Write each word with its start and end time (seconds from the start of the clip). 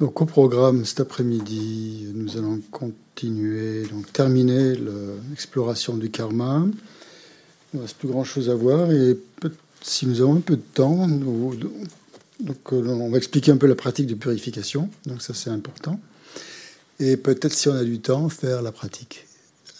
Donc 0.00 0.20
au 0.20 0.26
programme 0.26 0.84
cet 0.84 1.00
après-midi, 1.00 2.08
nous 2.14 2.36
allons 2.36 2.60
continuer, 2.70 3.84
donc 3.86 4.12
terminer 4.12 4.74
l'exploration 5.30 5.96
du 5.96 6.10
karma. 6.10 6.66
Il 7.72 7.78
ne 7.78 7.82
reste 7.82 7.96
plus 7.96 8.08
grand-chose 8.08 8.50
à 8.50 8.54
voir 8.54 8.90
et 8.90 9.16
si 9.82 10.06
nous 10.06 10.20
avons 10.20 10.36
un 10.36 10.40
peu 10.40 10.56
de 10.56 10.62
temps, 10.62 11.06
nous, 11.06 11.54
donc, 12.40 12.72
euh, 12.72 12.86
on 12.86 13.10
va 13.10 13.18
expliquer 13.18 13.52
un 13.52 13.56
peu 13.56 13.66
la 13.66 13.74
pratique 13.74 14.06
de 14.06 14.14
purification, 14.14 14.88
donc 15.06 15.22
ça 15.22 15.34
c'est 15.34 15.50
important. 15.50 16.00
Et 16.98 17.16
peut-être 17.16 17.52
si 17.52 17.68
on 17.68 17.74
a 17.74 17.84
du 17.84 18.00
temps, 18.00 18.28
faire 18.28 18.62
la 18.62 18.72
pratique 18.72 19.26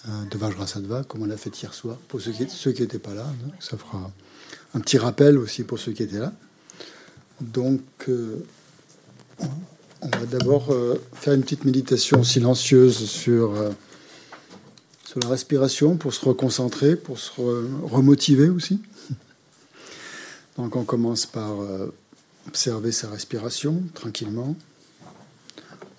euh, 0.09 0.11
de 0.31 0.39
Vajrasattva, 0.39 1.05
comme 1.05 1.23
on 1.23 1.27
l'a 1.27 1.37
fait 1.37 1.51
hier 1.61 1.75
soir, 1.75 1.97
pour 2.09 2.21
ceux 2.21 2.33
qui 2.73 2.83
n'étaient 2.83 2.99
pas 2.99 3.15
là. 3.15 3.27
ça 3.61 3.77
fera 3.77 4.11
un 4.75 4.81
petit 4.81 4.99
rappel 4.99 5.39
aussi 5.39 5.65
pour 5.65 5.79
ceux 5.79 5.93
qui 5.93 6.03
étaient 6.03 6.19
là. 6.19 6.33
Donc, 7.41 7.83
euh, 8.09 8.45
on 9.41 10.09
va 10.09 10.27
d'abord 10.27 10.71
euh, 10.71 11.01
faire 11.15 11.33
une 11.33 11.43
petite 11.43 11.65
méditation 11.65 12.23
silencieuse 12.23 13.09
sur, 13.09 13.55
euh, 13.55 13.71
sur 15.05 15.21
la 15.21 15.29
respiration 15.29 15.97
pour 15.97 16.13
se 16.13 16.25
reconcentrer, 16.25 16.97
pour 16.97 17.19
se 17.19 17.33
remotiver 17.83 18.49
aussi. 18.49 18.81
Donc 20.57 20.77
on 20.77 20.85
commence 20.85 21.27
par 21.27 21.57
observer 22.47 22.93
sa 22.93 23.09
respiration 23.09 23.83
tranquillement, 23.95 24.55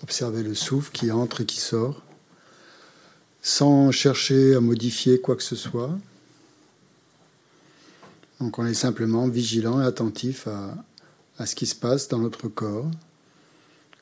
observer 0.02 0.42
le 0.42 0.54
souffle 0.54 0.92
qui 0.92 1.10
entre 1.10 1.42
et 1.42 1.44
qui 1.44 1.60
sort, 1.60 2.02
sans 3.42 3.90
chercher 3.90 4.54
à 4.54 4.60
modifier 4.60 5.20
quoi 5.20 5.36
que 5.36 5.42
ce 5.42 5.56
soit. 5.56 5.90
Donc 8.40 8.58
on 8.58 8.66
est 8.66 8.74
simplement 8.74 9.28
vigilant 9.28 9.82
et 9.82 9.84
attentif 9.84 10.48
à 11.38 11.44
ce 11.44 11.54
qui 11.54 11.66
se 11.66 11.74
passe 11.74 12.08
dans 12.08 12.18
notre 12.18 12.48
corps 12.48 12.90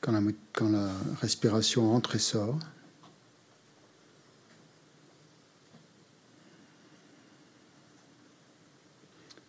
quand 0.05 0.69
la, 0.69 0.91
respiration 1.19 1.95
entre 1.95 2.15
et 2.15 2.19
sort. 2.19 2.59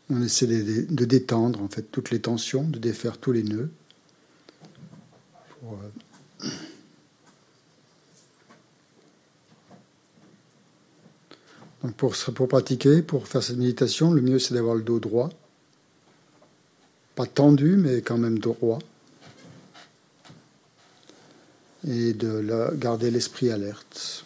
On 0.09 0.23
essaie 0.23 0.47
de, 0.47 1.05
détendre 1.05 1.61
en 1.61 1.69
fait 1.69 1.83
toutes 1.83 2.11
les 2.11 2.21
tensions, 2.21 2.65
de 2.65 2.79
défaire 2.79 3.19
tous 3.19 3.33
les 3.33 3.43
nœuds. 3.43 3.71
Euh, 5.65 5.91
pour 11.97 12.15
pratiquer, 12.49 13.03
pour 13.03 13.29
faire 13.29 13.43
cette 13.43 13.59
méditation, 13.59 14.13
le 14.13 14.23
mieux 14.23 14.39
c'est 14.39 14.55
d'avoir 14.55 14.77
le 14.77 14.83
dos 14.83 15.01
droit. 15.01 15.29
Pas 17.15 17.27
tendu, 17.27 17.77
mais 17.77 18.01
quand 18.01 18.17
même 18.17 18.39
droit. 18.39 18.79
Et 21.89 22.15
de 22.15 22.75
garder 22.77 23.11
l'esprit 23.11 23.51
alerte. 23.51 24.25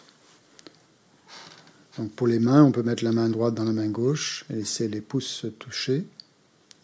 Donc 1.97 2.11
pour 2.11 2.27
les 2.27 2.39
mains, 2.39 2.63
on 2.63 2.71
peut 2.71 2.83
mettre 2.83 3.03
la 3.03 3.11
main 3.11 3.29
droite 3.29 3.53
dans 3.53 3.65
la 3.65 3.71
main 3.71 3.89
gauche 3.89 4.45
et 4.49 4.53
laisser 4.53 4.87
les 4.87 5.01
pouces 5.01 5.27
se 5.27 5.47
toucher 5.47 6.05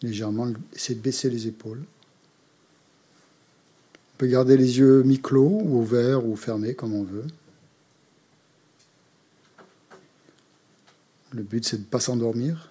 légèrement, 0.02 0.52
essayer 0.74 0.94
de 0.94 1.02
baisser 1.02 1.30
les 1.30 1.46
épaules. 1.46 1.82
On 4.14 4.18
peut 4.18 4.26
garder 4.26 4.56
les 4.56 4.78
yeux 4.78 5.02
mi-clos 5.02 5.60
ou 5.62 5.80
ouverts 5.80 6.26
ou 6.26 6.36
fermés 6.36 6.74
comme 6.74 6.94
on 6.94 7.04
veut. 7.04 7.26
Le 11.32 11.42
but, 11.42 11.64
c'est 11.64 11.76
de 11.76 11.82
ne 11.82 11.86
pas 11.86 12.00
s'endormir. 12.00 12.70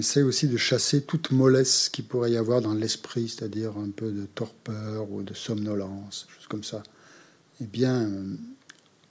Essaie 0.00 0.22
aussi 0.22 0.48
de 0.48 0.56
chasser 0.56 1.02
toute 1.02 1.30
mollesse 1.30 1.88
qui 1.88 2.02
pourrait 2.02 2.32
y 2.32 2.36
avoir 2.36 2.60
dans 2.60 2.74
l'esprit, 2.74 3.28
c'est-à-dire 3.28 3.76
un 3.78 3.90
peu 3.90 4.10
de 4.10 4.26
torpeur 4.26 5.10
ou 5.10 5.22
de 5.22 5.34
somnolence, 5.34 6.26
choses 6.36 6.48
comme 6.48 6.64
ça. 6.64 6.82
Et 7.60 7.66
bien 7.66 8.02
euh, 8.02 8.34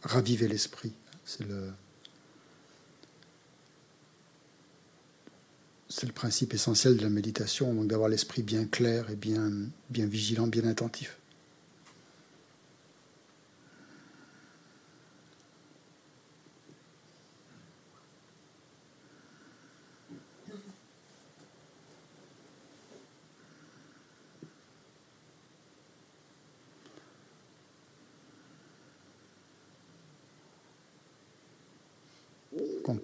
raviver 0.04 0.48
l'esprit. 0.48 0.92
C'est 1.24 1.48
le, 1.48 1.70
c'est 5.88 6.08
le 6.08 6.14
principe 6.14 6.54
essentiel 6.54 6.98
de 6.98 7.04
la 7.04 7.10
méditation, 7.10 7.74
donc 7.74 7.88
d'avoir 7.88 8.10
l'esprit 8.10 8.44
bien 8.44 8.66
clair 8.66 9.10
et 9.10 9.16
bien, 9.16 9.52
bien 9.90 10.06
vigilant, 10.06 10.48
bien 10.48 10.68
attentif. 10.68 11.19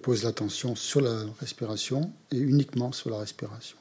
Pose 0.06 0.24
l'attention 0.24 0.76
sur 0.76 1.02
la 1.02 1.26
respiration 1.40 2.14
et 2.32 2.38
uniquement 2.38 2.92
sur 2.92 3.10
la 3.10 3.18
respiration. 3.18 3.76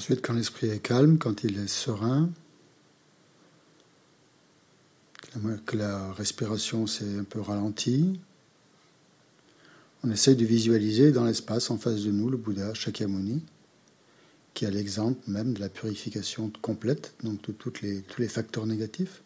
Ensuite, 0.00 0.22
quand 0.22 0.32
l'esprit 0.32 0.70
est 0.70 0.78
calme, 0.78 1.18
quand 1.18 1.44
il 1.44 1.58
est 1.58 1.68
serein, 1.68 2.30
que 5.66 5.76
la 5.76 6.10
respiration 6.14 6.86
s'est 6.86 7.18
un 7.18 7.24
peu 7.24 7.38
ralentie, 7.38 8.18
on 10.02 10.10
essaye 10.10 10.36
de 10.36 10.46
visualiser 10.46 11.12
dans 11.12 11.26
l'espace 11.26 11.70
en 11.70 11.76
face 11.76 12.00
de 12.04 12.10
nous 12.12 12.30
le 12.30 12.38
Bouddha 12.38 12.72
Shakyamuni, 12.72 13.42
qui 14.54 14.64
a 14.64 14.70
l'exemple 14.70 15.20
même 15.30 15.52
de 15.52 15.60
la 15.60 15.68
purification 15.68 16.50
complète, 16.62 17.12
donc 17.22 17.42
de 17.42 17.52
tous 17.52 17.82
les 17.82 18.28
facteurs 18.28 18.64
négatifs. 18.64 19.22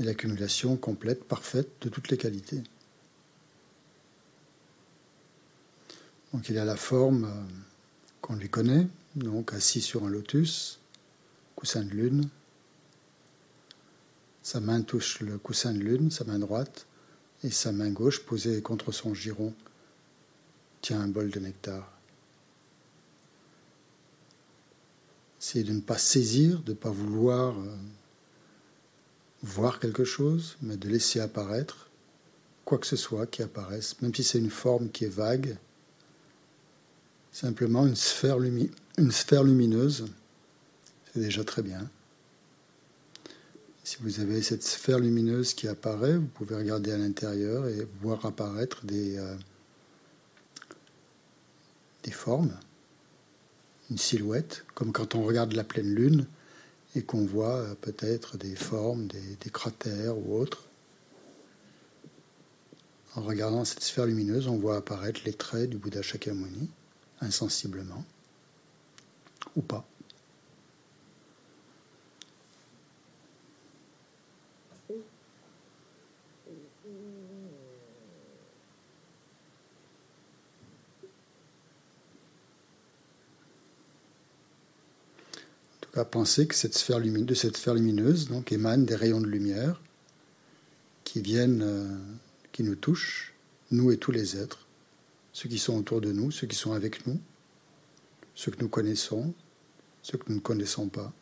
Et 0.00 0.04
l'accumulation 0.04 0.78
complète, 0.78 1.24
parfaite 1.24 1.68
de 1.82 1.90
toutes 1.90 2.08
les 2.08 2.16
qualités. 2.16 2.62
Donc 6.36 6.50
il 6.50 6.58
a 6.58 6.66
la 6.66 6.76
forme 6.76 7.24
euh, 7.24 7.44
qu'on 8.20 8.36
lui 8.36 8.50
connaît, 8.50 8.86
donc 9.14 9.54
assis 9.54 9.80
sur 9.80 10.04
un 10.04 10.10
lotus, 10.10 10.80
coussin 11.54 11.82
de 11.82 11.88
lune. 11.88 12.28
Sa 14.42 14.60
main 14.60 14.82
touche 14.82 15.20
le 15.20 15.38
coussin 15.38 15.72
de 15.72 15.78
lune, 15.78 16.10
sa 16.10 16.24
main 16.24 16.38
droite, 16.38 16.84
et 17.42 17.48
sa 17.48 17.72
main 17.72 17.88
gauche 17.88 18.22
posée 18.22 18.60
contre 18.60 18.92
son 18.92 19.14
giron 19.14 19.54
tient 20.82 21.00
un 21.00 21.08
bol 21.08 21.30
de 21.30 21.40
nectar. 21.40 21.90
C'est 25.38 25.64
de 25.64 25.72
ne 25.72 25.80
pas 25.80 25.96
saisir, 25.96 26.60
de 26.60 26.72
ne 26.72 26.76
pas 26.76 26.90
vouloir 26.90 27.58
euh, 27.58 27.76
voir 29.42 29.80
quelque 29.80 30.04
chose, 30.04 30.58
mais 30.60 30.76
de 30.76 30.86
laisser 30.86 31.18
apparaître 31.18 31.88
quoi 32.66 32.76
que 32.76 32.86
ce 32.86 32.96
soit 32.96 33.26
qui 33.26 33.42
apparaisse, 33.42 33.98
même 34.02 34.14
si 34.14 34.22
c'est 34.22 34.38
une 34.38 34.50
forme 34.50 34.90
qui 34.90 35.06
est 35.06 35.08
vague, 35.08 35.56
simplement 37.36 37.86
une 37.86 37.96
sphère, 37.96 38.38
lumineuse, 38.38 40.06
c'est 41.12 41.20
déjà 41.20 41.44
très 41.44 41.60
bien. 41.60 41.90
Si 43.84 43.98
vous 44.00 44.20
avez 44.20 44.40
cette 44.40 44.62
sphère 44.62 44.98
lumineuse 44.98 45.52
qui 45.52 45.68
apparaît, 45.68 46.16
vous 46.16 46.28
pouvez 46.28 46.56
regarder 46.56 46.92
à 46.92 46.96
l'intérieur 46.96 47.68
et 47.68 47.86
voir 48.00 48.24
apparaître 48.24 48.86
des, 48.86 49.18
euh, 49.18 49.36
des 52.04 52.10
formes, 52.10 52.56
une 53.90 53.98
silhouette, 53.98 54.64
comme 54.74 54.90
quand 54.90 55.14
on 55.14 55.22
regarde 55.22 55.52
la 55.52 55.62
pleine 55.62 55.94
lune 55.94 56.26
et 56.94 57.02
qu'on 57.02 57.26
voit 57.26 57.56
euh, 57.56 57.74
peut-être 57.74 58.38
des 58.38 58.56
formes, 58.56 59.08
des, 59.08 59.36
des, 59.42 59.50
cratères 59.50 60.16
ou 60.16 60.38
autres. 60.38 60.64
En 63.14 63.20
regardant 63.20 63.66
cette 63.66 63.82
sphère 63.82 64.06
lumineuse, 64.06 64.46
on 64.46 64.56
voit 64.56 64.76
apparaître 64.76 65.20
les 65.26 65.34
traits 65.34 65.68
du 65.68 65.76
Bouddha 65.76 66.00
Shakyamuni 66.00 66.70
insensiblement, 67.20 68.04
ou 69.54 69.62
pas. 69.62 69.86
Cas, 85.96 86.04
penser 86.04 86.46
que 86.46 86.54
cette 86.54 86.76
sphère 86.76 86.98
lumineuse, 86.98 87.26
de 87.26 87.34
cette 87.34 87.56
sphère 87.56 87.72
lumineuse 87.72 88.28
donc, 88.28 88.52
émanent 88.52 88.84
des 88.84 88.94
rayons 88.94 89.22
de 89.22 89.26
lumière 89.26 89.80
qui 91.04 91.22
viennent, 91.22 91.62
euh, 91.62 91.96
qui 92.52 92.64
nous 92.64 92.74
touchent, 92.74 93.32
nous 93.70 93.90
et 93.90 93.96
tous 93.96 94.12
les 94.12 94.36
êtres 94.36 94.65
ceux 95.36 95.50
qui 95.50 95.58
sont 95.58 95.76
autour 95.76 96.00
de 96.00 96.12
nous, 96.12 96.30
ceux 96.30 96.46
qui 96.46 96.56
sont 96.56 96.72
avec 96.72 97.06
nous, 97.06 97.20
ceux 98.34 98.50
que 98.50 98.62
nous 98.62 98.70
connaissons, 98.70 99.34
ceux 100.00 100.16
que 100.16 100.30
nous 100.30 100.36
ne 100.36 100.40
connaissons 100.40 100.88
pas, 100.88 101.12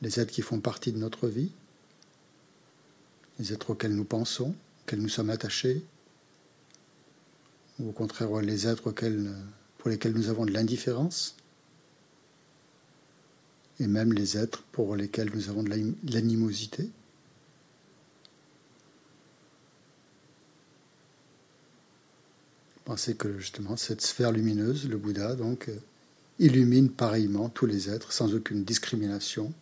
les 0.00 0.20
êtres 0.20 0.32
qui 0.32 0.40
font 0.40 0.58
partie 0.60 0.90
de 0.90 0.96
notre 0.96 1.28
vie, 1.28 1.52
les 3.38 3.52
êtres 3.52 3.68
auxquels 3.68 3.94
nous 3.94 4.06
pensons, 4.06 4.54
auxquels 4.80 5.02
nous 5.02 5.10
sommes 5.10 5.28
attachés, 5.28 5.84
ou 7.78 7.90
au 7.90 7.92
contraire 7.92 8.40
les 8.40 8.66
êtres 8.66 8.90
pour 8.90 9.90
lesquels 9.90 10.14
nous 10.14 10.30
avons 10.30 10.46
de 10.46 10.52
l'indifférence, 10.52 11.36
et 13.80 13.86
même 13.86 14.14
les 14.14 14.38
êtres 14.38 14.62
pour 14.72 14.96
lesquels 14.96 15.30
nous 15.34 15.50
avons 15.50 15.62
de 15.62 15.94
l'animosité. 16.04 16.88
Pensez 22.86 23.16
que 23.16 23.36
justement 23.40 23.76
cette 23.76 24.00
sphère 24.00 24.30
lumineuse, 24.30 24.88
le 24.88 24.96
Bouddha, 24.96 25.34
donc, 25.34 25.68
euh, 25.68 25.76
illumine 26.38 26.88
pareillement 26.88 27.48
tous 27.48 27.66
les 27.66 27.90
êtres 27.90 28.12
sans 28.12 28.32
aucune 28.32 28.62
discrimination, 28.62 29.52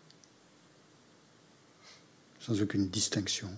sans 2.38 2.60
aucune 2.60 2.86
distinction, 2.88 3.48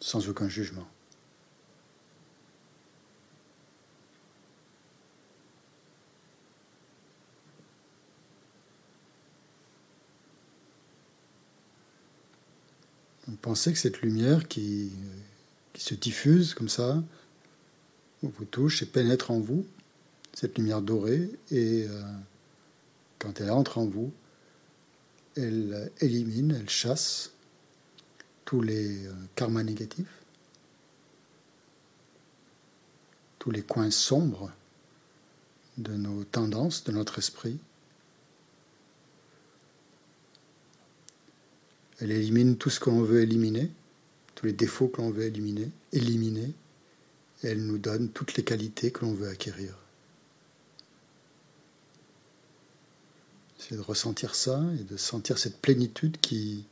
sans 0.00 0.28
aucun 0.28 0.50
jugement. 0.50 0.86
pensez 13.40 13.72
que 13.72 13.78
cette 13.78 14.02
lumière 14.02 14.48
qui 14.48 14.90
qui 15.78 15.84
se 15.84 15.94
diffuse 15.94 16.54
comme 16.54 16.68
ça, 16.68 17.00
vous 18.22 18.44
touche 18.44 18.82
et 18.82 18.86
pénètre 18.86 19.30
en 19.30 19.38
vous, 19.38 19.64
cette 20.34 20.58
lumière 20.58 20.82
dorée, 20.82 21.30
et 21.52 21.86
euh, 21.88 22.02
quand 23.20 23.40
elle 23.40 23.52
entre 23.52 23.78
en 23.78 23.86
vous, 23.86 24.12
elle 25.36 25.92
élimine, 26.00 26.56
elle 26.58 26.68
chasse 26.68 27.30
tous 28.44 28.60
les 28.60 29.06
euh, 29.06 29.12
karmas 29.36 29.62
négatifs, 29.62 30.24
tous 33.38 33.52
les 33.52 33.62
coins 33.62 33.92
sombres 33.92 34.50
de 35.76 35.94
nos 35.94 36.24
tendances, 36.24 36.82
de 36.82 36.90
notre 36.90 37.20
esprit. 37.20 37.56
Elle 42.00 42.10
élimine 42.10 42.56
tout 42.56 42.68
ce 42.68 42.80
qu'on 42.80 43.02
veut 43.02 43.22
éliminer 43.22 43.70
tous 44.38 44.46
les 44.46 44.52
défauts 44.52 44.86
que 44.86 45.02
l'on 45.02 45.10
veut 45.10 45.24
éliminer, 45.24 45.72
et 47.42 47.48
elle 47.48 47.66
nous 47.66 47.78
donne 47.78 48.08
toutes 48.08 48.36
les 48.36 48.44
qualités 48.44 48.92
que 48.92 49.04
l'on 49.04 49.12
veut 49.12 49.28
acquérir. 49.28 49.76
C'est 53.58 53.74
de 53.74 53.80
ressentir 53.80 54.36
ça 54.36 54.62
et 54.78 54.84
de 54.84 54.96
sentir 54.96 55.38
cette 55.38 55.60
plénitude 55.60 56.18
qui 56.20 56.64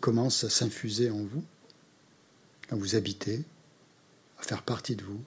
commence 0.00 0.44
à 0.44 0.50
s'infuser 0.50 1.08
en 1.08 1.22
vous, 1.22 1.42
à 2.68 2.74
vous 2.74 2.94
habiter, 2.94 3.42
à 4.38 4.42
faire 4.42 4.62
partie 4.62 4.94
de 4.94 5.02
vous. 5.02 5.20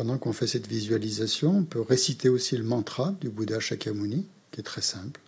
Pendant 0.00 0.16
qu'on 0.16 0.32
fait 0.32 0.46
cette 0.46 0.66
visualisation, 0.66 1.58
on 1.58 1.64
peut 1.64 1.82
réciter 1.82 2.30
aussi 2.30 2.56
le 2.56 2.64
mantra 2.64 3.12
du 3.20 3.28
Bouddha 3.28 3.60
Shakyamuni, 3.60 4.26
qui 4.50 4.60
est 4.60 4.62
très 4.62 4.80
simple. 4.80 5.20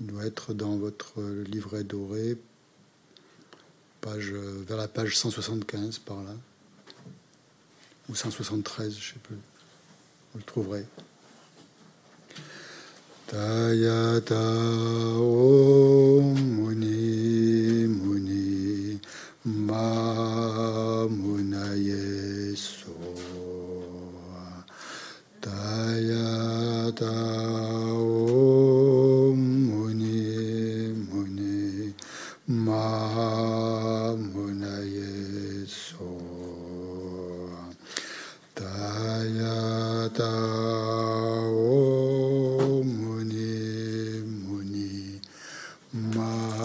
Il 0.00 0.08
doit 0.08 0.26
être 0.26 0.52
dans 0.52 0.76
votre 0.76 1.22
livret 1.22 1.84
doré, 1.84 2.36
page, 4.00 4.32
vers 4.32 4.76
la 4.76 4.88
page 4.88 5.16
175 5.16 6.00
par 6.00 6.24
là, 6.24 6.34
ou 8.08 8.16
173, 8.16 8.94
je 8.94 8.98
ne 8.98 9.00
sais 9.00 9.20
plus. 9.22 9.36
Vous 10.32 10.40
le 10.40 10.44
trouverez. 10.44 10.84
Tayata 13.28 14.34
Muni 16.66 17.86
Ma 19.44 20.19
Tayata 26.90 27.06
Om 27.94 29.38
Muni 29.68 30.92
Muni 30.92 31.94
Ma 32.48 34.14
Munaye 34.16 35.68
so 35.68 36.10
Tayata 38.56 40.32
Om 41.46 42.86
Muni 42.98 44.22
Muni 44.26 45.20
Ma 46.02 46.60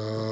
de 0.00 0.25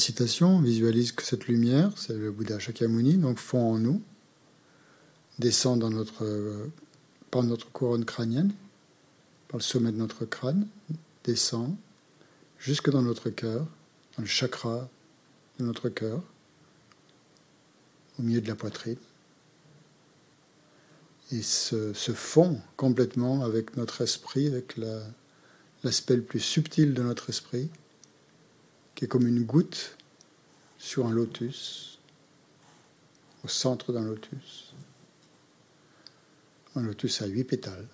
la 0.00 0.02
récitation, 0.02 0.56
on 0.56 0.62
visualise 0.62 1.12
que 1.12 1.22
cette 1.22 1.46
lumière, 1.46 1.92
c'est 1.96 2.16
le 2.16 2.32
Bouddha 2.32 2.58
Shakyamuni, 2.58 3.18
donc 3.18 3.36
fond 3.36 3.74
en 3.74 3.78
nous, 3.78 4.00
descend 5.38 5.78
dans 5.78 5.90
notre, 5.90 6.70
par 7.30 7.42
notre 7.42 7.70
couronne 7.70 8.06
crânienne, 8.06 8.50
par 9.48 9.58
le 9.58 9.62
sommet 9.62 9.92
de 9.92 9.98
notre 9.98 10.24
crâne, 10.24 10.66
descend 11.24 11.76
jusque 12.58 12.88
dans 12.88 13.02
notre 13.02 13.28
cœur, 13.28 13.66
dans 14.16 14.22
le 14.22 14.26
chakra 14.26 14.88
de 15.58 15.66
notre 15.66 15.90
cœur, 15.90 16.22
au 18.18 18.22
milieu 18.22 18.40
de 18.40 18.48
la 18.48 18.54
poitrine, 18.54 18.96
et 21.30 21.42
se 21.42 21.92
fond 22.14 22.58
complètement 22.78 23.44
avec 23.44 23.76
notre 23.76 24.00
esprit, 24.00 24.46
avec 24.46 24.78
l'aspect 25.84 26.16
le 26.16 26.22
plus 26.22 26.40
subtil 26.40 26.94
de 26.94 27.02
notre 27.02 27.28
esprit, 27.28 27.68
qui 29.00 29.06
est 29.06 29.08
comme 29.08 29.26
une 29.26 29.44
goutte 29.44 29.96
sur 30.76 31.06
un 31.06 31.10
lotus, 31.10 31.98
au 33.42 33.48
centre 33.48 33.94
d'un 33.94 34.04
lotus. 34.04 34.74
Un 36.76 36.82
lotus 36.82 37.22
à 37.22 37.26
huit 37.26 37.44
pétales. 37.44 37.88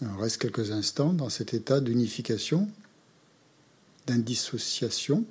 on 0.00 0.16
reste 0.16 0.38
quelques 0.38 0.70
instants 0.70 1.12
dans 1.12 1.28
cet 1.28 1.52
état 1.52 1.82
d'unification, 1.82 2.70
d'indissociation, 4.06 5.26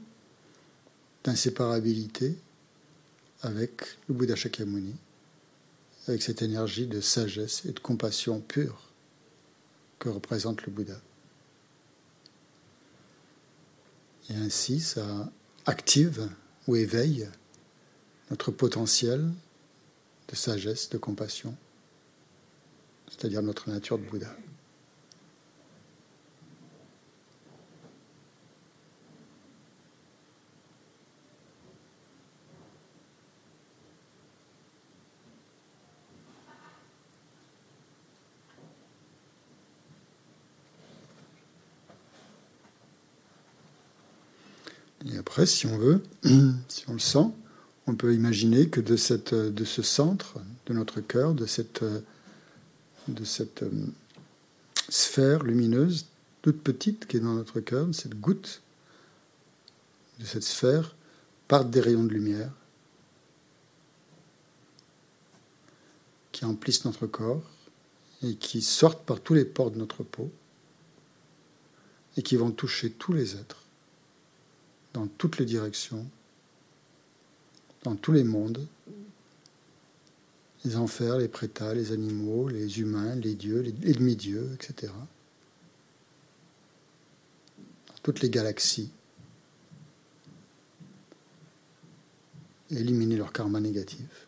d'inséparabilité 1.24 2.38
avec 3.42 3.82
le 4.08 4.14
Bouddha 4.14 4.36
Shakyamuni 4.36 4.94
avec 6.10 6.24
cette 6.24 6.42
énergie 6.42 6.88
de 6.88 7.02
sagesse 7.02 7.66
et 7.66 7.72
de 7.72 7.80
compassion 7.80 8.42
pure 8.42 8.90
que 10.00 10.10
représente 10.10 10.64
le 10.66 10.72
Bouddha. 10.72 11.00
Et 14.30 14.36
ainsi, 14.36 14.80
ça 14.80 15.32
active 15.66 16.28
ou 16.68 16.76
éveille 16.76 17.30
notre 18.32 18.52
potentiel 18.52 19.30
de 20.28 20.36
sagesse, 20.36 20.90
de 20.90 20.98
compassion, 20.98 21.56
c'est-à-dire 23.10 23.44
notre 23.44 23.70
nature 23.70 24.00
de 24.00 24.04
Bouddha. 24.04 24.36
Et 45.06 45.18
si 45.46 45.68
on 45.68 45.78
veut, 45.78 46.02
si 46.68 46.84
on 46.88 46.94
le 46.94 47.00
sent, 47.00 47.28
on 47.88 47.96
peut 47.96 48.14
imaginer 48.14 48.70
que 48.70 48.82
de, 48.82 48.96
cette, 48.96 49.34
de 49.34 49.66
ce 49.66 49.82
centre 49.82 50.40
de 50.66 50.74
notre 50.74 51.02
cœur, 51.02 51.34
de 51.34 51.46
cette, 51.46 51.84
de 53.08 53.24
cette 53.24 53.64
euh, 53.64 53.88
sphère 54.90 55.44
lumineuse 55.44 56.06
toute 56.42 56.62
petite 56.62 57.06
qui 57.06 57.18
est 57.18 57.22
dans 57.22 57.34
notre 57.34 57.60
cœur, 57.60 57.88
de 57.88 57.92
cette 57.92 58.20
goutte, 58.20 58.62
de 60.20 60.26
cette 60.26 60.44
sphère, 60.44 60.96
partent 61.48 61.70
des 61.70 61.82
rayons 61.82 62.04
de 62.04 62.14
lumière 62.14 62.52
qui 66.32 66.46
emplissent 66.46 66.86
notre 66.86 67.08
corps 67.08 67.44
et 68.24 68.36
qui 68.36 68.62
sortent 68.62 69.06
par 69.06 69.20
tous 69.20 69.34
les 69.34 69.46
pores 69.46 69.72
de 69.72 69.78
notre 69.78 70.04
peau 70.04 70.32
et 72.18 72.22
qui 72.22 72.36
vont 72.36 72.52
toucher 72.52 72.92
tous 72.92 73.14
les 73.14 73.36
êtres 73.36 73.64
dans 74.94 75.08
toutes 75.08 75.38
les 75.38 75.46
directions, 75.46 76.06
dans 77.84 77.96
tous 77.96 78.12
les 78.12 78.24
mondes, 78.24 78.66
les 80.66 80.76
enfers, 80.76 81.18
les 81.18 81.28
prétats, 81.28 81.74
les 81.74 81.92
animaux, 81.92 82.50
les 82.50 82.80
humains, 82.80 83.16
les 83.16 83.36
dieux, 83.36 83.62
les 83.62 83.72
demi-dieux, 83.72 84.52
etc. 84.56 84.92
Dans 87.88 87.96
toutes 88.04 88.22
les 88.22 88.30
galaxies. 88.30 88.92
éliminer 92.72 93.18
leur 93.18 93.34
karma 93.34 93.60
négatif 93.60 94.28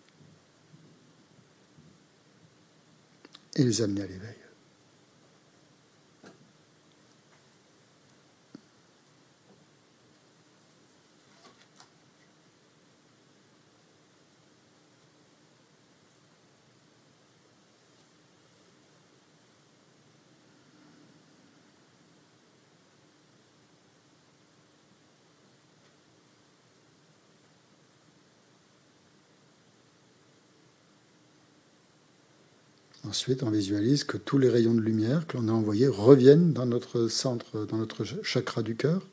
et 3.55 3.63
les 3.63 3.81
amener 3.81 4.01
à 4.01 4.07
l'éveil. 4.07 4.35
Ensuite, 33.11 33.43
on 33.43 33.51
visualise 33.51 34.05
que 34.05 34.15
tous 34.15 34.37
les 34.37 34.47
rayons 34.47 34.73
de 34.73 34.79
lumière 34.79 35.27
que 35.27 35.35
l'on 35.35 35.49
a 35.49 35.51
envoyés 35.51 35.89
reviennent 35.89 36.53
dans 36.53 36.65
notre 36.65 37.09
centre, 37.09 37.65
dans 37.65 37.75
notre 37.75 38.05
chakra 38.23 38.63
du 38.63 38.77
cœur, 38.77 39.05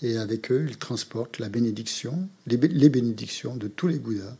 Et 0.00 0.16
avec 0.16 0.50
eux, 0.50 0.64
ils 0.66 0.78
transportent 0.78 1.38
la 1.38 1.50
bénédiction, 1.50 2.26
les, 2.46 2.56
bénédictions 2.56 3.54
de 3.54 3.68
tous 3.68 3.88
les 3.88 3.98
Bouddhas, 3.98 4.38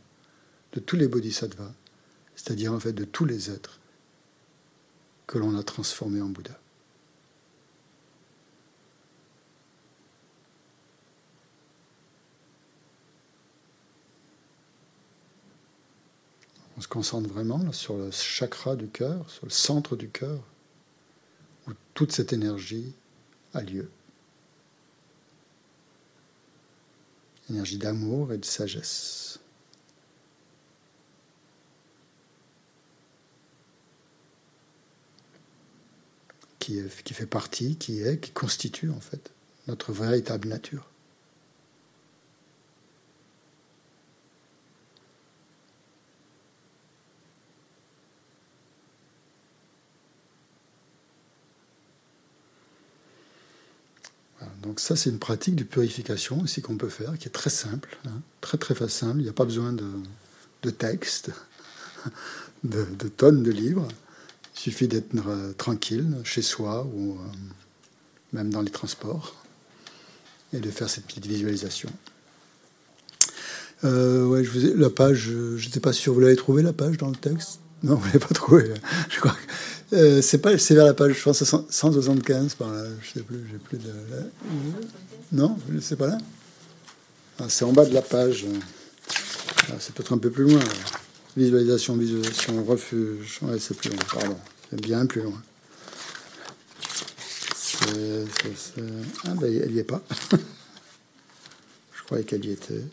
de 0.73 0.79
tous 0.79 0.95
les 0.95 1.07
Bodhisattvas, 1.07 1.71
c'est-à-dire 2.35 2.73
en 2.73 2.79
fait 2.79 2.93
de 2.93 3.05
tous 3.05 3.25
les 3.25 3.51
êtres 3.51 3.79
que 5.27 5.37
l'on 5.37 5.55
a 5.55 5.61
transformés 5.61 6.21
en 6.21 6.29
Bouddha. 6.29 6.59
On 16.77 16.81
se 16.81 16.87
concentre 16.87 17.27
vraiment 17.27 17.71
sur 17.71 17.97
le 17.97 18.11
chakra 18.11 18.75
du 18.75 18.87
cœur, 18.87 19.27
sur 19.31 19.45
le 19.45 19.51
centre 19.51 19.95
du 19.95 20.09
cœur, 20.09 20.39
où 21.67 21.71
toute 21.95 22.11
cette 22.11 22.33
énergie 22.33 22.93
a 23.55 23.63
lieu. 23.63 23.89
Énergie 27.49 27.79
d'amour 27.79 28.31
et 28.31 28.37
de 28.37 28.45
sagesse. 28.45 29.39
Qui, 36.59 36.81
qui 37.03 37.13
fait 37.13 37.25
partie, 37.25 37.77
qui 37.77 38.01
est, 38.01 38.19
qui 38.19 38.31
constitue 38.31 38.91
en 38.91 38.99
fait 38.99 39.31
notre 39.67 39.93
véritable 39.93 40.47
nature. 40.47 40.87
Donc 54.77 54.81
ça, 54.81 54.95
c'est 54.95 55.09
une 55.09 55.17
pratique 55.17 55.55
de 55.55 55.63
purification 55.63 56.39
aussi 56.41 56.61
qu'on 56.61 56.77
peut 56.77 56.87
faire, 56.87 57.17
qui 57.17 57.27
est 57.27 57.31
très 57.31 57.49
simple, 57.49 57.97
hein, 58.05 58.21
très 58.41 58.59
très 58.59 58.75
facile. 58.75 59.13
Il 59.15 59.23
n'y 59.23 59.27
a 59.27 59.33
pas 59.33 59.43
besoin 59.43 59.73
de, 59.73 59.89
de 60.61 60.69
texte, 60.69 61.31
de, 62.63 62.85
tonnes 63.07 63.41
de 63.41 63.49
livres. 63.49 63.87
Il 64.55 64.59
suffit 64.59 64.87
d'être 64.87 65.15
euh, 65.25 65.51
tranquille 65.53 66.17
chez 66.23 66.43
soi 66.43 66.87
ou 66.93 67.13
euh, 67.13 67.23
même 68.33 68.51
dans 68.51 68.61
les 68.61 68.69
transports 68.69 69.43
et 70.53 70.59
de 70.59 70.69
faire 70.69 70.91
cette 70.91 71.05
petite 71.07 71.25
visualisation. 71.25 71.89
Euh, 73.83 74.27
ouais, 74.27 74.43
la 74.75 74.91
page, 74.91 75.31
je 75.57 75.67
ne 75.67 75.71
sais 75.73 75.79
pas 75.79 75.91
si 75.91 76.07
vous 76.07 76.19
l'avez 76.19 76.35
trouvé 76.35 76.61
la 76.61 76.73
page 76.73 76.97
dans 76.97 77.09
le 77.09 77.15
texte? 77.15 77.61
Non, 77.81 77.95
vous 77.95 78.01
ne 78.01 78.13
l'avez 78.13 78.19
pas 78.19 78.35
trouvé. 78.35 78.71
Je 79.09 79.19
crois 79.19 79.35
euh, 79.93 80.21
c'est 80.21 80.39
pas, 80.39 80.57
c'est 80.57 80.75
vers 80.75 80.85
la 80.85 80.93
page, 80.93 81.13
je 81.13 81.23
pense, 81.23 81.43
175 81.43 82.55
par 82.55 82.71
là. 82.71 82.83
Je 83.01 83.13
sais 83.13 83.21
plus, 83.21 83.39
j'ai 83.49 83.57
plus 83.57 83.77
de. 83.77 83.93
Non, 85.31 85.57
c'est 85.81 85.95
pas 85.95 86.07
là? 86.07 86.17
Ah, 87.39 87.45
c'est 87.47 87.63
en 87.63 87.71
bas 87.71 87.85
de 87.85 87.93
la 87.93 88.01
page. 88.01 88.45
Ah, 89.69 89.75
c'est 89.79 89.93
peut-être 89.93 90.13
un 90.13 90.17
peu 90.17 90.29
plus 90.29 90.43
loin. 90.43 90.59
Visualisation, 91.37 91.95
visualisation, 91.95 92.63
refuge. 92.65 93.39
C'est 93.59 93.77
plus 93.77 93.89
loin. 93.89 93.99
Pardon, 94.11 94.37
c'est 94.69 94.81
bien 94.81 95.05
plus 95.05 95.21
loin. 95.21 95.41
Ah 99.25 99.33
ben, 99.35 99.61
elle 99.63 99.71
y 99.71 99.79
est 99.79 99.83
pas. 99.83 100.01
je 101.93 102.03
croyais 102.03 102.25
qu'elle 102.25 102.45
y 102.45 102.51
était. 102.51 102.83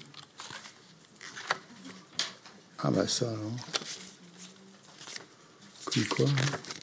Ah 2.78 2.90
bah 2.90 3.08
ça 3.08 3.30
alors. 3.30 3.56
Comme 5.86 6.04
quoi. 6.04 6.26
Hein. 6.26 6.73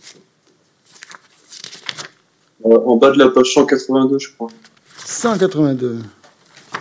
Euh, 2.66 2.78
en 2.86 2.98
bas 2.98 3.12
de 3.12 3.18
la 3.18 3.30
page 3.30 3.54
182, 3.54 4.20
je 4.20 4.30
crois. 4.34 4.50
182. 5.06 6.00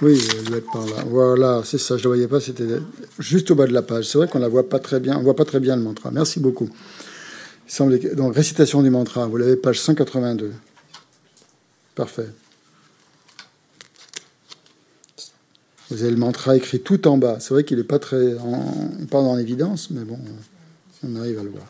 Oui, 0.03 0.21
elle 0.39 0.55
être 0.55 0.73
par 0.73 0.87
là. 0.87 1.05
Voilà, 1.07 1.63
c'est 1.65 1.79
ça, 1.79 1.97
je 1.97 2.01
ne 2.01 2.05
la 2.05 2.09
voyais 2.09 2.29
pas, 2.29 2.41
c'était 2.41 2.65
juste 3.19 3.51
au 3.51 3.55
bas 3.55 3.67
de 3.67 3.73
la 3.73 3.83
page. 3.83 4.07
C'est 4.07 4.19
vrai 4.19 4.29
qu'on 4.29 4.39
la 4.39 4.49
voit 4.49 4.69
pas 4.69 4.79
très 4.79 5.01
bien, 5.01 5.17
on 5.19 5.23
voit 5.23 5.37
pas 5.37 5.45
très 5.45 5.61
bien 5.61 5.77
le 5.77 5.83
mantra. 5.83 6.11
Merci 6.11 6.41
beaucoup. 6.41 6.69
Donc 8.15 8.35
récitation 8.35 8.83
du 8.83 8.91
mantra, 8.91 9.27
vous 9.27 9.37
l'avez 9.37 9.57
page 9.57 9.81
182. 9.81 10.53
Parfait. 11.95 12.29
Vous 15.91 16.03
avez 16.03 16.11
le 16.11 16.17
mantra 16.17 16.57
écrit 16.57 16.81
tout 16.81 17.07
en 17.09 17.19
bas. 17.19 17.39
C'est 17.41 17.53
vrai 17.53 17.65
qu'il 17.65 17.79
n'est 17.79 17.85
pas 17.85 17.99
très 17.99 18.39
en, 18.39 18.91
pas 19.11 19.23
dans 19.23 19.37
l'évidence, 19.37 19.91
mais 19.91 20.03
bon, 20.03 20.19
on 21.05 21.17
arrive 21.17 21.39
à 21.39 21.43
le 21.43 21.51
voir. 21.51 21.67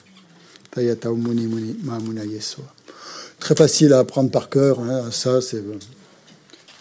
Tayata 0.70 1.10
muni 1.10 1.46
muni 1.46 1.76
très 3.40 3.57
facile 3.57 3.92
à 3.92 3.98
apprendre 3.98 4.31
par 4.31 4.48
cœur. 4.48 4.79
Hein. 4.81 5.11
Ça, 5.11 5.40
c'est 5.40 5.62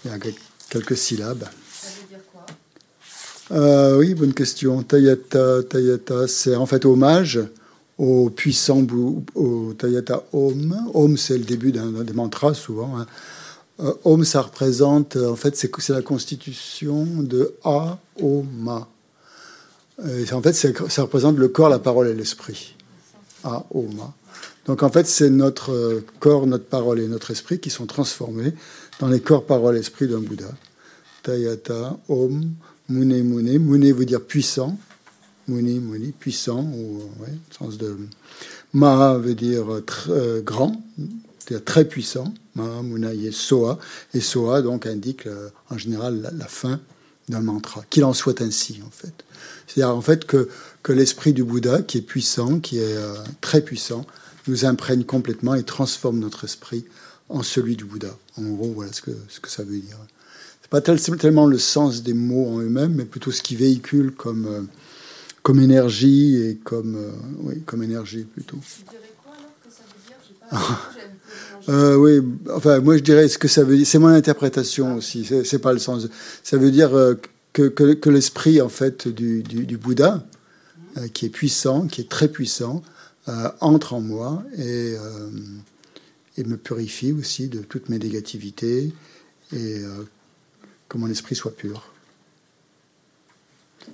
il 0.06 0.12
y 0.12 0.14
a 0.14 0.18
quelques 0.70 0.98
syllabes. 0.98 1.46
Ça 1.72 1.88
veut 2.02 2.08
dire 2.08 2.20
quoi? 2.32 2.46
Euh, 3.58 3.98
Oui, 3.98 4.14
bonne 4.14 4.34
question. 4.34 4.84
Tayata, 4.84 5.64
Tayata, 5.64 6.28
c'est 6.28 6.56
en 6.56 6.66
fait 6.66 6.86
hommage 6.86 7.40
au 7.98 8.30
puissant 8.30 8.86
au 9.36 9.74
Tayata 9.74 10.24
Om. 10.32 10.90
Om, 10.94 11.18
c'est 11.18 11.38
le 11.38 11.44
début 11.44 11.72
d'un 11.72 11.92
des 12.04 12.14
mantras 12.14 12.54
souvent. 12.54 12.98
Hein. 12.98 13.08
Euh, 13.82 13.94
Om, 14.04 14.24
ça 14.24 14.42
représente, 14.42 15.16
en 15.16 15.36
fait, 15.36 15.56
c'est 15.56 15.90
la 15.90 16.02
constitution 16.02 17.06
de 17.06 17.56
A, 17.64 17.98
O, 18.22 18.44
Ma. 18.58 18.88
en 20.32 20.42
fait, 20.42 20.54
ça 20.54 21.02
représente 21.02 21.38
le 21.38 21.48
corps, 21.48 21.70
la 21.70 21.80
parole 21.80 22.08
et 22.08 22.14
l'esprit. 22.14 22.76
A, 23.44 23.66
O, 23.72 23.88
Ma. 23.96 24.14
Donc 24.70 24.84
en 24.84 24.90
fait, 24.92 25.08
c'est 25.08 25.32
notre 25.32 25.72
euh, 25.72 26.06
corps, 26.20 26.46
notre 26.46 26.66
parole 26.66 27.00
et 27.00 27.08
notre 27.08 27.32
esprit 27.32 27.60
qui 27.60 27.72
sont 27.72 27.88
transformés 27.88 28.54
dans 29.00 29.08
les 29.08 29.20
corps, 29.20 29.44
parole, 29.44 29.76
esprit 29.76 30.08
d'un 30.08 30.20
Bouddha. 30.20 30.52
Tayata, 31.24 31.98
Om, 32.08 32.52
Mune, 32.88 33.24
Mune. 33.24 33.58
Mune 33.58 33.92
veut 33.92 34.06
dire 34.06 34.22
puissant. 34.22 34.78
Muni, 35.48 35.80
Muni, 35.80 36.12
puissant, 36.12 36.62
ou 36.62 37.02
ouais, 37.20 37.34
sens 37.50 37.80
de. 37.80 37.98
Ma 38.72 39.18
veut 39.18 39.34
dire 39.34 39.66
euh, 40.10 40.42
grand, 40.42 40.80
c'est-à-dire 41.40 41.66
très 41.66 41.86
puissant. 41.86 42.32
Ma, 42.54 42.84
Muna, 42.84 43.10
Soa. 43.32 43.80
Et 44.14 44.22
Soa, 44.22 44.62
donc, 44.62 44.86
indique 44.86 45.26
euh, 45.26 45.50
en 45.72 45.80
général 45.80 46.32
la, 46.38 46.46
fin 46.46 46.80
d'un 47.28 47.42
mantra. 47.42 47.84
Qu'il 47.90 48.04
en 48.04 48.14
soit 48.14 48.40
ainsi, 48.40 48.82
en 48.86 48.92
fait. 48.92 49.26
C'est-à-dire, 49.66 49.96
en 49.96 50.02
fait, 50.02 50.26
que, 50.26 50.48
que 50.84 50.94
l'esprit 50.94 51.34
du 51.34 51.44
Bouddha, 51.44 51.82
qui 51.82 51.98
est 51.98 52.02
puissant, 52.02 52.60
qui 52.60 52.78
est 52.78 52.98
très 53.42 53.62
puissant, 53.62 54.06
nous 54.50 54.66
imprègne 54.66 55.04
complètement 55.04 55.56
et 55.56 55.64
transforme 55.64 56.20
notre 56.20 56.44
esprit 56.44 56.86
en 57.30 57.44
celui 57.44 57.76
du 57.76 57.86
Bouddha. 57.86 58.18
En 58.38 58.44
gros, 58.44 58.72
voilà 58.74 58.92
ce 58.92 59.02
que, 59.02 59.12
ce 59.30 59.40
que 59.40 59.50
ça 59.50 59.64
veut 59.64 59.78
dire. 59.78 59.98
C'est 60.62 60.70
pas 60.70 60.82
tellement 60.82 61.46
le 61.46 61.58
sens 61.58 62.04
des 62.04 62.14
mots 62.14 62.48
en 62.48 62.60
eux-mêmes, 62.60 62.96
mais 62.96 63.06
plutôt 63.06 63.32
ce 63.32 63.42
qui 63.42 63.56
véhicule 63.56 64.12
comme, 64.12 64.46
euh, 64.48 64.62
comme 65.42 65.60
énergie 65.60 66.36
et 66.36 66.58
comme, 66.64 66.96
euh, 66.96 67.12
oui, 67.40 67.62
comme 67.66 67.84
énergie 67.84 68.24
plutôt. 68.24 68.60
Euh, 71.68 71.98
oui, 71.98 72.20
enfin, 72.52 72.80
moi 72.80 72.98
je 72.98 73.04
dirais 73.04 73.28
ce 73.28 73.38
que 73.38 73.48
ça 73.48 73.64
veut 73.64 73.78
dire. 73.78 73.86
C'est 73.86 74.00
mon 74.00 74.08
interprétation 74.08 74.96
aussi. 74.96 75.30
C'est 75.44 75.60
pas 75.60 75.72
le 75.72 75.78
sens. 75.78 76.08
Ça 76.42 76.58
veut 76.58 76.72
dire 76.72 76.90
que, 77.54 77.68
que, 77.68 77.94
que 77.94 78.10
l'esprit 78.10 78.60
en 78.60 78.70
fait 78.70 79.08
du, 79.08 79.44
du, 79.44 79.68
du 79.68 79.78
Bouddha, 79.78 80.26
qui 81.14 81.28
est 81.28 81.30
puissant, 81.30 81.86
qui 81.86 82.02
est 82.02 82.10
très 82.10 82.28
puissant, 82.28 82.82
euh, 83.30 83.50
entre 83.62 83.94
en 83.94 84.02
moi 84.02 84.44
et, 84.58 84.96
euh, 84.96 85.30
et, 86.38 86.44
me 86.44 86.58
purifie 86.58 87.12
aussi 87.12 87.48
de 87.48 87.60
toutes 87.60 87.88
mes 87.88 88.00
négativités 88.00 88.92
et 89.54 89.80
euh, 89.84 90.04
que 90.88 90.98
mon 90.98 91.08
esprit 91.08 91.36
soit 91.36 91.56
pur. 91.56 91.92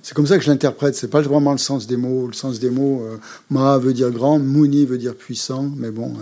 C'est 0.02 0.14
comme 0.14 0.26
ça 0.26 0.38
que 0.38 0.44
je 0.44 0.50
l'interprète. 0.50 0.94
C'est 0.94 1.10
pas 1.10 1.20
vraiment 1.20 1.52
le 1.52 1.58
sens 1.58 1.86
des 1.86 1.98
mots. 1.98 2.26
Le 2.28 2.32
sens 2.32 2.60
des 2.60 2.70
mots, 2.70 3.06
Ma 3.50 3.76
veut 3.78 3.92
dire 3.92 4.10
grand, 4.10 4.38
Muni 4.38 4.86
veut 4.86 4.98
dire 4.98 5.14
puissant. 5.14 5.70
Mais 5.76 5.90
bon, 5.90 6.16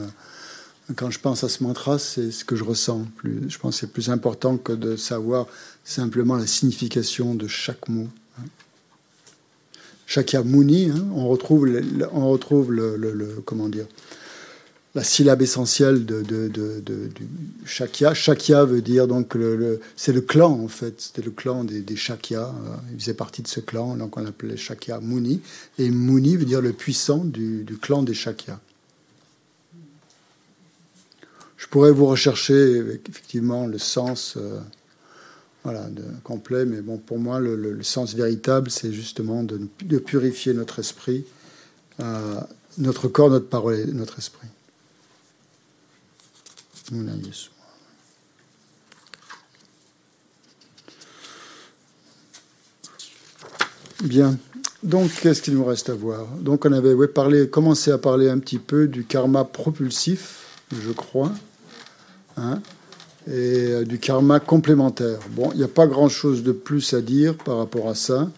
quand 0.96 1.10
je 1.10 1.20
pense 1.20 1.44
à 1.44 1.48
ce 1.48 1.62
mantra, 1.62 1.98
c'est 1.98 2.30
ce 2.30 2.44
que 2.44 2.56
je 2.56 2.64
ressens. 2.64 3.06
Plus, 3.16 3.48
je 3.48 3.58
pense 3.58 3.74
que 3.74 3.80
c'est 3.80 3.92
plus 3.92 4.10
important 4.10 4.56
que 4.56 4.72
de 4.72 4.96
savoir 4.96 5.46
simplement 5.84 6.36
la 6.36 6.46
signification 6.46 7.34
de 7.34 7.46
chaque 7.48 7.88
mot. 7.88 8.08
Shakyamuni, 10.06 10.90
hein, 10.90 11.06
on 11.14 11.28
retrouve, 11.28 11.68
on 12.12 12.30
la 14.94 15.02
syllabe 15.02 15.42
essentielle 15.42 16.06
de, 16.06 16.22
de, 16.22 16.48
du 16.48 17.10
Shakya. 17.64 18.14
Shakya 18.14 18.64
veut 18.64 18.80
dire 18.80 19.08
donc 19.08 19.34
le, 19.34 19.80
c'est 19.96 20.12
le 20.12 20.20
clan 20.20 20.52
en 20.52 20.68
fait, 20.68 21.00
c'était 21.00 21.22
le 21.22 21.32
clan 21.32 21.64
des, 21.64 21.80
des. 21.80 21.96
Euh, 22.32 22.46
il 22.92 23.00
faisait 23.00 23.14
partie 23.14 23.42
de 23.42 23.48
ce 23.48 23.60
clan, 23.60 23.96
donc 23.96 24.16
on 24.16 24.20
l'appelait 24.20 24.56
Shakya 24.56 25.00
Muni. 25.00 25.40
Et 25.78 25.90
Muni 25.90 26.36
veut 26.36 26.44
dire 26.44 26.60
le 26.60 26.72
puissant 26.72 27.24
du, 27.24 27.66
clan 27.82 28.02
des 28.02 28.14
Shakya. 28.14 28.60
Je 31.56 31.66
pourrais 31.66 31.92
vous 31.92 32.06
rechercher 32.06 32.82
effectivement 33.08 33.66
le 33.66 33.78
sens. 33.78 34.34
Euh, 34.36 34.60
voilà, 35.64 35.86
complet. 36.22 36.66
Mais 36.66 36.82
bon, 36.82 36.98
pour 36.98 37.18
moi, 37.18 37.40
le, 37.40 37.82
sens 37.82 38.14
véritable, 38.14 38.70
c'est 38.70 38.92
justement 38.92 39.42
de, 39.42 39.98
purifier 39.98 40.52
notre 40.52 40.78
esprit, 40.78 41.24
euh, 42.00 42.40
notre 42.78 43.08
corps, 43.08 43.30
notre 43.30 43.48
parole 43.48 43.76
et 43.76 43.86
notre 43.86 44.18
esprit. 44.18 44.48
Bien. 54.02 54.38
Donc, 54.82 55.10
qu'est-ce 55.22 55.40
qu'il 55.40 55.54
nous 55.54 55.64
reste 55.64 55.88
à 55.88 55.94
voir? 55.94 56.26
Donc, 56.40 56.66
on 56.66 56.72
avait 56.72 57.08
parlé, 57.08 57.48
commencé 57.48 57.90
à 57.90 57.96
parler 57.96 58.28
un 58.28 58.38
petit 58.38 58.58
peu 58.58 58.86
du 58.86 59.04
karma 59.04 59.44
propulsif, 59.44 60.60
je 60.72 60.92
crois. 60.92 61.32
Hein 62.36 62.60
et 63.26 63.72
euh, 63.72 63.84
du 63.84 63.98
karma 63.98 64.40
complémentaire. 64.40 65.18
Bon, 65.30 65.50
il 65.52 65.58
n'y 65.58 65.64
a 65.64 65.68
pas 65.68 65.86
grand-chose 65.86 66.42
de 66.42 66.52
plus 66.52 66.94
à 66.94 67.00
dire 67.00 67.36
par 67.36 67.58
rapport 67.58 67.88
à 67.88 67.94
ça. 67.94 68.30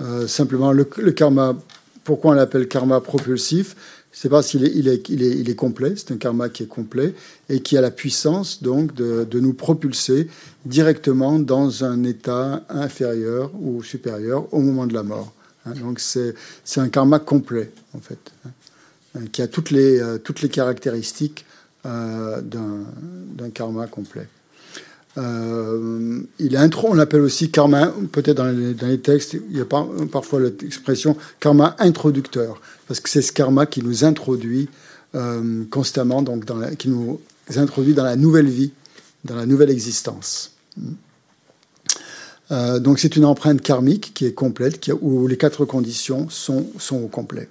Euh, 0.00 0.26
simplement, 0.26 0.72
le, 0.72 0.84
karma, 0.84 1.56
pourquoi 2.04 2.32
on 2.32 2.34
l'appelle 2.34 2.68
karma 2.68 3.00
propulsif? 3.00 3.76
C'est 4.12 4.30
parce 4.30 4.48
qu'il 4.48 4.64
est, 4.64 4.72
il 5.10 5.50
est, 5.50 5.54
complet, 5.54 5.92
c'est 5.94 6.10
un 6.10 6.16
karma 6.16 6.48
qui 6.48 6.62
est 6.62 6.68
complet 6.68 7.14
et 7.50 7.60
qui 7.60 7.76
a 7.76 7.82
la 7.82 7.90
puissance 7.90 8.62
donc 8.62 8.94
de, 8.94 9.26
nous 9.38 9.52
propulser 9.52 10.28
directement 10.64 11.38
dans 11.38 11.84
un 11.84 12.02
état 12.02 12.64
inférieur 12.70 13.50
ou 13.60 13.82
supérieur 13.82 14.46
au 14.54 14.60
moment 14.60 14.86
de 14.86 14.94
la 14.94 15.02
mort. 15.02 15.34
Hein. 15.66 15.74
donc 15.82 16.00
c'est, 16.00 16.34
un 16.76 16.88
karma 16.88 17.18
complet 17.18 17.70
en 17.94 18.00
fait, 18.00 18.32
hein, 18.46 19.20
qui 19.32 19.42
a 19.42 19.48
toutes 19.48 19.70
les, 19.70 20.00
euh, 20.00 20.16
toutes 20.16 20.40
les 20.40 20.48
caractéristiques 20.48 21.44
euh, 21.86 22.40
d'un, 22.40 23.50
karma 23.50 23.86
complet. 23.86 24.26
Euh, 25.18 26.20
il 26.40 26.56
intro, 26.56 26.88
on 26.90 26.94
l'appelle 26.94 27.20
aussi 27.20 27.50
karma, 27.50 27.92
peut-être 28.10 28.36
dans 28.36 28.50
les, 28.88 28.98
textes, 28.98 29.34
il 29.34 29.56
y 29.56 29.60
a 29.60 29.64
parfois 29.64 30.40
l'expression 30.40 31.16
karma 31.38 31.76
introducteur, 31.78 32.60
parce 32.88 32.98
que 32.98 33.08
c'est 33.08 33.22
ce 33.22 33.32
karma 33.32 33.66
qui 33.66 33.82
nous 33.82 34.04
introduit 34.04 34.68
euh, 35.14 35.64
constamment, 35.70 36.22
donc 36.22 36.44
qui 36.76 36.88
nous 36.88 37.20
introduit 37.54 37.94
dans 37.94 38.04
la 38.04 38.16
nouvelle 38.16 38.48
vie, 38.48 38.72
dans 39.24 39.36
la 39.36 39.46
nouvelle 39.46 39.70
existence. 39.70 40.52
Euh, 42.50 42.80
donc 42.80 42.98
c'est 42.98 43.14
une 43.14 43.26
empreinte 43.26 43.60
karmique 43.60 44.12
qui 44.12 44.26
est 44.26 44.34
complète, 44.34 44.90
où 45.00 45.28
les 45.28 45.36
quatre 45.36 45.64
conditions 45.64 46.28
sont, 46.30 46.66
sont 46.78 46.96
au 46.96 47.08
complet. 47.08 47.48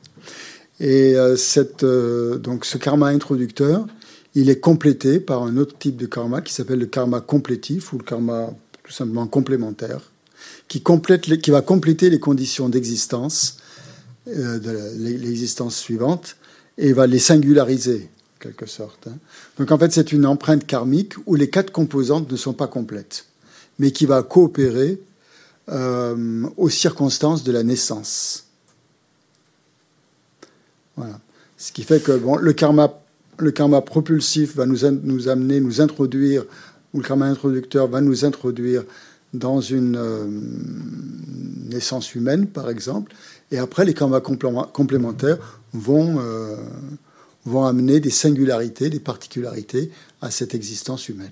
Et 0.82 1.15
donc 1.15 2.65
ce 2.65 2.78
karma 2.78 3.08
introducteur, 3.08 3.88
il 4.36 4.50
est 4.50 4.60
complété 4.60 5.19
par 5.19 5.43
un 5.43 5.58
autre 5.58 5.78
type 5.78 5.95
de 5.95 6.06
karma 6.06 6.41
qui 6.41 6.54
s'appelle 6.54 6.80
le 6.80 6.86
karma 6.86 7.21
complétif 7.21 7.93
ou 7.93 7.98
le 7.98 8.04
karma 8.04 8.54
tout 8.84 8.91
simplement 8.91 9.26
complémentaire, 9.26 10.12
qui, 10.67 10.82
va 11.50 11.62
compléter 11.62 12.10
les 12.10 12.19
conditions 12.19 12.69
d'existence 12.69 13.58
euh, 14.28 14.60
de 14.60 14.71
l'existence 14.98 15.76
suivante 15.76 16.36
et 16.78 16.93
va 16.93 17.08
les 17.08 17.19
singulariser, 17.19 18.10
en 18.36 18.39
quelque 18.43 18.65
sorte. 18.65 19.08
Hein. 19.08 19.17
Donc 19.58 19.71
en 19.71 19.78
fait, 19.80 19.91
c'est 19.91 20.12
une 20.12 20.26
empreinte 20.26 20.67
karmique 20.67 21.13
où 21.26 21.36
les 21.36 21.50
quatre 21.50 21.71
composantes 21.71 22.32
ne 22.32 22.38
sont 22.38 22.54
pas 22.54 22.67
complètes, 22.67 23.26
mais 23.80 23.91
qui 23.91 24.06
va 24.06 24.21
coopérer 24.21 25.00
euh, 25.69 26.48
aux 26.58 26.69
circonstances 26.69 27.43
de 27.43 27.52
la 27.52 27.63
naissance. 27.63 28.45
Voilà. 30.95 31.19
Ce 31.58 31.71
qui 31.71 31.84
fait 31.84 32.04
que 32.04 32.12
le 32.12 32.54
karma 32.54 33.04
le 33.38 33.52
karma 33.52 33.82
propulsif 33.82 34.56
va 34.56 34.65
nous, 34.65 34.86
amener, 34.86 35.60
nous 35.60 35.82
introduire, 35.82 36.45
ou 36.93 37.00
le 37.00 37.04
karma 37.04 37.26
introducteur 37.26 37.88
va 37.88 38.02
nous 38.02 38.26
introduire 38.26 38.84
dans 39.34 39.60
une 39.60 39.98
euh, 39.98 40.26
naissance 41.69 42.15
humaine, 42.15 42.48
par 42.48 42.69
exemple, 42.69 43.13
et 43.52 43.58
après 43.58 43.86
les 43.86 43.93
karmas 43.93 44.21
complémentaires 44.21 45.38
vont, 45.74 46.19
euh, 46.19 46.56
vont 47.45 47.65
amener 47.65 48.00
des 48.00 48.10
singularités, 48.10 48.89
des 48.89 49.00
particularités 49.00 49.91
à 50.21 50.32
cette 50.32 50.56
existence 50.56 51.10
humaine. 51.10 51.32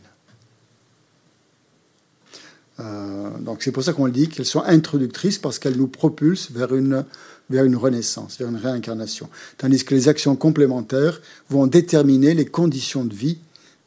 Euh, 2.80 3.30
donc 3.40 3.62
c'est 3.62 3.72
pour 3.72 3.84
ça 3.84 3.94
qu'on 3.94 4.06
le 4.06 4.12
dit 4.12 4.28
qu'elles 4.28 4.46
sont 4.46 4.64
introductrices 4.64 5.38
parce 5.38 5.60
qu'elles 5.60 5.78
nous 5.78 5.88
propulsent 5.88 6.52
vers 6.52 6.74
une 6.74 7.06
vers 7.50 7.66
une 7.66 7.76
renaissance, 7.76 8.38
vers 8.38 8.50
une 8.50 8.58
réincarnation. 8.58 9.30
Tandis 9.58 9.84
que 9.84 9.94
les 9.94 10.08
actions 10.08 10.36
complémentaires 10.36 11.22
vont 11.50 11.68
déterminer 11.68 12.34
les 12.34 12.46
conditions 12.46 13.06
de 13.06 13.14
vie 13.14 13.38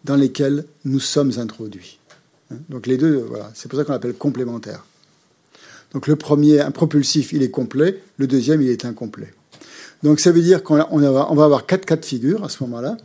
dans 0.05 0.16
lesquelles 0.16 0.64
nous 0.85 1.01
sommes 1.01 1.33
introduits. 1.38 1.99
Hein? 2.53 2.57
Donc 2.69 2.87
les 2.87 2.97
deux, 2.97 3.25
voilà, 3.29 3.51
c'est 3.55 3.69
pour 3.69 3.79
ça 3.79 3.85
qu'on 3.85 3.92
l'appelle 3.92 4.14
complémentaire. 4.14 4.85
Donc 5.92 6.07
le 6.07 6.16
premier, 6.16 6.61
un 6.61 6.71
propulsif, 6.71 7.33
il 7.33 7.42
est 7.42 7.51
complet, 7.51 8.03
le 8.19 8.27
deuxième, 8.27 8.62
il 8.62 8.69
est 8.69 8.85
incomplet. 8.85 9.33
Donc 10.03 10.21
ça 10.21 10.31
veut 10.31 10.42
dire 10.42 10.62
qu'on 10.62 10.77
va, 10.77 11.23
avoir 11.23 11.66
quatre 11.66 11.87
cas 11.87 11.97
de 11.97 12.05
figure 12.05 12.45
à 12.45 12.49
ce 12.49 12.62
moment-là. 12.64 12.97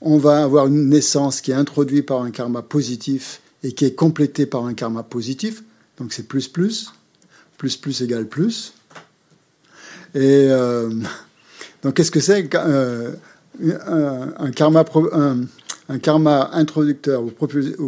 On 0.00 0.18
va 0.18 0.42
avoir 0.42 0.66
une 0.66 0.88
naissance 0.88 1.40
qui 1.40 1.50
est 1.50 1.54
introduite 1.54 2.06
par 2.06 2.22
un 2.22 2.30
karma 2.30 2.62
positif 2.62 3.40
et 3.62 3.72
qui 3.72 3.84
est 3.84 3.94
complétée 3.94 4.46
par 4.46 4.64
un 4.64 4.74
karma 4.74 5.02
positif. 5.02 5.62
Donc 5.98 6.12
c'est 6.12 6.26
plus 6.26 6.48
plus, 6.48 6.92
plus 7.58 7.76
plus 7.76 8.02
égale 8.02 8.26
plus. 8.26 8.72
Et 10.14 10.46
euh, 10.50 10.90
donc, 11.82 11.94
qu'est-ce 11.94 12.10
que 12.10 12.20
c'est 12.20 12.48
euh, 12.54 13.12
un, 13.60 14.50
karma, 14.50 14.84
un, 15.88 15.98
karma 15.98 16.50
introducteur 16.52 17.22
ou, 17.24 17.30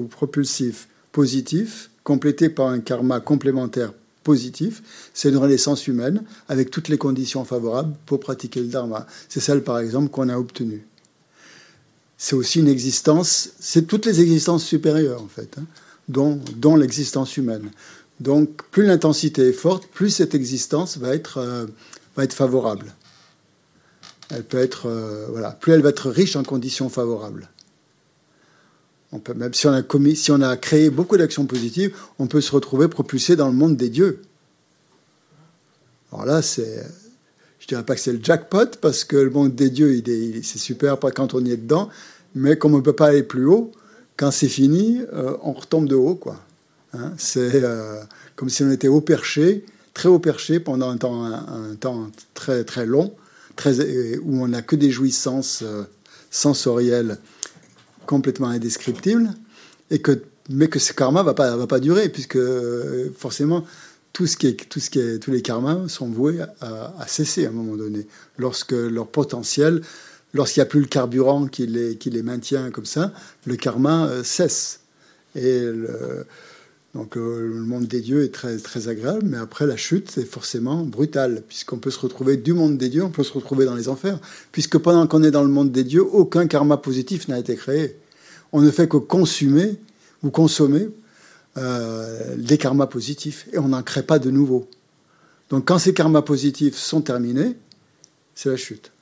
propulsif 0.07 0.89
positif, 1.13 1.91
complété 2.03 2.49
par 2.49 2.69
un 2.69 2.81
karma 2.81 3.21
complémentaire 3.21 3.93
positif, 4.25 4.83
c'est 5.13 5.29
une 5.29 5.37
renaissance 5.37 5.87
humaine 5.87 6.23
avec 6.49 6.71
toutes 6.71 6.89
les 6.89 6.99
conditions 6.99 7.45
favorables 7.45 7.95
pour 8.07 8.21
pratiquer 8.21 8.61
le 8.61 8.69
dharma. 8.69 9.07
C'est 9.29 9.41
celle, 9.41 9.63
par 9.63 9.79
exemple, 9.79 10.09
qu'on 10.09 10.29
a 10.31 10.39
obtenue. 10.39 10.87
C'est 12.17 12.35
aussi 12.35 12.61
une 12.61 12.69
existence, 12.69 13.51
c'est 13.61 13.87
toutes 13.87 14.07
les 14.07 14.21
existences 14.23 14.65
supérieures, 14.65 15.23
en 15.23 15.29
fait, 15.29 15.57
hein, 15.59 15.65
dont, 16.09 16.41
dont 16.57 16.75
l'existence 16.75 17.37
humaine. 17.37 17.71
Donc, 18.21 18.63
plus 18.71 18.87
l'intensité 18.87 19.49
est 19.49 19.53
forte, 19.53 19.87
plus 19.89 20.11
cette 20.11 20.35
existence 20.35 20.97
va 20.99 21.15
être 21.15 21.39
euh, 21.39 21.67
va 22.17 22.25
être 22.25 22.33
favorable. 22.33 22.95
Elle 24.31 24.45
peut 24.45 24.59
être, 24.59 24.87
euh, 24.87 25.27
voilà, 25.31 25.51
plus 25.51 25.73
elle 25.73 25.83
va 25.83 25.91
être 25.91 26.11
riche 26.11 26.37
en 26.37 26.43
conditions 26.43 26.89
favorables. 26.89 27.49
On 29.13 29.19
peut, 29.19 29.35
même 29.35 29.55
si 29.55 29.67
on 29.67 29.73
a 29.73 29.83
commis, 29.83 30.17
si 30.17 30.33
on 30.33 30.41
a 30.41 30.57
créé 30.57 30.91
beaucoup 30.91 31.17
d'actions 31.17 31.47
positives, 31.47 31.97
on 32.19 32.27
peut 32.27 32.41
se 32.41 32.51
retrouver 32.51 32.89
propulsé 32.89 33.37
dans 33.37 33.49
le 33.49 33.55
monde 33.55 33.77
des 33.77 33.89
dieux. 33.89 34.23
Alors 36.11 36.27
là, 36.27 36.43
c'est, 36.43 36.85
je 37.61 37.67
dirais 37.67 37.85
pas 37.85 37.95
que 37.95 38.01
c'est 38.01 38.13
le 38.13 38.23
jackpot 38.23 38.79
parce 38.81 39.05
que 39.05 39.17
le 39.17 39.31
monde 39.31 39.55
des 39.55 39.71
dieux, 39.71 39.95
il 39.95 40.45
c'est 40.45 40.59
super 40.59 40.99
quand 40.99 41.35
on 41.35 41.45
y 41.45 41.53
est 41.53 41.57
dedans, 41.57 41.89
mais 42.35 42.59
comme 42.59 42.75
on 42.75 42.79
ne 42.79 42.83
peut 42.83 42.93
pas 42.93 43.09
aller 43.09 43.23
plus 43.23 43.47
haut, 43.47 43.73
quand 44.17 44.31
c'est 44.31 44.49
fini, 44.49 45.01
euh, 45.13 45.37
on 45.43 45.53
retombe 45.53 45.89
de 45.89 45.95
haut, 45.95 46.15
quoi. 46.15 46.41
Hein, 46.93 47.13
c'est 47.19 47.63
euh, 47.63 48.01
comme 48.37 48.49
si 48.49 48.63
on 48.63 48.71
était 48.71 48.89
haut 48.89 49.01
perché 49.01 49.65
très 49.95 50.09
haut 50.09 50.19
perché 50.19 50.61
pendant 50.61 50.91
un 50.91 50.97
temps, 50.97 51.25
un, 51.25 51.75
temps 51.77 52.11
très, 52.35 52.65
très 52.65 52.85
long, 52.85 53.15
très, 53.57 53.81
où 54.19 54.43
on 54.43 54.49
n'a 54.49 54.61
que 54.61 54.77
des 54.77 54.91
jouissances 54.91 55.63
euh, 55.63 55.85
sensorielles 56.31 57.19
complètement 58.05 58.49
indescriptibles, 58.49 59.31
et 59.91 60.01
que, 60.01 60.23
mais 60.51 60.69
que 60.69 60.79
ce 60.79 60.93
karma 60.93 61.23
va 61.23 61.33
pas, 61.33 61.57
va 61.57 61.67
pas 61.67 61.81
durer, 61.81 62.09
puisque 62.09 62.37
euh, 62.37 63.11
forcément, 63.17 63.65
tout 64.13 64.27
ce 64.27 64.37
qui 64.37 64.49
est, 64.49 64.69
tout 64.69 64.81
ce 64.81 64.91
qui 64.91 64.99
est, 64.99 65.19
tous 65.19 65.31
les 65.31 65.43
karmas 65.43 65.89
sont 65.89 66.09
voués 66.09 66.41
à, 66.61 67.07
cesser 67.07 67.47
à 67.47 67.49
un 67.49 67.53
moment 67.53 67.77
donné, 67.77 68.07
lorsque 68.37 68.73
leur 68.73 69.09
potentiel, 69.09 69.81
lorsqu'il 70.35 70.61
n'y 70.61 70.63
a 70.63 70.67
plus 70.67 70.81
le 70.81 70.87
carburant 70.87 71.47
qui 71.47 71.67
les, 71.67 71.97
qui 71.97 72.11
les 72.11 72.23
maintient 72.23 72.71
comme 72.71 72.85
ça, 72.85 73.13
le 73.47 73.57
karma 73.57 74.07
euh, 74.07 74.23
cesse. 74.23 74.81
Et 75.35 75.63
le, 75.63 76.27
donc 76.95 77.17
euh, 77.17 77.49
le 77.49 77.61
monde 77.61 77.87
des 77.87 78.01
dieux 78.01 78.23
est 78.23 78.33
très, 78.33 78.57
très 78.59 78.87
agréable, 78.89 79.23
mais 79.25 79.37
après 79.37 79.67
la 79.67 79.77
chute, 79.77 80.11
c'est 80.13 80.25
forcément 80.25 80.85
brutal, 80.85 81.43
puisqu'on 81.49 81.79
peut 81.79 81.91
se 81.91 81.99
retrouver 81.99 82.37
du 82.37 82.53
monde 82.53 82.79
des 82.79 82.89
dieux, 82.89 83.03
on 83.03 83.11
peut 83.11 83.25
se 83.25 83.33
retrouver 83.33 83.65
dans 83.65 83.75
les 83.75 83.89
enfers, 83.89 84.21
puisque 84.53 84.79
pendant 84.79 85.07
qu'on 85.09 85.25
est 85.25 85.33
dans 85.33 85.43
le 85.43 85.49
monde 85.49 85.73
des 85.73 85.83
dieux, 85.83 86.05
aucun 86.05 86.47
karma 86.47 86.77
positif 86.77 87.27
n'a 87.27 87.39
été 87.39 87.57
créé. 87.57 87.97
On 88.53 88.61
ne 88.61 88.71
fait 88.71 88.89
que 88.89 88.97
consumer 88.97 89.75
ou 90.23 90.31
consommer 90.31 90.89
euh, 91.57 92.37
des 92.39 92.59
karmas 92.59 92.87
positifs, 92.87 93.49
et 93.53 93.59
on 93.59 93.69
n'en 93.69 93.83
crée 93.83 94.05
pas 94.05 94.21
de 94.21 94.31
nouveaux. 94.31 94.69
Donc 95.51 95.67
quand 95.67 95.79
ces 95.79 95.95
karmas 95.95 96.23
positifs 96.23 96.77
sont 96.77 97.01
terminés, 97.01 97.57
c'est 98.37 98.51
la 98.51 98.57
chute. 98.57 98.93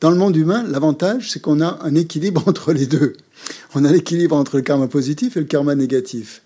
Dans 0.00 0.10
le 0.10 0.16
monde 0.16 0.36
humain, 0.36 0.64
l'avantage, 0.66 1.30
c'est 1.30 1.40
qu'on 1.40 1.60
a 1.60 1.78
un 1.82 1.94
équilibre 1.96 2.44
entre 2.48 2.72
les 2.72 2.86
deux. 2.86 3.12
On 3.74 3.84
a 3.84 3.92
l'équilibre 3.92 4.36
entre 4.36 4.56
le 4.56 4.62
karma 4.62 4.88
positif 4.88 5.36
et 5.36 5.40
le 5.40 5.46
karma 5.46 5.74
négatif 5.74 6.40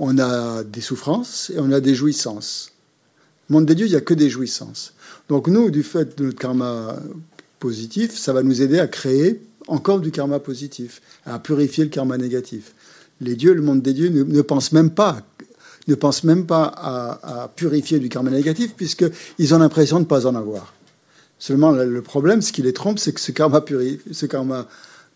on 0.00 0.18
a 0.18 0.64
des 0.64 0.80
souffrances 0.80 1.52
et 1.54 1.60
on 1.60 1.70
a 1.70 1.78
des 1.78 1.94
jouissances. 1.94 2.72
Le 3.48 3.52
monde 3.52 3.66
des 3.66 3.74
dieux, 3.74 3.86
il 3.86 3.90
n'y 3.90 3.96
a 3.96 4.00
que 4.00 4.14
des 4.14 4.30
jouissances. 4.30 4.94
Donc 5.28 5.46
nous, 5.46 5.70
du 5.70 5.82
fait 5.82 6.18
de 6.18 6.24
notre 6.24 6.38
karma 6.38 6.96
positif, 7.60 8.16
ça 8.16 8.32
va 8.32 8.42
nous 8.42 8.62
aider 8.62 8.80
à 8.80 8.88
créer 8.88 9.42
encore 9.68 10.00
du 10.00 10.10
karma 10.10 10.40
positif, 10.40 11.02
à 11.26 11.38
purifier 11.38 11.84
le 11.84 11.90
karma 11.90 12.16
négatif. 12.16 12.72
Les 13.20 13.36
dieux, 13.36 13.52
le 13.52 13.60
monde 13.60 13.82
des 13.82 13.92
dieux, 13.92 14.08
ne, 14.08 14.42
pensent 14.42 14.72
même 14.72 14.90
pas 14.90 15.22
ne 15.88 15.94
pensent 15.94 16.24
même 16.24 16.46
pas 16.46 16.64
à, 16.64 17.50
purifier 17.54 17.98
du 17.98 18.08
karma 18.08 18.30
négatif, 18.30 18.74
puisqu'ils 18.76 19.54
ont 19.54 19.58
l'impression 19.58 19.96
de 19.96 20.04
ne 20.04 20.06
pas 20.08 20.26
en 20.26 20.36
avoir. 20.36 20.72
Seulement, 21.38 21.72
le 21.72 22.02
problème, 22.02 22.42
ce 22.42 22.52
qui 22.52 22.62
les 22.62 22.72
trompe, 22.72 22.98
c'est 22.98 23.12
que 23.12 23.20
ce 23.20 23.32
karma, 23.32 23.64
ce 24.12 24.26
karma 24.26 24.68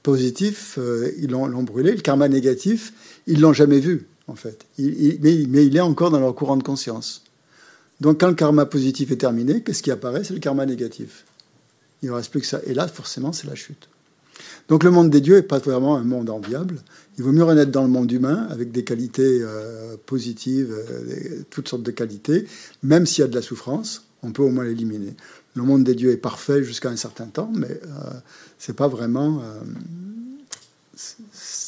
positif, 0.02 0.78
euh, 0.78 1.12
ils 1.18 1.30
l'ont 1.30 1.62
brûlé. 1.62 1.92
Le 1.92 2.00
karma 2.00 2.28
négatif, 2.28 2.92
ils 3.26 3.40
l'ont 3.40 3.52
jamais 3.52 3.78
vu 3.78 4.06
en 4.28 4.34
fait. 4.34 4.66
mais, 4.78 5.66
il 5.66 5.76
est 5.76 5.80
encore 5.80 6.10
dans 6.10 6.20
leur 6.20 6.34
courant 6.34 6.56
de 6.56 6.62
conscience. 6.62 7.22
Donc 8.00 8.20
quand 8.20 8.28
le 8.28 8.34
karma 8.34 8.66
positif 8.66 9.10
est 9.10 9.16
terminé, 9.16 9.62
qu'est-ce 9.62 9.82
qui 9.82 9.90
apparaît? 9.90 10.24
C'est 10.24 10.34
le 10.34 10.40
karma 10.40 10.66
négatif. 10.66 11.24
Il 12.02 12.10
ne 12.10 12.14
reste 12.14 12.30
plus 12.30 12.40
que 12.40 12.46
ça. 12.46 12.60
Et 12.66 12.74
là, 12.74 12.88
forcément, 12.88 13.32
c'est 13.32 13.46
la 13.46 13.54
chute. 13.54 13.88
Donc 14.68 14.82
le 14.82 14.90
monde 14.90 15.10
des 15.10 15.20
dieux 15.20 15.36
n'est 15.36 15.42
pas 15.42 15.58
vraiment 15.58 15.96
un 15.96 16.04
monde 16.04 16.30
enviable. 16.30 16.82
Il 17.18 17.24
vaut 17.24 17.32
mieux 17.32 17.44
renaître 17.44 17.70
dans 17.70 17.82
le 17.82 17.88
monde 17.88 18.10
humain 18.10 18.46
avec 18.50 18.72
des 18.72 18.82
qualités 18.82 19.40
euh, 19.42 19.96
positives, 20.06 20.72
euh, 20.72 21.42
toutes 21.50 21.68
sortes 21.68 21.82
de 21.82 21.90
qualités, 21.90 22.46
même 22.82 23.06
s'il 23.06 23.22
y 23.22 23.24
a 23.24 23.28
de 23.28 23.34
la 23.34 23.42
souffrance, 23.42 24.04
on 24.22 24.32
peut 24.32 24.42
au 24.42 24.50
moins 24.50 24.64
l'éliminer. 24.64 25.14
Le 25.54 25.62
monde 25.62 25.84
des 25.84 25.94
dieux 25.94 26.10
est 26.10 26.16
parfait 26.16 26.64
jusqu'à 26.64 26.88
un 26.88 26.96
certain 26.96 27.26
temps, 27.26 27.50
mais 27.54 27.70
euh, 27.70 28.10
c'est 28.58 28.74
pas 28.74 28.88
vraiment, 28.88 29.42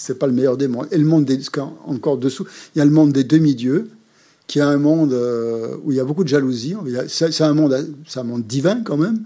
c'est 0.07 0.19
pas 0.19 0.27
le 0.27 0.33
meilleur 0.33 0.57
des 0.57 0.69
mondes. 0.69 0.89
Et 0.91 0.99
le 0.99 1.05
monde 1.05 1.25
des 1.25 1.39
encore 1.87 2.19
dessous, 2.19 2.47
il 2.75 2.79
y 2.79 2.83
a 2.83 2.85
le 2.85 2.91
monde 2.91 3.13
des 3.13 3.25
demi-dieux, 3.25 3.91
qui 4.47 4.61
est 4.61 4.63
un 4.63 4.79
monde 4.79 5.13
où 5.85 5.91
il 5.91 5.97
y 5.97 6.01
a 6.01 6.05
beaucoup 6.05 6.23
de 6.23 6.29
jalousie. 6.29 6.75
C'est 7.09 7.41
un 7.41 7.55
monde, 7.55 7.97
un 8.15 8.23
monde 8.23 8.47
divin 8.47 8.83
quand 8.85 8.97
même, 8.97 9.25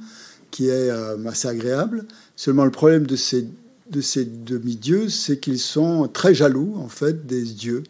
qui 0.50 0.68
est 0.68 0.90
assez 1.26 1.46
agréable. 1.46 2.06
Seulement 2.36 2.64
le 2.64 2.70
problème 2.70 3.06
de 3.06 3.16
ces 3.16 3.46
de 3.90 4.00
ces 4.00 4.24
demi-dieux, 4.24 5.08
c'est 5.08 5.38
qu'ils 5.38 5.58
sont 5.58 6.08
très 6.08 6.34
jaloux, 6.34 6.74
en 6.76 6.88
fait, 6.88 7.26
des 7.26 7.42
dieux, 7.42 7.82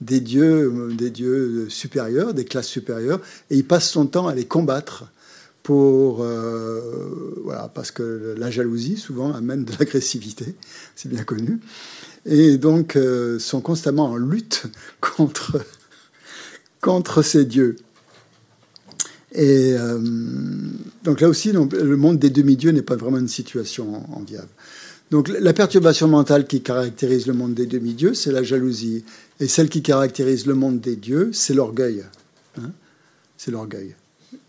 des 0.00 0.20
dieux, 0.20 0.72
euh, 0.72 0.94
des 0.94 1.10
dieux 1.10 1.68
supérieurs, 1.68 2.34
des 2.34 2.44
classes 2.44 2.68
supérieures, 2.68 3.20
et 3.50 3.56
ils 3.56 3.64
passent 3.64 3.90
son 3.90 4.06
temps 4.06 4.26
à 4.26 4.34
les 4.34 4.46
combattre 4.46 5.04
pour, 5.62 6.22
euh, 6.22 7.34
voilà, 7.44 7.70
parce 7.72 7.90
que 7.90 8.34
la 8.36 8.50
jalousie 8.50 8.96
souvent 8.96 9.32
amène 9.32 9.64
de 9.64 9.72
l'agressivité, 9.78 10.56
c'est 10.96 11.08
bien 11.08 11.24
connu, 11.24 11.60
et 12.28 12.58
donc 12.58 12.96
euh, 12.96 13.38
sont 13.38 13.60
constamment 13.60 14.06
en 14.06 14.16
lutte 14.16 14.64
contre 15.00 15.64
contre 16.80 17.22
ces 17.22 17.44
dieux. 17.44 17.76
Et 19.32 19.74
donc 21.04 21.20
là 21.20 21.28
aussi, 21.28 21.52
le 21.52 21.96
monde 21.96 22.18
des 22.18 22.30
demi-dieux 22.30 22.70
n'est 22.70 22.82
pas 22.82 22.96
vraiment 22.96 23.18
une 23.18 23.28
situation 23.28 24.02
enviable. 24.16 24.48
Donc 25.10 25.28
la 25.28 25.52
perturbation 25.52 26.06
mentale 26.06 26.46
qui 26.46 26.62
caractérise 26.62 27.26
le 27.26 27.32
monde 27.32 27.54
des 27.54 27.66
demi-dieux, 27.66 28.14
c'est 28.14 28.32
la 28.32 28.42
jalousie. 28.42 29.04
Et 29.40 29.48
celle 29.48 29.68
qui 29.68 29.82
caractérise 29.82 30.46
le 30.46 30.54
monde 30.54 30.80
des 30.80 30.96
dieux, 30.96 31.30
c'est 31.32 31.54
l'orgueil. 31.54 32.04
Hein. 32.58 32.70
c'est 33.36 33.50
l'orgueil. 33.50 33.94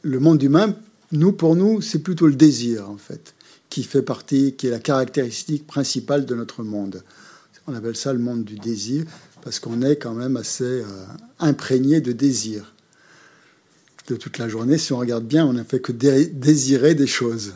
Le 0.01 0.19
monde 0.19 0.41
humain, 0.41 0.75
nous, 1.11 1.31
pour 1.31 1.55
nous, 1.55 1.81
c'est 1.81 1.99
plutôt 1.99 2.27
le 2.27 2.35
désir, 2.35 2.89
en 2.89 2.97
fait, 2.97 3.33
qui 3.69 3.83
fait 3.83 4.01
partie, 4.01 4.53
qui 4.53 4.67
est 4.67 4.71
la 4.71 4.79
caractéristique 4.79 5.65
principale 5.65 6.25
de 6.25 6.35
notre 6.35 6.63
monde. 6.63 7.03
On 7.67 7.73
appelle 7.73 7.95
ça 7.95 8.13
le 8.13 8.19
monde 8.19 8.43
du 8.43 8.55
désir, 8.55 9.05
parce 9.41 9.59
qu'on 9.59 9.81
est 9.81 9.97
quand 9.97 10.13
même 10.13 10.37
assez 10.37 10.63
euh, 10.63 10.85
imprégné 11.39 12.01
de 12.01 12.11
désir. 12.11 12.73
De 14.07 14.15
toute 14.15 14.37
la 14.37 14.49
journée, 14.49 14.77
si 14.77 14.91
on 14.91 14.97
regarde 14.97 15.25
bien, 15.25 15.45
on 15.45 15.53
n'a 15.53 15.63
fait 15.63 15.79
que 15.79 15.91
désirer 15.91 16.95
des 16.95 17.07
choses. 17.07 17.53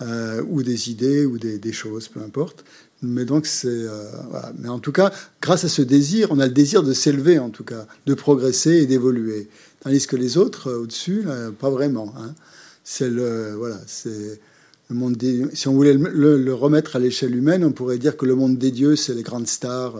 Euh, 0.00 0.42
ou 0.48 0.64
des 0.64 0.90
idées, 0.90 1.24
ou 1.24 1.38
des, 1.38 1.72
choses, 1.72 2.08
peu 2.08 2.20
importe. 2.20 2.64
Mais 3.02 3.24
donc 3.24 3.46
c'est, 3.46 3.68
euh, 3.68 4.10
Mais 4.58 4.68
en 4.68 4.80
tout 4.80 4.90
cas, 4.90 5.12
grâce 5.40 5.64
à 5.64 5.68
ce 5.68 5.82
désir, 5.82 6.28
on 6.32 6.40
a 6.40 6.46
le 6.46 6.52
désir 6.52 6.82
de 6.82 6.92
s'élever, 6.92 7.38
en 7.38 7.50
tout 7.50 7.62
cas, 7.62 7.86
de 8.06 8.14
progresser 8.14 8.78
et 8.78 8.86
d'évoluer. 8.86 9.48
Tandis 9.80 10.06
que 10.08 10.16
les 10.16 10.38
autres 10.38 10.72
au-dessus, 10.72 11.24
pas 11.60 11.70
vraiment. 11.70 12.12
Hein. 12.18 12.34
C'est 12.82 13.10
le, 13.10 13.54
voilà, 13.54 13.78
c'est 13.86 14.40
le 14.88 14.96
monde. 14.96 15.16
Si 15.54 15.68
on 15.68 15.74
voulait 15.74 15.94
le, 15.94 16.54
remettre 16.54 16.96
à 16.96 16.98
l'échelle 16.98 17.34
humaine, 17.34 17.64
on 17.64 17.72
pourrait 17.72 17.98
dire 17.98 18.16
que 18.16 18.26
le 18.26 18.34
monde 18.34 18.58
des 18.58 18.70
dieux, 18.70 18.96
c'est 18.96 19.14
les 19.14 19.22
grandes 19.22 19.46
stars. 19.46 19.96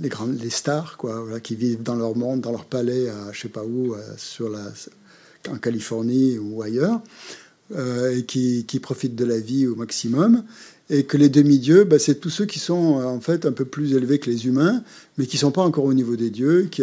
les, 0.00 0.08
grandes, 0.08 0.40
les 0.40 0.50
stars, 0.50 0.96
quoi, 0.96 1.24
qui 1.42 1.56
vivent 1.56 1.82
dans 1.82 1.96
leur 1.96 2.16
monde, 2.16 2.40
dans 2.40 2.50
leur 2.50 2.64
palais, 2.64 3.08
à 3.08 3.32
je 3.32 3.40
sais 3.40 3.48
pas 3.48 3.64
où, 3.64 3.94
la, 4.40 4.72
en 5.50 5.58
Californie 5.58 6.38
ou 6.38 6.62
ailleurs. 6.62 7.00
Euh, 7.74 8.18
et 8.18 8.24
qui, 8.24 8.78
profitent 8.78 9.16
de 9.16 9.24
la 9.24 9.38
vie 9.38 9.66
au 9.66 9.74
maximum. 9.74 10.44
Et 10.90 11.04
que 11.04 11.16
les 11.16 11.30
demi-dieux, 11.30 11.84
bah, 11.84 11.98
c'est 11.98 12.16
tous 12.16 12.28
ceux 12.28 12.44
qui 12.44 12.58
sont 12.58 13.00
euh, 13.00 13.04
en 13.04 13.20
fait 13.20 13.46
un 13.46 13.52
peu 13.52 13.64
plus 13.64 13.94
élevés 13.94 14.18
que 14.18 14.30
les 14.30 14.46
humains, 14.46 14.84
mais 15.16 15.26
qui 15.26 15.36
ne 15.36 15.40
sont 15.40 15.50
pas 15.50 15.62
encore 15.62 15.84
au 15.84 15.94
niveau 15.94 16.14
des 16.14 16.28
dieux, 16.28 16.68
qui, 16.70 16.82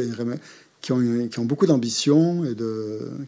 qui, 0.82 0.92
ont, 0.92 1.28
qui 1.28 1.40
beaucoup 1.42 1.68
d'ambition 1.68 2.44
et 2.46 2.56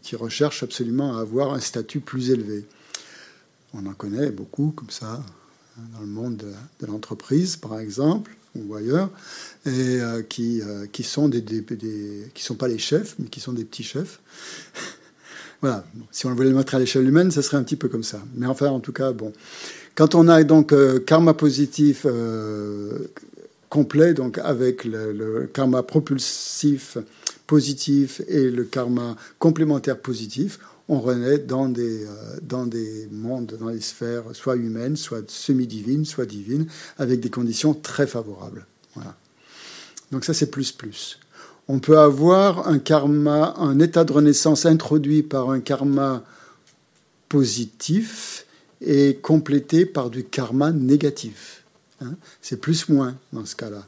qui 0.02 0.16
recherchent 0.16 0.64
absolument 0.64 1.16
à 1.16 1.20
avoir 1.20 1.54
un 1.54 1.60
statut 1.60 2.00
plus 2.00 2.30
élevé. 2.30 2.64
On 3.74 3.86
en 3.86 3.92
connaît 3.92 4.30
beaucoup 4.30 4.72
comme 4.74 4.90
ça, 4.90 5.22
hein, 5.78 5.82
dans 5.94 6.00
le 6.00 6.06
monde 6.06 6.44
de, 6.80 6.86
l'entreprise, 6.86 7.56
par 7.56 7.78
exemple, 7.78 8.30
ou 8.54 8.74
ailleurs, 8.74 9.10
et 9.66 9.70
euh, 10.00 10.22
qui, 10.22 10.62
qui 10.92 11.02
sont 11.02 11.28
des, 11.28 11.44
qui 12.34 12.42
sont 12.42 12.54
pas 12.54 12.68
les 12.68 12.78
chefs, 12.78 13.16
mais 13.18 13.26
qui 13.26 13.40
sont 13.40 13.52
des 13.52 13.64
petits 13.64 13.84
chefs. 13.84 14.20
Voilà. 15.64 15.82
Si 16.10 16.26
on 16.26 16.34
voulait 16.34 16.50
le 16.50 16.56
mettre 16.56 16.74
à 16.74 16.78
l'échelle 16.78 17.08
humaine, 17.08 17.30
ça 17.30 17.40
serait 17.40 17.56
un 17.56 17.62
petit 17.62 17.76
peu 17.76 17.88
comme 17.88 18.02
ça. 18.02 18.20
Mais 18.34 18.44
enfin, 18.44 18.68
en 18.68 18.80
tout 18.80 18.92
cas, 18.92 19.12
bon. 19.12 19.32
Quand 19.94 20.14
on 20.14 20.28
a 20.28 20.44
donc 20.44 20.74
euh, 20.74 20.98
karma 20.98 21.32
positif 21.32 22.02
euh, 22.04 23.10
complet, 23.70 24.12
donc 24.12 24.36
avec 24.36 24.84
le, 24.84 25.48
karma 25.54 25.82
propulsif 25.82 26.98
positif 27.46 28.20
et 28.28 28.50
le 28.50 28.64
karma 28.64 29.16
complémentaire 29.38 29.98
positif, 29.98 30.58
on 30.88 31.00
renaît 31.00 31.38
dans 31.38 31.68
des, 31.68 32.04
euh, 32.04 32.38
dans 32.42 32.66
des 32.66 33.08
mondes, 33.10 33.56
dans 33.58 33.70
des 33.70 33.80
sphères, 33.80 34.24
soit 34.34 34.56
humaines, 34.56 34.96
soit 34.96 35.28
semi-divines, 35.30 36.04
soit 36.04 36.26
divines, 36.26 36.66
avec 36.98 37.20
des 37.20 37.30
conditions 37.30 37.74
très 37.74 38.06
favorables. 38.06 38.66
Voilà. 38.94 39.16
Donc 40.12 40.24
ça, 40.24 40.34
c'est 40.34 40.50
plus 40.50 40.72
plus 40.72 41.18
on 41.68 41.78
peut 41.78 41.98
avoir 41.98 42.68
un 42.68 42.78
karma, 42.78 43.54
un 43.58 43.78
état 43.80 44.04
de 44.04 44.12
renaissance 44.12 44.66
introduit 44.66 45.22
par 45.22 45.50
un 45.50 45.60
karma 45.60 46.24
positif 47.28 48.46
et 48.80 49.18
complété 49.20 49.86
par 49.86 50.10
du 50.10 50.24
karma 50.24 50.72
négatif. 50.72 51.64
Hein. 52.02 52.14
C'est 52.42 52.58
plus-moins 52.58 53.16
dans 53.32 53.46
ce 53.46 53.56
cas-là. 53.56 53.86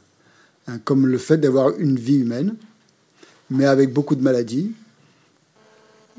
Hein, 0.67 0.79
comme 0.83 1.05
le 1.05 1.17
fait 1.17 1.37
d'avoir 1.37 1.77
une 1.77 1.97
vie 1.97 2.17
humaine, 2.17 2.55
mais 3.49 3.65
avec 3.65 3.93
beaucoup 3.93 4.15
de 4.15 4.23
maladies, 4.23 4.71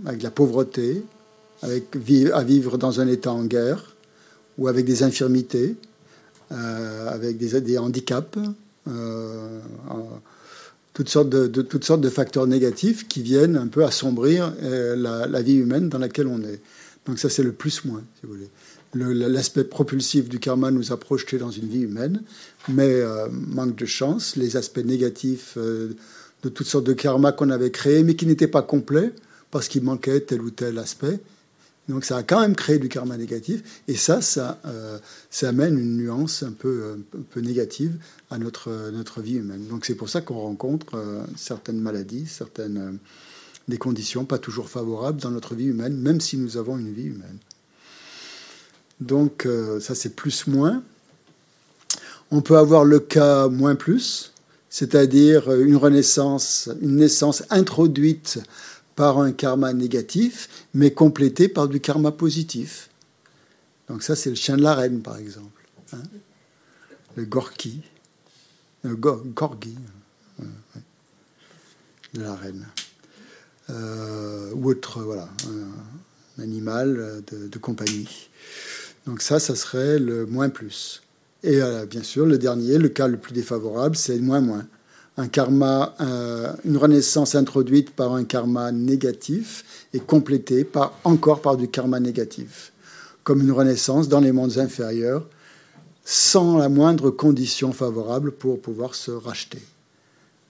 avec 0.07 0.23
la 0.23 0.31
pauvreté, 0.31 1.03
avec 1.63 1.97
à 2.33 2.45
vivre 2.45 2.79
dans 2.79 3.01
un 3.01 3.09
état 3.09 3.33
en 3.33 3.45
guerre, 3.45 3.97
ou 4.59 4.69
avec 4.69 4.85
des 4.85 5.03
infirmités, 5.03 5.77
euh, 6.53 7.09
avec 7.09 7.37
des, 7.37 7.79
handicaps. 7.79 8.39
Euh, 8.89 9.61
toutes 10.95 11.09
sortes 11.09 11.29
de, 11.29 11.63
toutes 11.63 11.85
sortes 11.85 12.01
de 12.01 12.09
facteurs 12.09 12.47
négatifs 12.47 13.07
qui 13.07 13.23
viennent 13.23 13.57
un 13.57 13.69
peu 13.69 13.85
assombrir 13.85 14.53
euh, 14.63 14.97
la, 14.97 15.43
vie 15.43 15.57
humaine 15.57 15.89
dans 15.89 15.99
laquelle 15.99 16.27
on 16.27 16.41
est. 16.43 16.61
Donc 17.07 17.19
ça, 17.19 17.31
c'est 17.31 17.43
le 17.43 17.53
plus-moins, 17.53 18.03
si 18.19 18.27
vous 18.27 18.35
voulez. 18.35 18.49
L'aspect 18.95 19.65
propulsif 19.65 20.31
du 20.31 20.39
karma 20.39 20.71
nous 20.71 20.93
a 20.93 20.97
projetés 20.97 21.37
dans 21.37 21.51
une 21.51 21.69
vie 21.69 21.83
humaine, 21.83 22.23
mais 22.71 23.03
manque 23.31 23.77
de 23.77 23.85
chance, 23.85 24.35
les 24.37 24.57
aspects 24.57 24.79
négatifs 24.83 25.59
de 25.59 26.49
toutes 26.49 26.67
sortes 26.67 26.87
de 26.87 26.95
karma 26.95 27.33
qu'on 27.33 27.51
avait 27.51 27.71
créés, 27.71 28.03
mais 28.03 28.17
qui 28.17 28.25
n'étaient 28.25 28.49
pas 28.49 28.63
complets, 28.63 29.13
parce 29.51 29.69
qu'il 29.69 29.83
manquait 29.83 30.21
tel 30.21 30.43
ou 30.43 30.51
tel 30.51 30.79
aspect, 30.79 31.21
donc 31.89 32.05
ça 32.05 32.19
a 32.19 32.23
quand 32.23 32.41
même 32.41 32.55
créé 32.55 32.79
du 32.79 32.89
karma 32.89 33.17
négatif, 33.17 33.83
et 33.89 33.97
ça, 33.97 34.21
ça, 34.21 34.61
euh, 34.67 34.99
amène 35.43 35.79
une 35.79 35.97
nuance 35.97 36.43
un 36.43 36.53
peu, 36.53 36.99
négative 37.37 37.97
à 38.31 38.39
notre, 38.39 38.91
notre 38.91 39.23
vie 39.23 39.37
humaine. 39.37 39.67
Donc 39.69 39.87
c'est 39.87 39.95
pour 39.95 40.11
ça 40.11 40.21
qu'on 40.21 40.39
rencontre 40.39 40.97
euh, 40.97 41.23
certaines 41.37 41.81
maladies, 41.81 42.27
certaines 42.27 42.77
euh, 42.77 42.93
des 43.69 43.79
conditions 43.79 44.25
pas 44.25 44.39
toujours 44.39 44.69
favorables 44.69 45.21
dans 45.21 45.31
notre 45.31 45.55
vie 45.55 45.67
humaine, 45.67 45.97
même 45.97 46.21
si 46.21 46.37
nous 46.37 46.57
avons 46.57 46.79
une 46.79 46.93
vie 46.93 47.07
humaine. 47.07 47.39
Donc 49.01 49.47
ça 49.81 49.95
c'est 49.95 50.17
plus-moins. 50.17 50.83
On 52.33 52.41
peut 52.41 52.57
avoir 52.57 52.85
le 52.85 52.99
cas 52.99 53.47
moins 53.49 53.77
plus, 53.77 54.33
c'est-à-dire 54.71 55.53
une 55.53 55.77
renaissance, 55.77 56.71
une 56.81 56.97
naissance 56.97 57.45
introduite 57.51 58.41
par 58.99 59.21
un 59.21 59.31
karma 59.31 59.73
négatif, 59.73 60.67
mais 60.75 60.91
complété 60.91 61.49
par 61.49 61.69
du 61.69 61.79
karma 61.79 62.11
positif. 62.11 62.91
Donc 63.89 64.03
ça, 64.03 64.17
c'est 64.17 64.29
le 64.29 64.35
chien 64.35 64.57
de 64.57 64.63
la 64.63 64.75
reine, 64.75 65.03
par 65.03 65.19
exemple. 65.19 65.63
Hein. 65.93 66.03
le 67.15 67.25
gorki, 67.25 67.81
le 68.83 68.97
gorgi 68.97 69.77
de 72.13 72.21
la 72.21 72.35
reine. 72.35 72.67
Euh, 73.71 74.51
ou 74.55 74.71
autre, 74.71 75.01
voilà, 75.03 75.29
un, 75.47 76.43
animal 76.43 77.23
de, 77.31 77.59
compagnie. 77.59 78.29
Donc 79.07 79.23
ça, 79.23 79.39
ça 79.39 79.55
serait 79.55 80.01
le 80.01 80.27
moins 80.27 80.49
plus. 80.49 81.03
Et 81.45 81.63
euh, 81.63 81.87
bien 81.87 82.03
sûr, 82.03 82.27
le 82.27 82.37
dernier, 82.37 82.79
le 82.79 82.89
cas 82.89 83.07
le 83.07 83.17
plus 83.17 83.33
défavorable, 83.33 83.95
c'est 83.95 84.17
le 84.17 84.23
moins 84.23 84.41
moins 84.41 84.67
un 85.19 85.27
karma, 85.27 85.97
euh, 86.01 86.53
une 86.65 86.77
renaissance 86.77 87.35
introduite 87.35 87.91
par 87.91 88.15
un 88.15 88.25
karma 88.25 88.71
négatif 88.71 89.87
et 89.93 89.99
complétée 89.99 90.67
encore 91.03 91.43
par 91.43 91.57
du 91.57 91.69
karma 91.69 91.99
négatif, 91.99 92.73
comme 93.25 93.43
une 93.43 93.51
renaissance 93.51 94.09
dans 94.09 94.21
les 94.21 94.31
mondes 94.31 94.59
inférieurs, 94.59 95.27
sans 96.05 96.57
la 96.57 96.69
moindre 96.69 97.11
condition 97.11 97.73
favorable 97.73 98.31
pour 98.31 98.61
pouvoir 98.61 98.95
se 98.95 99.11
racheter. 99.11 99.63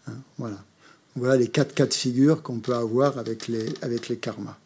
Hein, 0.06 0.12
voilà. 0.36 0.62
Voilà 1.16 1.36
les 1.36 1.48
quatre 1.48 1.74
cas 1.74 1.86
de 1.86 1.94
figure 1.94 2.42
qu'on 2.42 2.60
peut 2.60 2.74
avoir 2.74 3.18
avec 3.18 3.48
les, 3.48 3.66
avec 3.80 4.08
les 4.08 4.18
karmas. 4.18 4.56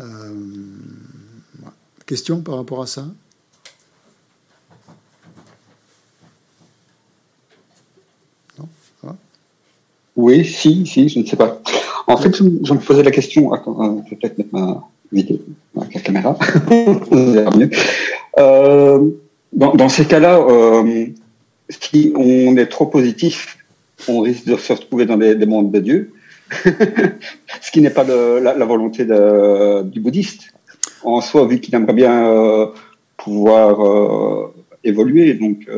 Euh, 0.00 0.34
question 2.06 2.40
par 2.40 2.56
rapport 2.56 2.82
à 2.82 2.86
ça? 2.86 3.08
Oui, 10.16 10.44
si, 10.46 10.86
si, 10.86 11.08
je 11.08 11.18
ne 11.18 11.26
sais 11.26 11.36
pas. 11.36 11.60
En 12.06 12.16
fait, 12.16 12.34
je 12.34 12.42
me 12.42 12.78
posais 12.78 13.02
la 13.02 13.10
question. 13.10 13.52
Euh, 13.52 13.58
je 14.06 14.10
vais 14.10 14.16
peut-être 14.16 14.38
mettre 14.38 14.52
ma 14.52 14.82
vidéo, 15.12 15.38
ma 15.74 15.84
caméra. 15.86 16.38
euh, 18.38 19.10
dans, 19.52 19.88
ces 19.90 20.06
cas-là, 20.06 20.38
euh, 20.38 21.06
si 21.68 22.12
on 22.16 22.56
est 22.56 22.66
trop 22.66 22.86
positif, 22.86 23.58
on 24.08 24.20
risque 24.20 24.46
de 24.46 24.56
se 24.56 24.72
retrouver 24.72 25.04
dans 25.04 25.18
des, 25.18 25.34
des 25.34 25.46
mondes 25.46 25.70
de 25.70 25.80
Dieu, 25.80 26.12
ce 27.60 27.70
qui 27.70 27.82
n'est 27.82 27.90
pas 27.90 28.04
la, 28.04 28.64
volonté 28.64 29.04
du 29.84 30.00
bouddhiste. 30.00 30.54
En 31.02 31.20
soi, 31.20 31.46
vu 31.46 31.60
qu'il 31.60 31.74
aimerait 31.74 31.92
bien 31.92 32.72
pouvoir 33.18 34.50
évoluer, 34.82 35.34
donc 35.34 35.68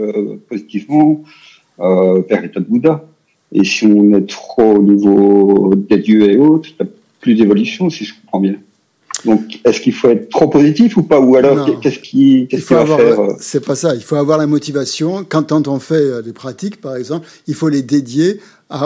euh, 1.80 2.22
vers 2.28 2.42
l'état 2.42 2.60
de 2.60 2.66
Bouddha. 2.66 3.04
Et 3.52 3.64
si 3.64 3.86
on 3.86 4.12
est 4.14 4.28
trop 4.28 4.76
au 4.76 4.82
niveau 4.82 5.74
des 5.74 5.98
dieux 5.98 6.30
et 6.30 6.36
autres, 6.36 6.68
il 6.70 6.84
n'y 6.84 6.90
a 6.90 6.92
plus 7.20 7.34
d'évolution, 7.34 7.88
si 7.88 8.04
je 8.04 8.14
comprends 8.20 8.40
bien. 8.40 8.56
Donc, 9.24 9.60
est-ce 9.64 9.80
qu'il 9.80 9.92
faut 9.92 10.08
être 10.10 10.28
trop 10.28 10.48
positif 10.48 10.96
ou 10.96 11.02
pas? 11.02 11.18
Ou 11.18 11.36
alors, 11.36 11.80
qu'est-ce 11.80 11.98
qui, 11.98 12.46
qu'est-ce 12.48 12.66
qu'il 12.66 12.76
va 12.76 12.86
faire 12.86 13.20
euh 13.20 13.32
C'est 13.40 13.64
pas 13.64 13.74
ça. 13.74 13.94
Il 13.94 14.02
faut 14.02 14.16
avoir 14.16 14.38
la 14.38 14.46
motivation. 14.46 15.24
Quand, 15.28 15.50
on 15.52 15.78
fait 15.80 15.94
euh, 15.94 16.22
des 16.22 16.32
pratiques, 16.32 16.80
par 16.80 16.96
exemple, 16.96 17.26
il 17.46 17.54
faut 17.54 17.68
les 17.68 17.82
dédier 17.82 18.38
à, 18.70 18.84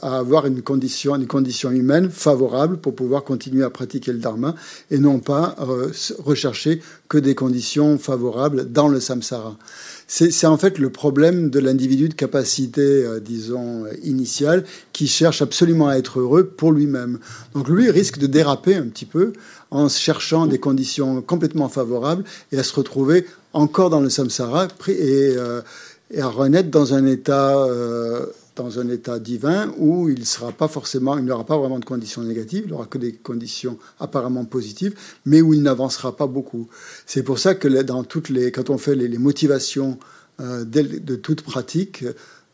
à, 0.00 0.18
avoir 0.18 0.46
une 0.46 0.62
condition, 0.62 1.14
une 1.16 1.26
condition 1.26 1.70
humaine 1.70 2.08
favorable 2.08 2.78
pour 2.78 2.94
pouvoir 2.94 3.24
continuer 3.24 3.64
à 3.64 3.70
pratiquer 3.70 4.12
le 4.12 4.18
dharma 4.18 4.54
et 4.90 4.98
non 4.98 5.18
pas 5.18 5.56
euh, 5.60 5.90
rechercher 6.18 6.80
que 7.08 7.18
des 7.18 7.34
conditions 7.34 7.98
favorables 7.98 8.70
dans 8.72 8.88
le 8.88 9.00
samsara. 9.00 9.56
C'est 10.06 10.46
en 10.46 10.58
fait 10.58 10.78
le 10.78 10.90
problème 10.90 11.50
de 11.50 11.58
l'individu 11.58 12.08
de 12.08 12.14
capacité, 12.14 12.82
euh, 12.82 13.20
disons, 13.20 13.84
initiale, 14.02 14.64
qui 14.92 15.06
cherche 15.06 15.40
absolument 15.42 15.88
à 15.88 15.96
être 15.96 16.20
heureux 16.20 16.44
pour 16.46 16.72
lui-même. 16.72 17.18
Donc 17.54 17.68
lui 17.68 17.90
risque 17.90 18.18
de 18.18 18.26
déraper 18.26 18.74
un 18.74 18.86
petit 18.86 19.06
peu 19.06 19.32
en 19.70 19.88
cherchant 19.88 20.46
des 20.46 20.58
conditions 20.58 21.22
complètement 21.22 21.68
favorables 21.68 22.24
et 22.52 22.58
à 22.58 22.62
se 22.62 22.74
retrouver 22.74 23.26
encore 23.52 23.90
dans 23.90 24.00
le 24.00 24.10
samsara 24.10 24.68
et, 24.88 25.34
euh, 25.36 25.62
et 26.10 26.20
à 26.20 26.28
renaître 26.28 26.70
dans 26.70 26.94
un 26.94 27.06
état 27.06 27.56
euh, 27.56 28.26
dans 28.56 28.78
un 28.78 28.88
état 28.88 29.18
divin 29.18 29.72
où 29.78 30.08
il 30.08 30.26
sera 30.26 30.52
pas 30.52 30.68
forcément, 30.68 31.18
il 31.18 31.24
n'aura 31.24 31.44
pas 31.44 31.58
vraiment 31.58 31.78
de 31.78 31.84
conditions 31.84 32.22
négatives, 32.22 32.64
il 32.66 32.70
n'aura 32.70 32.86
que 32.86 32.98
des 32.98 33.12
conditions 33.12 33.78
apparemment 33.98 34.44
positives, 34.44 34.94
mais 35.26 35.40
où 35.40 35.54
il 35.54 35.62
n'avancera 35.62 36.16
pas 36.16 36.26
beaucoup. 36.26 36.68
C'est 37.06 37.22
pour 37.22 37.38
ça 37.38 37.54
que 37.54 37.68
dans 37.82 38.04
toutes 38.04 38.28
les, 38.28 38.52
quand 38.52 38.70
on 38.70 38.78
fait 38.78 38.94
les, 38.94 39.18
motivations 39.18 39.98
euh, 40.40 40.64
de, 40.64 40.82
de, 40.82 41.16
toute 41.16 41.42
pratique 41.42 42.04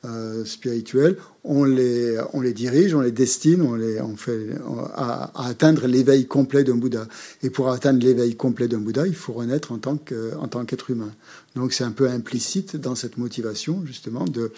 euh, 0.04 0.44
spirituelle, 0.44 1.16
on 1.44 1.64
les, 1.64 2.18
on 2.32 2.40
les 2.40 2.54
dirige, 2.54 2.94
on 2.94 3.00
les 3.00 3.12
destine, 3.12 3.60
on 3.60 3.74
les, 3.74 4.00
on 4.00 4.16
fait 4.16 4.48
à, 4.94 5.30
à 5.34 5.48
atteindre 5.48 5.86
l'éveil 5.86 6.26
complet 6.26 6.64
d'un 6.64 6.76
Bouddha. 6.76 7.06
Et 7.42 7.50
pour 7.50 7.70
atteindre 7.70 8.02
l'éveil 8.02 8.36
complet 8.36 8.68
d'un 8.68 8.78
Bouddha, 8.78 9.06
il 9.06 9.14
faut 9.14 9.32
renaître 9.32 9.72
en 9.72 9.78
tant 9.78 9.96
que, 9.96 10.34
en 10.36 10.48
tant 10.48 10.64
qu'être 10.64 10.90
humain. 10.90 11.10
Donc 11.56 11.74
c'est 11.74 11.84
un 11.84 11.90
peu 11.90 12.08
implicite 12.08 12.76
dans 12.76 12.94
cette 12.94 13.18
motivation 13.18 13.82
justement 13.84 14.24
de 14.24 14.52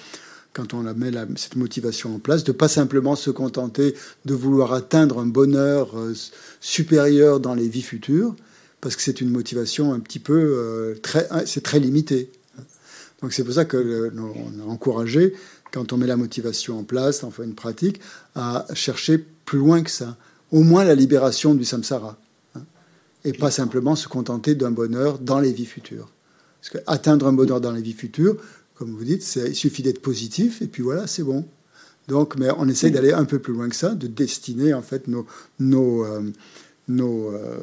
quand 0.52 0.74
on 0.74 0.82
met 0.94 1.10
la, 1.10 1.26
cette 1.36 1.56
motivation 1.56 2.14
en 2.14 2.18
place, 2.18 2.44
de 2.44 2.52
pas 2.52 2.68
simplement 2.68 3.16
se 3.16 3.30
contenter 3.30 3.94
de 4.24 4.34
vouloir 4.34 4.72
atteindre 4.72 5.18
un 5.18 5.26
bonheur 5.26 5.98
euh, 5.98 6.14
supérieur 6.60 7.40
dans 7.40 7.54
les 7.54 7.68
vies 7.68 7.82
futures, 7.82 8.34
parce 8.80 8.96
que 8.96 9.02
c'est 9.02 9.20
une 9.20 9.30
motivation 9.30 9.92
un 9.92 10.00
petit 10.00 10.18
peu 10.18 10.34
euh, 10.34 10.94
très, 11.02 11.26
c'est 11.46 11.62
très 11.62 11.80
limité. 11.80 12.30
Donc 13.22 13.32
c'est 13.32 13.44
pour 13.44 13.54
ça 13.54 13.64
que 13.64 13.76
le, 13.76 14.12
on 14.14 14.68
a 14.68 14.70
encouragé, 14.70 15.34
quand 15.72 15.92
on 15.92 15.96
met 15.96 16.06
la 16.06 16.16
motivation 16.16 16.80
en 16.80 16.84
place, 16.84 17.22
on 17.22 17.30
fait 17.30 17.44
une 17.44 17.54
pratique, 17.54 18.00
à 18.34 18.66
chercher 18.74 19.18
plus 19.18 19.58
loin 19.58 19.82
que 19.82 19.90
ça, 19.90 20.16
au 20.50 20.62
moins 20.62 20.84
la 20.84 20.94
libération 20.94 21.54
du 21.54 21.64
samsara, 21.64 22.18
hein, 22.56 22.62
et 23.24 23.32
pas 23.32 23.50
simplement 23.50 23.96
se 23.96 24.08
contenter 24.08 24.54
d'un 24.54 24.70
bonheur 24.70 25.18
dans 25.18 25.40
les 25.40 25.52
vies 25.52 25.66
futures. 25.66 26.10
Parce 26.60 26.70
que 26.70 26.78
atteindre 26.86 27.26
un 27.26 27.32
bonheur 27.32 27.60
dans 27.60 27.72
les 27.72 27.80
vies 27.80 27.94
futures, 27.94 28.36
comme 28.82 28.96
vous 28.96 29.04
dites, 29.04 29.38
il 29.46 29.54
suffit 29.54 29.84
d'être 29.84 30.02
positif 30.02 30.60
et 30.60 30.66
puis 30.66 30.82
voilà, 30.82 31.06
c'est 31.06 31.22
bon. 31.22 31.44
Donc, 32.08 32.36
mais 32.36 32.48
on 32.58 32.68
essaye 32.68 32.90
d'aller 32.90 33.12
un 33.12 33.24
peu 33.24 33.38
plus 33.38 33.52
loin 33.52 33.68
que 33.68 33.76
ça, 33.76 33.94
de 33.94 34.08
destiner 34.08 34.74
en 34.74 34.82
fait 34.82 35.06
nos, 35.06 35.24
nos, 35.60 36.04
euh, 36.04 36.20
nos, 36.88 37.30
euh, 37.30 37.58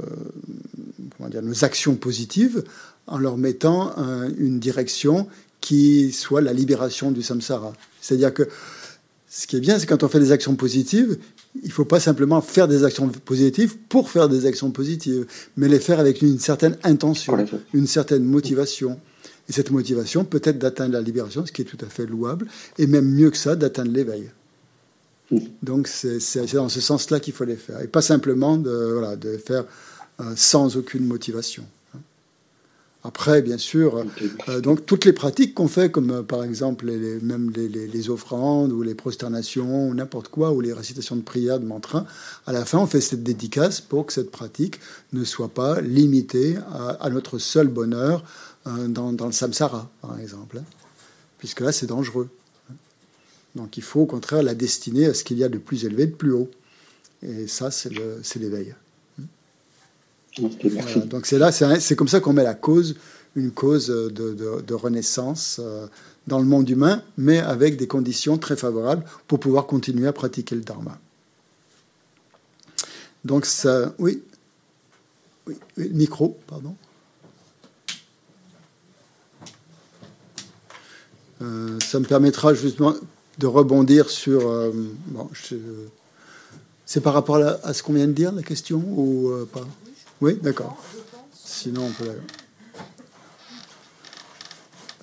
comment 1.18 1.28
dire, 1.28 1.42
nos 1.42 1.66
actions 1.66 1.96
positives 1.96 2.64
en 3.06 3.18
leur 3.18 3.36
mettant 3.36 3.98
un, 3.98 4.30
une 4.38 4.62
direction 4.62 5.28
qui 5.60 6.14
soit 6.14 6.40
la 6.40 6.54
libération 6.54 7.12
du 7.12 7.22
samsara. 7.22 7.74
C'est-à-dire 8.00 8.34
que 8.34 8.48
ce 9.30 9.46
qui 9.46 9.58
est 9.58 9.60
bien, 9.60 9.78
c'est 9.78 9.88
quand 9.88 10.04
on 10.04 10.08
fait 10.08 10.22
des 10.22 10.32
actions 10.32 10.56
positives, 10.56 11.18
il 11.62 11.68
ne 11.68 11.74
faut 11.74 11.84
pas 11.84 12.00
simplement 12.00 12.40
faire 12.40 12.70
des 12.70 12.86
actions 12.86 13.10
positives 13.10 13.76
pour 13.90 14.10
faire 14.10 14.30
des 14.30 14.46
actions 14.46 14.72
positives, 14.72 15.26
mais 15.58 15.68
les 15.68 15.82
faire 15.82 16.00
avec 16.00 16.22
une 16.22 16.40
certaine 16.40 16.78
intention, 16.84 17.46
une 17.74 17.88
certaine 17.88 18.24
motivation. 18.24 19.02
Et 19.50 19.52
cette 19.52 19.72
motivation 19.72 20.24
peut 20.24 20.42
être 20.44 20.60
d'atteindre 20.60 20.94
la 20.94 21.02
libération, 21.02 21.46
ce 21.46 21.52
qui 21.52 21.64
est 21.64 21.66
tout 21.66 21.84
à 21.84 21.90
fait 21.90 22.06
louable, 22.06 22.48
et 22.78 22.88
même 22.88 23.10
mieux 23.10 23.32
que 23.32 23.38
ça, 23.38 23.56
d'atteindre 23.56 23.92
l'éveil. 23.92 24.30
Donc 25.62 25.88
c'est 25.88 26.54
dans 26.54 26.70
ce 26.70 26.82
sens-là 26.82 27.20
qu'il 27.20 27.34
faut 27.34 27.46
les 27.46 27.56
faire, 27.56 27.82
et 27.82 27.88
pas 27.88 28.02
simplement 28.02 28.58
de, 28.58 28.94
voilà, 28.94 29.16
de 29.16 29.38
faire 29.38 29.66
euh, 30.20 30.34
sans 30.36 30.78
aucune 30.78 31.06
motivation. 31.06 31.66
Après, 33.02 33.42
bien 33.42 33.58
sûr, 33.58 34.04
euh, 34.50 34.60
donc 34.60 34.86
toutes 34.86 35.06
les 35.06 35.14
pratiques 35.14 35.54
qu'on 35.54 35.70
fait, 35.70 35.90
comme 35.90 36.12
euh, 36.12 36.22
par 36.22 36.44
exemple 36.44 36.86
les, 36.86 37.20
même 37.22 37.50
les, 37.50 38.10
offrandes 38.10 38.74
ou 38.74 38.82
les 38.82 38.94
prosternations 38.94 39.88
ou 39.88 39.94
n'importe 39.94 40.28
quoi, 40.28 40.52
ou 40.52 40.60
les 40.60 40.74
récitations 40.74 41.16
de 41.16 41.22
prière, 41.22 41.62
de 41.62 41.66
mantra, 41.66 42.06
à 42.46 42.52
la 42.52 42.66
fin, 42.66 42.78
on 42.78 42.88
fait 42.88 43.00
cette 43.00 43.24
dédicace 43.24 43.80
pour 43.80 44.06
que 44.06 44.12
cette 44.12 44.32
pratique 44.32 44.82
ne 45.14 45.24
soit 45.24 45.48
pas 45.48 45.80
limitée 45.80 46.58
à, 46.74 46.90
à 47.00 47.10
notre 47.10 47.38
seul 47.38 47.70
bonheur, 47.70 48.22
euh, 48.22 48.49
dans, 48.88 49.14
dans, 49.14 49.26
le 49.26 49.32
samsara, 49.32 49.90
par 50.02 50.20
exemple, 50.20 50.60
hein, 50.60 50.66
puisque 51.38 51.62
là, 51.62 51.72
c'est 51.72 51.88
dangereux. 51.88 52.30
Donc 53.56 53.78
il 53.78 53.84
faut 53.84 54.02
au 54.02 54.06
contraire 54.06 54.44
la 54.44 54.54
destiner 54.54 55.08
à 55.08 55.14
ce 55.14 55.24
qu'il 55.24 55.38
y 55.38 55.44
a 55.44 55.50
de 55.50 55.58
plus 55.58 55.86
élevé, 55.86 56.06
de 56.06 56.16
plus 56.16 56.32
haut. 56.32 56.50
Et 57.24 57.48
ça, 57.48 57.72
c'est 57.72 57.90
l'éveil. 57.90 58.76
Voilà, 60.38 60.96
donc 61.06 61.26
c'est 61.26 61.38
là, 61.38 61.52
c'est 61.52 61.96
comme 61.96 62.08
ça 62.08 62.20
qu'on 62.20 62.34
met 62.34 62.44
la 62.44 62.54
cause, 62.54 62.96
une 63.36 63.52
cause 63.52 63.88
de, 63.88 64.10
de, 64.10 64.62
de, 64.62 64.74
renaissance 64.74 65.60
euh, 65.60 65.88
dans 66.28 66.40
le 66.40 66.46
monde 66.46 66.70
humain, 66.70 67.04
mais 67.18 67.40
avec 67.40 67.76
des 67.76 67.88
conditions 67.88 68.38
très 68.38 68.56
favorables 68.56 69.04
pour 69.28 69.40
pouvoir 69.40 69.66
continuer 69.66 70.08
à 70.08 70.14
pratiquer 70.14 70.56
le 70.56 70.62
dharma. 70.62 70.98
Donc 73.26 73.46
ça, 73.46 73.94
oui, 74.00 74.22
oui 75.48 75.56
micro, 75.92 76.38
pardon. 76.48 76.76
Euh, 81.42 81.80
ça 81.80 82.00
me 82.00 82.06
permettra 82.06 82.54
justement 82.54 82.94
de 83.38 83.48
rebondir 83.48 84.10
sur. 84.10 84.48
Euh, 84.48 84.72
bon, 85.08 85.30
c'est 86.86 87.02
par 87.02 87.14
rapport 87.14 87.38
à, 87.38 87.74
ce 87.74 87.84
qu'on 87.84 87.94
vient 87.94 88.08
de 88.08 88.14
dire, 88.14 88.32
la 88.32 88.44
question, 88.44 88.84
ou 88.86 89.30
euh, 89.30 89.48
pas? 89.52 89.66
Oui, 90.22 90.38
d'accord. 90.42 90.78
Sinon, 91.34 91.86
on 91.86 91.92
peut 91.92 92.06
la... 92.06 92.14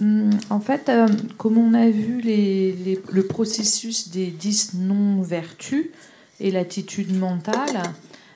Hum, 0.03 0.31
en 0.51 0.61
fait, 0.61 0.91
comme 1.39 1.57
on 1.57 1.73
a 1.73 1.89
vu 1.89 2.21
le 2.23 3.23
processus 3.23 4.11
des 4.11 4.27
dix 4.27 4.75
non-vertus 4.75 5.91
et 6.39 6.51
l'attitude 6.51 7.17
mentale, 7.17 7.83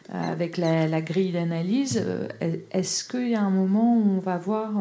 avec 0.09 0.57
la, 0.57 1.03
grille 1.03 1.32
d'analyse, 1.32 2.03
est-ce 2.70 3.05
qu'il 3.05 3.28
y 3.28 3.34
a 3.34 3.42
un 3.42 3.51
moment 3.51 3.98
où 3.98 4.16
on 4.16 4.20
va 4.20 4.38
voir 4.38 4.72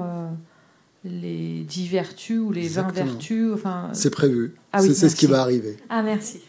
les 1.04 1.64
10 1.64 1.88
vertus 1.88 2.40
ou 2.40 2.52
les 2.52 2.66
Exactement. 2.66 3.06
20 3.06 3.12
vertus 3.12 3.54
enfin... 3.54 3.90
C'est 3.94 4.10
prévu. 4.10 4.56
Ah 4.74 4.82
oui, 4.82 4.94
c'est 4.94 5.10
ce 5.10 5.16
qui 5.16 5.28
va 5.28 5.42
arriver. 5.42 5.78
Ah, 5.90 6.02
merci. 6.02 6.42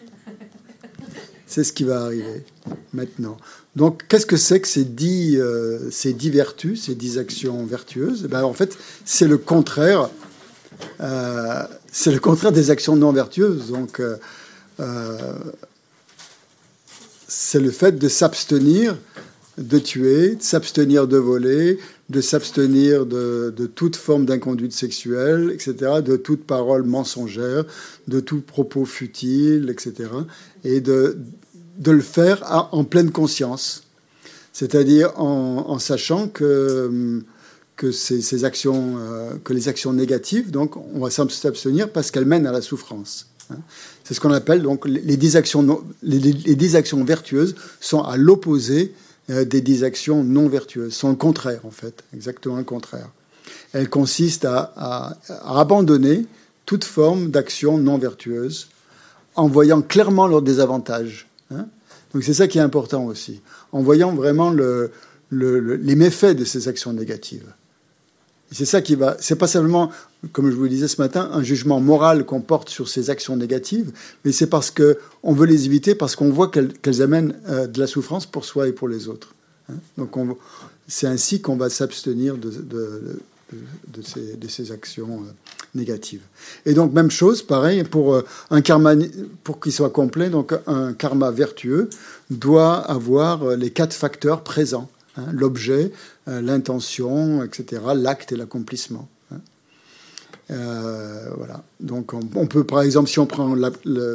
c'est 1.47 1.65
ce 1.65 1.73
qui 1.73 1.85
va 1.85 2.03
arriver 2.05 2.45
maintenant. 2.93 3.37
Donc, 3.77 4.05
qu'est-ce 4.09 4.27
que 4.27 4.37
c'est 4.37 4.61
que 4.61 4.69
ces 4.69 4.85
10, 4.85 5.37
euh, 5.39 5.91
ces 5.91 6.13
10 6.13 6.31
vertus, 6.31 6.85
ces 6.85 6.95
10 6.95 7.19
actions 7.19 7.65
vertueuses? 7.65 8.25
Ben, 8.25 8.43
En 8.43 8.53
fait, 8.53 8.77
c'est 9.05 9.29
le 9.29 9.39
contraire. 9.39 10.11
Euh, 11.01 11.63
c'est 11.93 12.13
le 12.13 12.19
contraire 12.19 12.53
des 12.53 12.71
actions 12.71 12.97
non 12.97 13.13
vertueuses. 13.13 13.71
Donc, 13.71 14.01
euh, 14.01 14.17
c'est 17.29 17.61
le 17.61 17.71
fait 17.71 17.93
de 17.93 18.09
s'abstenir 18.09 18.97
de 19.59 19.79
tuer, 19.79 20.37
de 20.37 20.43
s'abstenir 20.43 21.07
de 21.07 21.17
voler, 21.19 21.79
de 22.11 22.21
s'abstenir 22.21 23.07
de, 23.07 23.71
toute 23.73 23.95
forme 23.95 24.27
d'inconduite 24.27 24.73
sexuelle, 24.73 25.51
etc., 25.55 26.03
de 26.05 26.17
toute 26.17 26.45
parole 26.45 26.83
mensongère, 26.83 27.65
de 28.09 28.19
tout 28.19 28.41
propos 28.41 28.85
futile, 28.85 29.71
etc., 29.71 30.11
et 30.65 30.81
de, 30.81 31.19
de 31.79 31.91
le 31.93 32.01
faire 32.01 32.69
en 32.73 32.83
pleine 32.83 33.13
conscience, 33.13 33.85
c'est-à-dire 34.53 35.13
en, 35.21 35.79
sachant 35.79 36.27
que, 36.27 37.23
que 37.77 37.93
ces, 37.93 38.45
actions, 38.45 38.97
euh, 38.99 39.35
que 39.45 39.53
les 39.53 39.69
actions 39.69 39.93
négatives, 39.93 40.51
donc 40.51 40.77
on 40.77 40.99
va 40.99 41.11
s'abstenir 41.11 41.91
parce 41.93 42.11
qu'elles 42.11 42.27
mènent 42.27 42.47
à 42.47 42.53
la 42.53 42.61
souffrance. 42.61 43.29
Hein. 43.51 43.59
C'est 44.03 44.15
ce 44.15 44.21
qu'on 44.21 44.33
appelle 44.33 44.63
donc 44.63 44.87
les 44.89 45.17
dix 45.17 45.37
actions, 45.37 45.85
les, 46.03 46.19
les 46.19 46.77
actions 46.77 47.05
vertueuses 47.05 47.55
sont 47.79 48.03
à 48.03 48.17
l'opposé 48.17 48.93
des 49.31 49.61
dix 49.61 49.85
actions 49.85 50.25
non 50.25 50.49
vertueuses, 50.49 50.95
sont 50.95 51.11
le 51.11 51.17
contraire 51.17 51.61
en 51.65 51.71
fait, 51.71 52.05
exactement 52.15 52.57
le 52.57 52.65
contraire. 52.65 53.11
Elles 53.73 53.89
consistent 53.89 54.47
à, 54.47 55.17
abandonner 55.45 56.27
toute 56.67 56.85
forme 56.85 57.31
d'action 57.31 57.79
non 57.79 57.99
vertueuse 57.99 58.69
en 59.37 59.49
voyant 59.49 59.83
clairement 59.83 60.27
leurs 60.27 60.43
désavantages. 60.43 61.29
Hein. 61.51 61.67
Donc 62.13 62.25
c'est 62.25 62.35
ça 62.35 62.49
qui 62.49 62.59
est 62.59 62.63
important 62.63 63.05
aussi, 63.05 63.41
en 63.73 63.83
voyant 63.83 64.13
vraiment 64.13 64.51
le, 64.51 64.91
les 65.31 65.95
méfaits 65.95 66.37
de 66.37 66.45
ces 66.45 66.69
actions 66.69 66.93
négatives. 66.93 67.53
C'est 68.53 68.65
ça 68.65 68.81
qui 68.81 68.97
va. 68.97 69.17
C'est 69.21 69.37
pas 69.37 69.47
simplement, 69.47 69.91
comme 70.33 70.51
je 70.51 70.57
vous 70.57 70.65
le 70.65 70.69
disais 70.69 70.89
ce 70.89 71.01
matin, 71.01 71.31
un 71.33 71.43
jugement 71.43 71.81
moral 71.81 72.25
qu'on 72.25 72.41
porte 72.41 72.69
sur 72.69 72.89
ces 72.89 73.11
actions 73.11 73.37
négatives, 73.37 73.93
mais 74.25 74.33
c'est 74.33 74.49
parce 74.49 74.71
que 74.71 74.99
on 75.23 75.33
veut 75.33 75.47
les 75.47 75.67
éviter, 75.67 75.95
parce 75.95 76.15
qu'on 76.15 76.31
voit 76.31 76.51
qu'elles 76.51 77.03
amènent 77.03 77.35
euh, 77.49 77.67
de 77.67 77.81
la 77.81 77.87
souffrance 77.87 78.27
pour 78.27 78.45
soi 78.45 78.69
et 78.69 78.73
pour 78.73 78.89
les 78.89 79.09
autres. 79.09 79.35
Hein. 79.71 79.77
Donc 79.97 80.17
c'est 80.89 81.07
ainsi 81.07 81.41
qu'on 81.41 81.57
va 81.57 81.71
s'abstenir 81.71 82.37
de, 82.37 83.19
ces, 84.49 84.73
actions 84.73 85.23
euh, 85.23 85.33
négatives. 85.75 86.23
Et 86.67 86.75
donc 86.75 86.93
même 86.93 87.11
chose, 87.11 87.43
pareil 87.43 87.83
pour 87.85 88.15
euh, 88.15 88.23
un 88.51 88.61
karma, 88.61 88.95
pour 89.43 89.59
qu'il 89.59 89.73
soit 89.73 89.91
complet. 89.91 90.29
Donc 90.29 90.53
un 90.67 90.93
karma 90.93 91.31
vertueux 91.31 91.89
doit 92.29 92.77
avoir 92.77 93.57
les 93.57 93.71
quatre 93.71 93.95
facteurs 93.95 94.45
présents 94.45 94.91
hein. 95.17 95.25
l'objet, 95.33 95.93
l'intention, 96.27 97.43
etc., 97.43 97.81
l'acte 97.95 98.33
et 98.33 98.37
l'accomplissement. 98.37 99.09
Euh, 100.51 101.31
voilà. 101.37 101.63
Donc 101.81 102.13
on, 102.15 102.47
peut, 102.47 102.65
par 102.65 102.83
exemple, 102.83 103.09
si 103.09 103.19
on 103.19 103.27
prend 103.27 103.55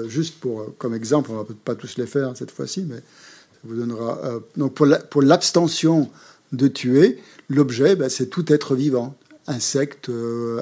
juste 0.08 0.40
pour 0.40 0.76
comme 0.78 0.94
exemple, 0.94 1.32
on 1.32 1.38
va 1.38 1.46
pas 1.64 1.76
tous 1.76 1.98
les 1.98 2.06
faire 2.06 2.36
cette 2.36 2.52
fois-ci, 2.52 2.86
mais 2.88 2.98
ça 2.98 3.60
vous 3.64 3.76
donnera. 3.76 4.20
Euh, 4.24 4.40
donc 4.58 4.74
pour 4.74 5.22
l'abstention 5.22 6.10
de 6.52 6.68
tuer, 6.68 7.20
l'objet, 7.50 7.96
ben, 7.96 8.10
c'est 8.10 8.28
tout 8.28 8.52
être 8.52 8.76
vivant, 8.76 9.16
insecte, 9.48 10.12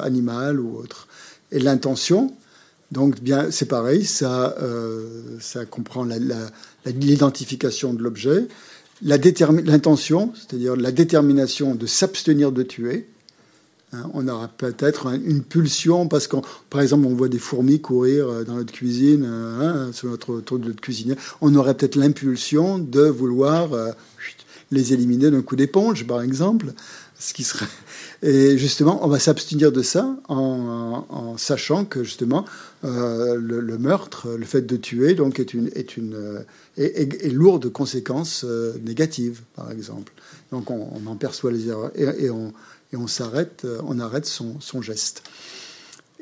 animal 0.01 0.59
ou 0.59 0.77
autre. 0.77 1.07
Et 1.51 1.59
l'intention, 1.59 2.33
donc 2.91 3.19
bien, 3.21 3.51
c'est 3.51 3.67
pareil, 3.67 4.05
ça, 4.05 4.55
ça 5.39 5.65
comprend 5.65 6.07
l'identification 6.85 7.93
de 7.93 8.01
l'objet, 8.01 8.47
l'intention, 9.01 10.33
c'est-à-dire 10.35 10.75
la 10.75 10.91
détermination 10.91 11.75
de 11.75 11.85
s'abstenir 11.85 12.51
de 12.51 12.63
tuer. 12.63 13.07
Hein, 13.93 14.09
on 14.13 14.27
aura 14.27 14.47
peut-être 14.47 15.07
une 15.07 15.43
pulsion 15.43 16.07
parce 16.07 16.27
que, 16.27 16.37
par 16.69 16.81
exemple, 16.81 17.05
on 17.05 17.13
voit 17.13 17.29
des 17.29 17.39
fourmis 17.39 17.79
courir 17.79 18.27
euh, 18.27 18.43
dans 18.43 18.55
notre 18.55 18.73
cuisine, 18.73 19.23
euh, 19.25 19.87
hein, 19.87 19.91
sur 19.93 20.09
notre 20.09 20.39
tour 20.41 20.59
de 20.59 20.71
cuisinier. 20.71 21.15
On 21.41 21.53
aurait 21.55 21.75
peut-être 21.75 21.95
l'impulsion 21.95 22.79
de 22.79 23.01
vouloir 23.01 23.73
euh, 23.73 23.91
les 24.71 24.93
éliminer 24.93 25.29
d'un 25.29 25.41
coup 25.41 25.55
d'éponge, 25.55 26.07
par 26.07 26.21
exemple, 26.21 26.73
ce 27.19 27.33
qui 27.33 27.43
serait 27.43 27.67
et 28.23 28.57
justement, 28.57 29.05
on 29.05 29.07
va 29.07 29.19
s'abstenir 29.19 29.71
de 29.71 29.81
ça 29.81 30.17
en, 30.27 31.35
sachant 31.37 31.85
que 31.85 32.03
justement 32.03 32.45
le, 32.83 33.77
meurtre, 33.77 34.29
le 34.29 34.45
fait 34.45 34.61
de 34.61 34.77
tuer, 34.77 35.13
donc 35.13 35.39
est 35.39 35.53
une 35.53 35.69
est 35.75 35.97
une 35.97 36.43
est, 36.77 37.71
conséquences 37.71 38.45
négatives, 38.83 39.41
par 39.55 39.71
exemple. 39.71 40.13
Donc 40.51 40.69
on, 40.69 41.01
en 41.05 41.15
perçoit 41.15 41.51
les 41.51 41.67
erreurs 41.67 41.91
et, 41.95 42.29
on 42.29 42.53
et 42.93 42.95
on 42.95 43.07
s'arrête, 43.07 43.65
on 43.85 43.99
arrête 43.99 44.25
son, 44.25 44.81
geste. 44.81 45.23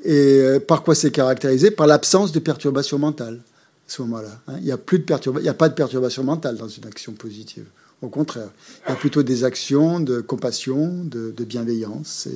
Et 0.04 0.44
par 0.68 0.84
quoi 0.84 0.96
c'est 0.96 1.12
caractérisé? 1.12 1.70
Par 1.70 1.86
l'absence 1.86 2.32
de 2.32 2.40
perturbation 2.40 2.98
mentale 2.98 3.36
à 3.36 3.92
ce 3.92 4.02
moment-là. 4.04 4.42
Hein. 4.48 4.56
Il 4.60 4.64
n'y 4.64 4.72
a 4.72 4.78
plus 4.78 5.00
de 5.00 5.06
il 5.38 5.42
n'y 5.44 5.50
a 5.50 5.54
pas 5.54 5.70
de 5.70 5.74
perturbation 5.74 6.24
mentale 6.24 6.58
dans 6.58 6.70
une 6.70 6.86
action 6.88 7.12
positive. 7.12 7.66
Au 8.02 8.10
contraire, 8.10 8.50
il 8.86 8.90
y 8.90 8.94
a 8.94 8.96
plutôt 8.96 9.22
des 9.22 9.44
actions 9.44 10.00
de 10.00 10.22
compassion, 10.22 11.04
de, 11.04 11.44
bienveillance, 11.44 12.28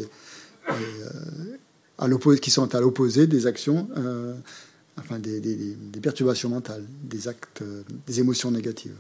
euh, 0.69 2.35
qui 2.37 2.51
sont 2.51 2.75
à 2.75 2.79
l'opposé 2.79 3.25
des 3.25 3.47
actions, 3.47 3.87
euh, 3.97 4.35
enfin 4.99 5.17
des, 5.17 5.75
perturbations 6.01 6.49
mentales, 6.49 6.83
des 7.03 7.27
actes, 7.27 7.63
euh, 7.63 7.81
des 8.05 8.19
émotions 8.19 8.51
négatives. 8.51 8.95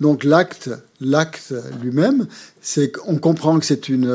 Donc 0.00 0.24
l'acte, 0.24 0.70
l'acte 1.00 1.54
lui-même, 1.82 2.26
c'est 2.60 2.92
qu'on 2.92 3.16
comprend 3.16 3.58
que 3.58 3.66
c'est 3.66 3.88
une, 3.88 4.10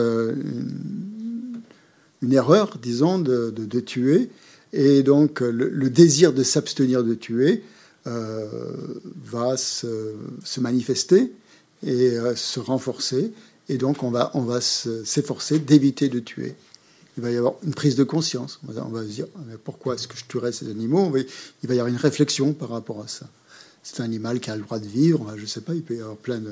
une, 2.21 2.33
erreur, 2.33 2.77
disons, 2.81 3.19
de, 3.19 3.79
tuer, 3.79 4.29
et 4.73 5.03
donc 5.03 5.41
le 5.41 5.89
désir 5.89 6.33
de 6.33 6.43
s'abstenir 6.43 7.03
de 7.03 7.13
tuer 7.13 7.63
euh, 8.07 8.45
va 9.23 9.57
se, 9.57 10.13
manifester 10.59 11.33
et 11.81 12.11
euh, 12.11 12.35
se 12.35 12.59
renforcer. 12.59 13.31
Et 13.67 13.79
donc, 13.79 14.03
on 14.03 14.11
va, 14.11 14.29
on 14.35 14.41
va 14.41 14.61
s'efforcer 14.61 15.57
d'éviter 15.57 16.07
de 16.07 16.19
tuer. 16.19 16.53
Il 17.17 17.23
va 17.23 17.31
y 17.31 17.37
avoir 17.37 17.55
une 17.63 17.73
prise 17.73 17.95
de 17.95 18.03
conscience. 18.03 18.59
On 18.67 18.89
va, 18.89 19.01
se 19.01 19.07
dire 19.07 19.25
mais 19.47 19.55
pourquoi 19.57 19.95
est-ce 19.95 20.07
que 20.07 20.15
je 20.15 20.25
tuerais 20.25 20.51
ces 20.51 20.69
animaux? 20.69 21.11
Il 21.17 21.67
va 21.67 21.73
y 21.73 21.79
avoir 21.79 21.91
une 21.91 21.99
réflexion 21.99 22.53
par 22.53 22.69
rapport 22.69 23.01
à 23.01 23.07
ça. 23.07 23.27
C'est 23.85 24.01
un 24.01 24.05
animal 24.05 24.39
qui 24.39 24.49
a 24.49 24.55
le 24.55 24.63
droit 24.63 24.79
de 24.79 24.87
vivre. 24.87 25.31
Je 25.35 25.43
ne 25.43 25.45
sais 25.45 25.61
pas, 25.61 25.75
il 25.75 25.83
peut 25.83 25.95
y 25.95 26.01
avoir 26.01 26.17
plein 26.17 26.39
de, 26.39 26.51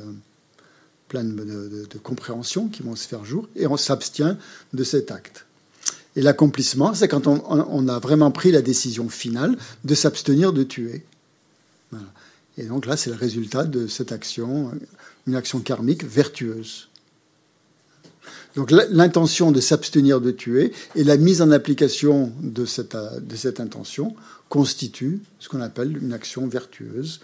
plein 1.07 1.23
de, 1.23 1.97
compréhensions 2.03 2.67
qui 2.67 2.84
vont 2.84 2.95
se 2.95 3.07
faire 3.07 3.25
jour. 3.25 3.49
Et 3.55 3.65
on 3.65 3.75
s'abstient 3.75 4.38
de 4.71 4.84
cet 4.84 5.09
acte. 5.09 5.47
Et 6.15 6.21
l'accomplissement, 6.21 6.93
c'est 6.93 7.07
quand 7.07 7.25
on, 7.25 7.43
on, 7.49 7.88
a 7.88 7.97
vraiment 7.97 8.29
pris 8.29 8.51
la 8.51 8.61
décision 8.61 9.09
finale 9.09 9.57
de 9.84 9.95
s'abstenir 9.95 10.53
de 10.53 10.61
tuer. 10.61 11.03
Et 12.59 12.65
donc 12.65 12.86
là, 12.86 12.97
c'est 12.97 13.09
le 13.09 13.15
résultat 13.15 13.63
de 13.63 13.88
cette 13.88 14.11
action, 14.11 14.71
une 15.25 15.36
action 15.36 15.59
karmique 15.59 16.05
vertueuse. 16.05 16.89
Donc 18.55 18.71
l'intention 18.71 19.51
de 19.51 19.59
s'abstenir 19.59 20.21
de 20.21 20.32
tuer 20.32 20.74
et 20.95 21.03
la 21.03 21.17
mise 21.17 21.41
en 21.41 21.51
application 21.51 22.32
de 22.41 22.65
cette, 22.65 23.59
intention 23.59 24.15
constitue 24.49 25.21
ce 25.39 25.49
qu'on 25.49 25.61
appelle 25.61 25.97
une 25.97 26.13
action 26.13 26.47
vertueuse 26.47 27.21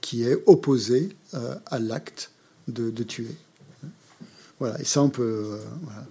qui 0.00 0.24
est 0.24 0.42
opposée 0.46 1.14
euh, 1.34 1.54
à 1.66 1.78
l'acte 1.78 2.30
de, 2.66 2.90
tuer. 3.02 3.34
Voilà, 4.58 4.80
et 4.80 4.84
ça 4.84 5.02
on 5.02 5.08
peut, 5.08 5.22
euh, 5.22 5.58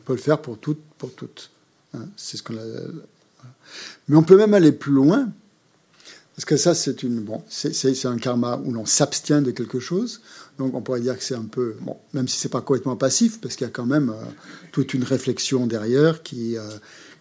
peut 0.06 0.14
le 0.14 0.20
faire 0.20 0.42
pour 0.42 0.58
toutes. 0.58 0.82
Pour 0.98 1.14
toutes 1.14 1.50
hein. 1.94 2.06
C'est 2.16 2.38
ce 2.38 2.44
qu'on 2.44 2.54
Mais 4.08 4.16
on 4.16 4.24
peut 4.24 4.38
même 4.38 4.54
aller 4.54 4.72
plus 4.72 4.94
loin 4.94 5.30
parce 6.36 6.46
que 6.46 6.58
ça, 6.58 6.74
c'est 6.74 7.04
une 7.04 7.20
bon, 7.20 7.44
c'est 7.50 8.06
un 8.06 8.18
karma 8.18 8.60
où 8.66 8.72
l'on 8.72 8.86
s'abstient 8.86 9.44
de 9.44 9.52
quelque 9.52 9.80
chose. 9.80 10.22
Donc, 10.62 10.76
on 10.76 10.82
pourrait 10.82 11.02
dire 11.02 11.18
que 11.18 11.24
c'est 11.24 11.36
un 11.36 11.46
peu 11.50 11.76
bon, 11.82 11.98
même 12.14 12.28
si 12.28 12.38
c'est 12.38 12.50
pas 12.50 12.62
complètement 12.62 12.96
passif, 12.96 13.42
parce 13.42 13.56
qu'il 13.56 13.66
y 13.66 13.70
a 13.70 13.74
quand 13.74 13.86
même 13.86 14.10
euh, 14.10 14.24
toute 14.72 14.94
une 14.94 15.04
réflexion 15.04 15.66
derrière 15.66 16.24
qui, 16.24 16.58
euh, 16.58 16.62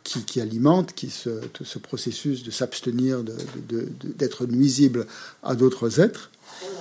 qui, 0.05 0.25
qui, 0.25 0.41
alimente 0.41 0.93
qui 0.93 1.11
ce, 1.11 1.31
ce 1.63 1.79
processus 1.79 2.43
de 2.43 2.51
s'abstenir 2.51 3.23
d'être 3.23 4.47
de, 4.47 4.53
nuisible 4.53 5.07
à 5.43 5.55
d'autres 5.55 6.01
êtres. 6.01 6.31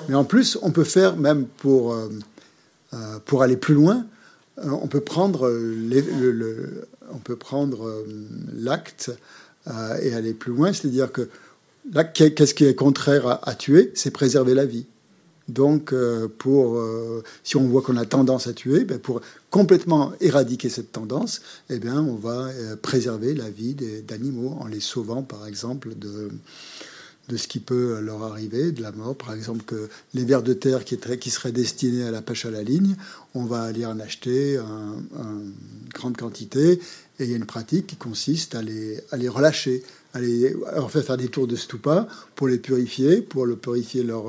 Mais 0.08 0.16
en 0.16 0.26
plus, 0.26 0.58
on 0.62 0.72
peut 0.72 0.84
faire 0.84 1.16
même 1.16 1.46
pour 1.46 1.94
euh, 1.94 2.10
pour 3.26 3.44
aller 3.44 3.58
plus 3.58 3.76
loin, 3.76 4.06
on 4.58 4.88
peut 4.88 5.02
prendre 5.02 5.48
le, 5.50 6.88
on 7.12 7.20
peut 7.20 7.38
l'acte 8.54 9.12
et 9.68 10.14
aller 10.14 10.34
plus 10.34 10.52
loin, 10.52 10.74
c'est-à-dire 10.74 11.12
que 11.12 11.30
Là, 11.94 12.04
qu'est-ce 12.04 12.54
qui 12.54 12.66
est 12.66 12.76
contraire 12.76 13.40
à, 13.48 13.56
tuer? 13.56 13.92
C'est 13.96 14.12
préserver 14.12 14.54
la 14.54 14.66
vie. 14.66 14.86
Donc, 15.50 15.94
euh, 15.94 16.28
pour, 16.28 16.78
euh, 16.78 17.24
si 17.44 17.58
on 17.58 17.68
voit 17.68 17.82
qu'on 17.82 17.98
a 17.98 18.06
tendance 18.06 18.46
à 18.46 18.54
tuer, 18.54 18.86
ben, 18.86 19.00
pour 19.00 19.22
complètement 19.50 20.14
éradiquer 20.22 20.70
cette 20.70 20.92
tendance, 20.92 21.42
eh 21.72 21.80
bien, 21.80 22.02
on 22.02 22.16
va 22.16 22.50
euh, 22.50 22.76
préserver 22.76 23.34
la 23.34 23.50
vie 23.50 23.76
d'animaux 24.08 24.56
en 24.60 24.68
les 24.68 24.80
sauvant, 24.80 25.24
par 25.24 25.48
exemple, 25.48 25.96
de, 25.96 26.30
de 27.30 27.38
ce 27.38 27.48
qui 27.48 27.60
peut 27.60 28.00
leur 28.00 28.22
arriver, 28.22 28.72
de 28.72 28.84
la 28.84 28.92
mort. 28.92 29.16
Par 29.16 29.34
exemple, 29.34 29.64
que 29.66 29.90
les 30.14 30.24
vers 30.24 30.44
de 30.44 30.54
terre 30.54 30.86
qui, 30.86 30.98
qui 30.98 31.30
seraient 31.32 31.52
destinés 31.52 32.04
à 32.04 32.12
la 32.12 32.22
pêche 32.22 32.46
à 32.46 32.52
la 32.52 32.62
ligne, 32.62 32.96
on 33.34 33.46
va 33.46 33.64
aller 33.64 33.88
en 33.88 34.00
acheter 34.00 34.58
une 34.58 35.54
grande 35.94 36.16
quantité. 36.16 36.80
Et 37.18 37.24
il 37.24 37.30
y 37.32 37.34
a 37.34 37.38
une 37.38 37.46
pratique 37.46 37.88
qui 37.88 37.96
consiste 37.96 38.54
à 38.54 38.62
les, 38.62 39.00
à 39.12 39.18
les 39.18 39.28
relâcher 39.28 39.84
aller 40.14 40.56
leur 40.74 40.90
faire 40.90 41.04
faire 41.04 41.18
des 41.18 41.28
tours 41.28 41.46
de 41.46 41.56
stupa 41.56 42.08
pour 42.36 42.48
les 42.48 42.58
purifier, 42.58 43.22
pour 43.22 43.46
le 43.46 43.56
purifier 43.56 44.02
leur, 44.02 44.26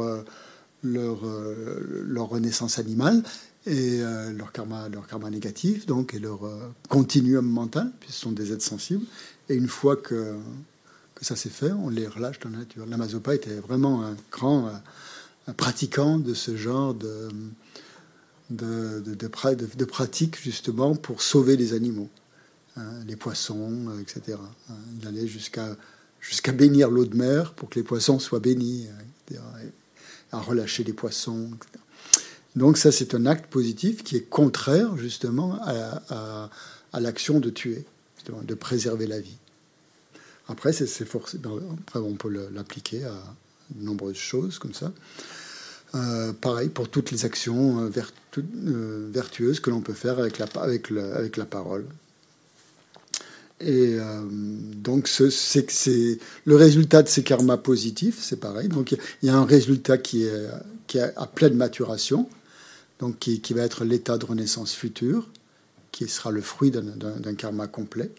leur, 0.83 1.27
euh, 1.27 2.05
leur 2.07 2.29
renaissance 2.29 2.79
animale. 2.79 3.23
et 3.67 4.01
euh, 4.01 4.33
leur 4.33 4.53
karma, 4.53 4.89
leur 4.89 5.07
karma 5.07 5.29
négatif, 5.31 5.85
donc, 5.87 6.15
et 6.15 6.19
leur 6.19 6.45
euh, 6.45 6.73
continuum 6.89 7.47
mental, 7.47 7.93
puisque 8.01 8.15
ce 8.15 8.21
sont 8.23 8.33
des 8.33 8.53
êtres 8.53 8.65
sensibles. 8.65 9.05
Et 9.49 9.55
une 9.55 9.69
fois 9.69 9.97
que, 9.97 10.35
que 11.15 11.25
ça 11.25 11.37
s'est 11.37 11.51
fait, 11.51 11.73
on 11.73 11.91
les 11.91 12.07
relâche 12.07 12.39
dans 12.41 12.51
la 12.51 12.59
nature. 12.59 12.87
L'Amazopa 12.87 13.35
était 13.35 13.57
vraiment 13.57 14.03
un 14.05 14.17
grand 14.31 14.69
euh, 14.69 15.53
pratiquant 15.53 16.19
de 16.19 16.33
ce 16.33 16.57
genre 16.57 16.95
de, 16.95 17.29
de, 18.49 19.01
de, 19.01 19.15
de, 19.15 19.85
pratiques, 19.85 20.41
justement, 20.41 20.95
pour 20.95 21.21
sauver 21.21 21.57
les 21.57 21.75
animaux, 21.75 22.09
hein, 22.77 23.05
les 23.07 23.17
poissons, 23.17 23.91
etc. 24.01 24.39
Hein, 24.71 24.75
il 25.01 25.07
allait 25.07 25.27
jusqu'à 25.27 25.77
jusqu'à 26.21 26.53
bénir 26.53 26.91
l'eau 26.91 27.07
de 27.07 27.17
mer 27.17 27.55
pour 27.55 27.71
que 27.71 27.77
les 27.77 27.83
poissons 27.83 28.19
soient 28.19 28.41
bénis, 28.41 28.87
etc. 29.27 29.41
à 30.33 30.41
relâcher 30.41 30.85
les 30.85 30.93
poissons. 30.93 31.51
Donc 32.57 32.79
ça, 32.79 32.93
c'est 32.93 33.15
un 33.15 33.27
acte 33.27 33.51
positif 33.51 34.03
qui 34.03 34.17
est 34.17 34.29
contraire 34.29 34.97
justement 34.97 35.59
à, 35.63 36.51
l'action 36.99 37.41
de 37.41 37.51
tuer, 37.51 37.85
de 38.43 38.55
préserver 38.55 39.07
la 39.07 39.21
vie. 39.21 39.39
Après, 40.49 40.73
c'est 40.73 41.05
forcé. 41.05 41.39
Après, 41.83 42.01
on 42.01 42.15
peut 42.15 42.49
l'appliquer 42.53 43.05
à 43.05 43.15
de 43.75 43.85
nombreuses 43.85 44.17
choses 44.17 44.59
comme 44.59 44.75
ça. 44.75 44.93
Euh, 45.95 46.33
pareil 46.33 46.69
pour 46.69 46.89
toutes 46.89 47.11
les 47.11 47.25
actions 47.25 47.81
euh, 47.81 47.91
euh, 48.39 49.09
vertueuses 49.13 49.59
que 49.59 49.71
l'on 49.71 49.81
peut 49.81 49.93
faire 49.93 50.21
avec 50.21 50.39
la, 50.39 50.47
avec, 50.61 50.91
avec 50.93 51.37
la 51.37 51.47
parole. 51.47 51.85
Et 53.61 53.99
donc, 54.77 55.07
c'est 55.09 56.19
le 56.47 56.57
résultat 56.57 57.03
de 57.03 57.09
ces 57.09 57.23
karmas 57.23 57.59
positifs, 57.59 58.19
c'est 58.21 58.41
pareil. 58.41 58.69
Donc, 58.69 58.93
il 58.93 59.27
y 59.27 59.29
a 59.29 59.37
un 59.37 59.45
résultat 59.45 59.99
qui 59.99 60.25
est, 60.25 60.39
à 61.17 61.27
pleine 61.27 61.55
maturation, 61.55 62.29
donc 63.01 63.19
qui, 63.19 63.55
va 63.55 63.63
être 63.63 63.85
l'état 63.85 64.19
de 64.19 64.25
renaissance 64.25 64.73
future, 64.73 65.29
qui 65.93 66.09
sera 66.09 66.31
le 66.31 66.41
fruit 66.41 66.71
d'un 66.71 67.35
karma 67.35 67.67
complet. 67.67 68.11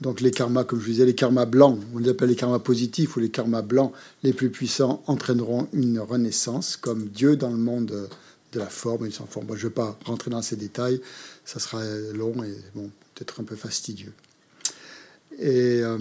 Donc 0.00 0.20
les 0.20 0.30
karmas, 0.30 0.64
comme 0.64 0.78
je 0.78 0.84
vous 0.84 0.92
disais, 0.92 1.06
les 1.06 1.14
karmas 1.14 1.46
blancs, 1.46 1.80
on 1.92 1.98
les 1.98 2.10
appelle 2.10 2.28
les 2.28 2.36
karmas 2.36 2.60
positifs 2.60 3.16
ou 3.16 3.20
les 3.20 3.30
karmas 3.30 3.62
blancs 3.62 3.92
les 4.22 4.32
plus 4.32 4.50
puissants 4.50 5.02
entraîneront 5.06 5.66
une 5.72 5.98
renaissance 5.98 6.76
comme 6.76 7.08
Dieu 7.08 7.36
dans 7.36 7.50
le 7.50 7.56
monde 7.56 8.08
de 8.52 8.58
la 8.58 8.66
forme 8.66 9.06
et 9.06 9.10
sans 9.10 9.26
forme. 9.26 9.48
Je 9.50 9.64
ne 9.64 9.68
vais 9.68 9.74
pas 9.74 9.98
rentrer 10.04 10.30
dans 10.30 10.42
ces 10.42 10.54
détails, 10.54 11.00
ça 11.44 11.58
sera 11.58 11.82
long 12.14 12.32
et 12.44 12.54
bon, 12.76 12.90
peut-être 13.18 13.40
un 13.40 13.44
peu 13.44 13.56
fastidieux. 13.56 14.12
Et 15.38 15.80
euh, 15.82 15.96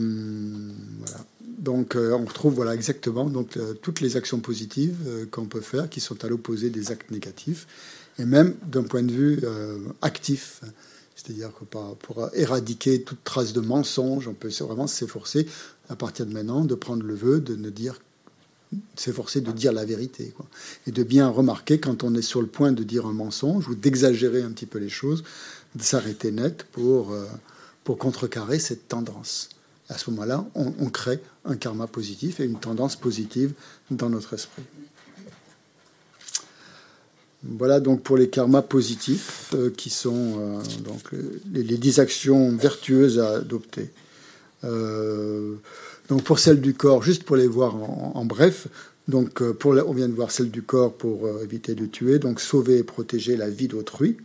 voilà. 1.00 1.26
Donc 1.42 1.96
euh, 1.96 2.14
on 2.14 2.26
retrouve 2.26 2.54
voilà 2.56 2.74
exactement 2.76 3.26
donc 3.26 3.58
euh, 3.58 3.74
toutes 3.74 4.02
les 4.02 4.16
actions 4.16 4.40
positives 4.40 5.28
qu'on 5.32 5.46
peut 5.46 5.62
faire 5.62 5.90
qui 5.90 6.00
sont 6.00 6.24
à 6.24 6.28
l'opposé 6.28 6.70
des 6.70 6.92
actes 6.92 7.12
négatifs 7.12 7.68
et 8.20 8.26
même 8.26 8.56
d'un 8.66 8.84
point 8.84 9.04
de 9.04 9.12
vue 9.12 9.44
actif. 10.02 10.62
C'est-à-dire 11.16 11.52
que 11.54 11.66
pour 11.66 12.30
éradiquer 12.34 13.04
toute 13.04 13.24
trace 13.24 13.54
de 13.54 13.60
mensonge, 13.60 14.28
on 14.28 14.34
peut 14.34 14.50
vraiment 14.62 14.88
s'efforcer 14.88 15.48
à 15.90 15.96
partir 15.96 16.26
de 16.26 16.34
maintenant 16.34 16.66
de 16.66 16.76
prendre 16.76 17.04
le 17.04 17.14
vœu 17.14 17.40
de 17.40 17.56
ne 17.56 17.70
dire 17.70 18.00
s'efforcer 18.96 19.42
de 19.42 19.52
dire 19.52 19.72
la 19.72 19.86
vérité 19.86 20.34
quoi. 20.36 20.46
et 20.88 20.92
de 20.92 21.04
bien 21.04 21.30
remarquer 21.30 21.80
quand 21.80 22.04
on 22.04 22.14
est 22.16 22.22
sur 22.22 22.42
le 22.42 22.48
point 22.48 22.72
de 22.72 22.84
dire 22.84 23.06
un 23.06 23.14
mensonge 23.14 23.68
ou 23.70 23.76
d'exagérer 23.76 24.42
un 24.42 24.52
petit 24.52 24.66
peu 24.66 24.80
les 24.80 24.90
choses, 24.90 25.24
de 25.76 25.84
s'arrêter 25.84 26.32
net 26.32 26.64
pour 26.72 27.14
pour 27.88 27.98
contrecarrer 27.98 28.60
cette 28.60 28.90
tendance. 28.90 29.48
À 29.88 29.98
ce 29.98 30.10
moment-là, 30.10 30.46
on, 30.56 30.90
crée 30.90 31.22
un 31.46 31.56
karma 31.56 31.88
positif 31.88 32.42
et 32.42 32.44
une 32.44 32.60
tendance 32.60 32.98
positive 32.98 33.54
dans 33.90 34.10
notre 34.10 34.34
esprit. 34.34 34.64
Voilà 37.44 37.80
donc 37.80 38.02
pour 38.02 38.18
les 38.18 38.30
karmas 38.30 38.62
positifs 38.62 39.54
euh, 39.54 39.70
qui 39.70 39.90
sont 39.90 40.36
euh, 40.38 40.62
donc 40.84 41.12
les, 41.54 41.64
dix 41.78 42.00
actions 42.00 42.54
vertueuses 42.58 43.20
à 43.20 43.36
adopter. 43.38 43.90
Euh, 44.66 45.56
donc 46.10 46.24
pour 46.24 46.40
celles 46.40 46.60
du 46.60 46.74
corps, 46.74 47.04
juste 47.04 47.24
pour 47.24 47.38
les 47.38 47.48
voir 47.48 47.76
en, 47.76 48.26
bref, 48.26 48.68
donc 49.08 49.42
pour 49.54 49.72
on 49.72 49.94
vient 49.94 50.10
de 50.10 50.16
voir 50.16 50.32
celle 50.32 50.52
du 50.52 50.62
corps 50.62 50.94
pour 50.94 51.30
éviter 51.42 51.74
de 51.74 51.86
tuer, 51.86 52.20
donc 52.20 52.42
sauver 52.42 52.80
et 52.80 52.84
protéger 52.84 53.38
la 53.38 53.50
vie 53.50 53.70
d'autrui, 53.70 54.18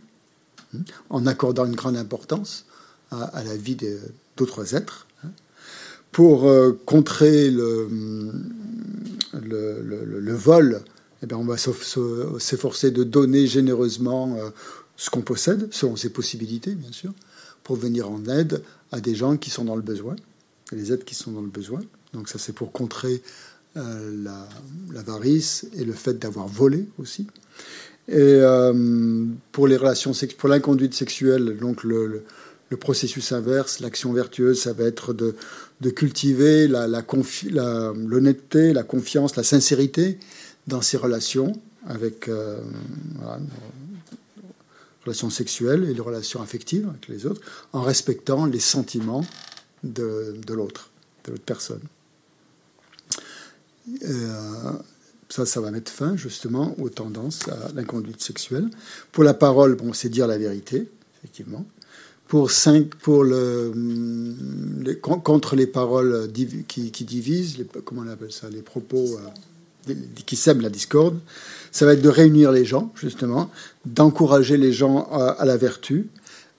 en 1.09 1.25
accordant 1.25 1.65
une 1.65 1.75
grande 1.75 1.97
importance 1.97 2.65
à, 3.11 3.43
la 3.43 3.55
vie 3.55 3.77
d'autres 4.37 4.75
êtres. 4.75 5.07
Hein. 5.23 5.29
Pour 6.11 6.47
euh, 6.47 6.71
contrer 6.85 7.49
le, 7.49 7.87
le, 9.33 9.81
le, 9.81 10.33
vol, 10.33 10.81
eh 11.21 11.25
bien, 11.25 11.37
on 11.37 11.45
va 11.45 11.57
s'efforcer 11.57 12.91
de 12.91 13.03
donner 13.03 13.47
généreusement 13.47 14.35
euh, 14.35 14.49
ce 14.97 15.09
qu'on 15.09 15.21
possède, 15.21 15.67
selon 15.71 15.95
ses 15.95 16.09
possibilités, 16.09 16.75
bien 16.75 16.91
sûr, 16.91 17.13
pour 17.63 17.75
venir 17.75 18.09
en 18.09 18.25
aide 18.25 18.61
à 18.91 18.99
des 18.99 19.15
gens 19.15 19.37
qui 19.37 19.49
sont 19.49 19.65
dans 19.65 19.75
le 19.75 19.81
besoin, 19.81 20.15
les 20.71 20.91
aides 20.91 21.03
qui 21.03 21.15
sont 21.15 21.31
dans 21.31 21.41
le 21.41 21.47
besoin. 21.47 21.81
Donc 22.13 22.29
ça, 22.29 22.37
c'est 22.37 22.53
pour 22.53 22.71
contrer 22.71 23.21
euh, 23.75 24.39
l'avarice 24.91 25.65
et 25.73 25.83
le 25.83 25.93
fait 25.93 26.19
d'avoir 26.19 26.47
volé 26.47 26.87
aussi. 26.99 27.25
Et 28.09 28.41
pour 29.51 29.67
les 29.67 29.77
relations 29.77 30.11
pour 30.37 30.49
l'inconduite 30.49 30.93
sexuelle, 30.93 31.57
donc 31.57 31.83
le, 31.83 32.23
processus 32.79 33.31
inverse, 33.31 33.79
l'action 33.81 34.13
vertueuse, 34.13 34.61
ça 34.61 34.73
va 34.73 34.85
être 34.85 35.13
de, 35.13 35.35
cultiver 35.91 36.67
l'honnêteté, 36.67 38.67
la, 38.67 38.73
la, 38.73 38.83
confiance, 38.83 39.35
la 39.35 39.43
sincérité 39.43 40.17
dans 40.67 40.81
ses 40.81 40.97
relations 40.97 41.53
avec 41.85 42.29
euh, 42.29 42.57
relations 45.03 45.29
sexuelles 45.29 45.89
et 45.89 45.93
les 45.93 46.01
relations 46.01 46.41
affectives 46.41 46.87
avec 46.87 47.07
les 47.07 47.25
autres, 47.25 47.41
en 47.73 47.81
respectant 47.81 48.45
les 48.45 48.59
sentiments 48.59 49.25
de, 49.83 50.35
l'autre, 50.49 50.91
de 51.25 51.31
l'autre 51.31 51.43
personne. 51.45 51.81
Euh, 54.03 54.71
ça, 55.33 55.45
ça 55.45 55.61
va 55.61 55.71
mettre 55.71 55.91
fin 55.91 56.15
justement 56.15 56.75
aux 56.79 56.89
tendances 56.89 57.47
à 57.47 57.71
l'inconduite 57.73 58.21
sexuelle. 58.21 58.69
Pour 59.11 59.23
la 59.23 59.33
parole, 59.33 59.75
bon, 59.75 59.91
c'est 59.93 60.09
dire 60.09 60.27
la 60.27 60.37
vérité, 60.37 60.87
effectivement 61.17 61.65
pour, 62.27 62.49
cinq, 62.49 62.95
pour 62.95 63.23
le, 63.23 63.71
contre 65.01 65.55
les 65.55 65.67
paroles 65.67 66.31
qui, 66.33 67.03
divisent, 67.03 67.59
les, 67.59 67.65
comment 67.85 68.01
on 68.01 68.07
appelle 68.07 68.31
ça, 68.31 68.49
les 68.49 68.63
propos 68.63 69.19
euh, 69.87 69.93
qui 70.25 70.35
sèment 70.35 70.61
la 70.61 70.71
discorde. 70.71 71.19
Ça 71.71 71.85
va 71.85 71.93
être 71.93 72.01
de 72.01 72.09
réunir 72.09 72.51
les 72.51 72.65
gens, 72.65 72.91
justement, 72.99 73.51
d'encourager 73.85 74.57
les 74.57 74.73
gens 74.73 75.07
à, 75.11 75.45
la 75.45 75.57
vertu 75.57 76.07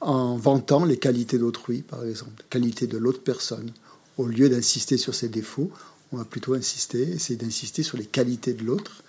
en 0.01 0.37
vantant 0.37 0.85
les 0.85 0.97
qualités 0.97 1.39
d'autrui, 1.39 1.79
par 1.83 2.05
exemple, 2.05 2.45
qualité 2.51 2.87
de 2.87 2.99
l'autre 2.99 3.23
personne. 3.23 3.73
Au 4.17 4.27
lieu 4.27 4.49
d'insister 4.49 4.97
sur 4.97 5.13
ses 5.13 5.29
défauts, 5.29 5.73
on 6.13 6.17
va 6.17 6.25
plutôt 6.25 6.55
insister, 6.55 7.03
essayer 7.03 7.37
d'insister 7.37 7.83
sur 7.83 7.99
les 7.99 8.07
qualités 8.07 8.53
de 8.53 8.65
l'autre 8.65 9.03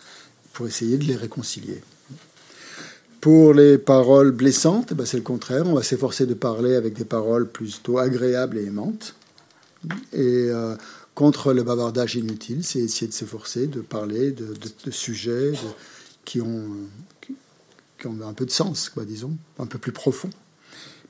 pour 0.53 0.67
essayer 0.67 0.97
de 0.97 1.03
les 1.03 1.15
réconcilier. 1.15 1.81
Pour 3.21 3.53
les 3.53 3.77
paroles 3.77 4.31
blessantes, 4.31 4.93
ben 4.93 5.05
c'est 5.05 5.17
le 5.17 5.23
contraire. 5.23 5.65
On 5.65 5.73
va 5.73 5.83
s'efforcer 5.83 6.25
de 6.25 6.33
parler 6.33 6.75
avec 6.75 6.93
des 6.93 7.05
paroles 7.05 7.49
plutôt 7.49 7.97
agréables 7.97 8.57
et 8.57 8.65
aimantes. 8.65 9.15
Et 10.13 10.47
euh, 10.49 10.75
contre 11.15 11.53
le 11.53 11.63
bavardage 11.63 12.15
inutile, 12.15 12.63
c'est 12.63 12.79
essayer 12.79 13.07
de 13.07 13.13
s'efforcer 13.13 13.67
de 13.67 13.81
parler 13.81 14.31
de, 14.31 14.91
sujets 14.91 15.53
qui, 16.23 16.41
ont, 16.41 16.67
qui, 17.21 18.07
ont 18.07 18.21
un 18.21 18.33
peu 18.33 18.45
de 18.45 18.51
sens, 18.51 18.89
quoi, 18.89 19.05
disons, 19.05 19.35
un 19.57 19.65
peu 19.65 19.79
plus 19.79 19.91
profond. 19.91 20.29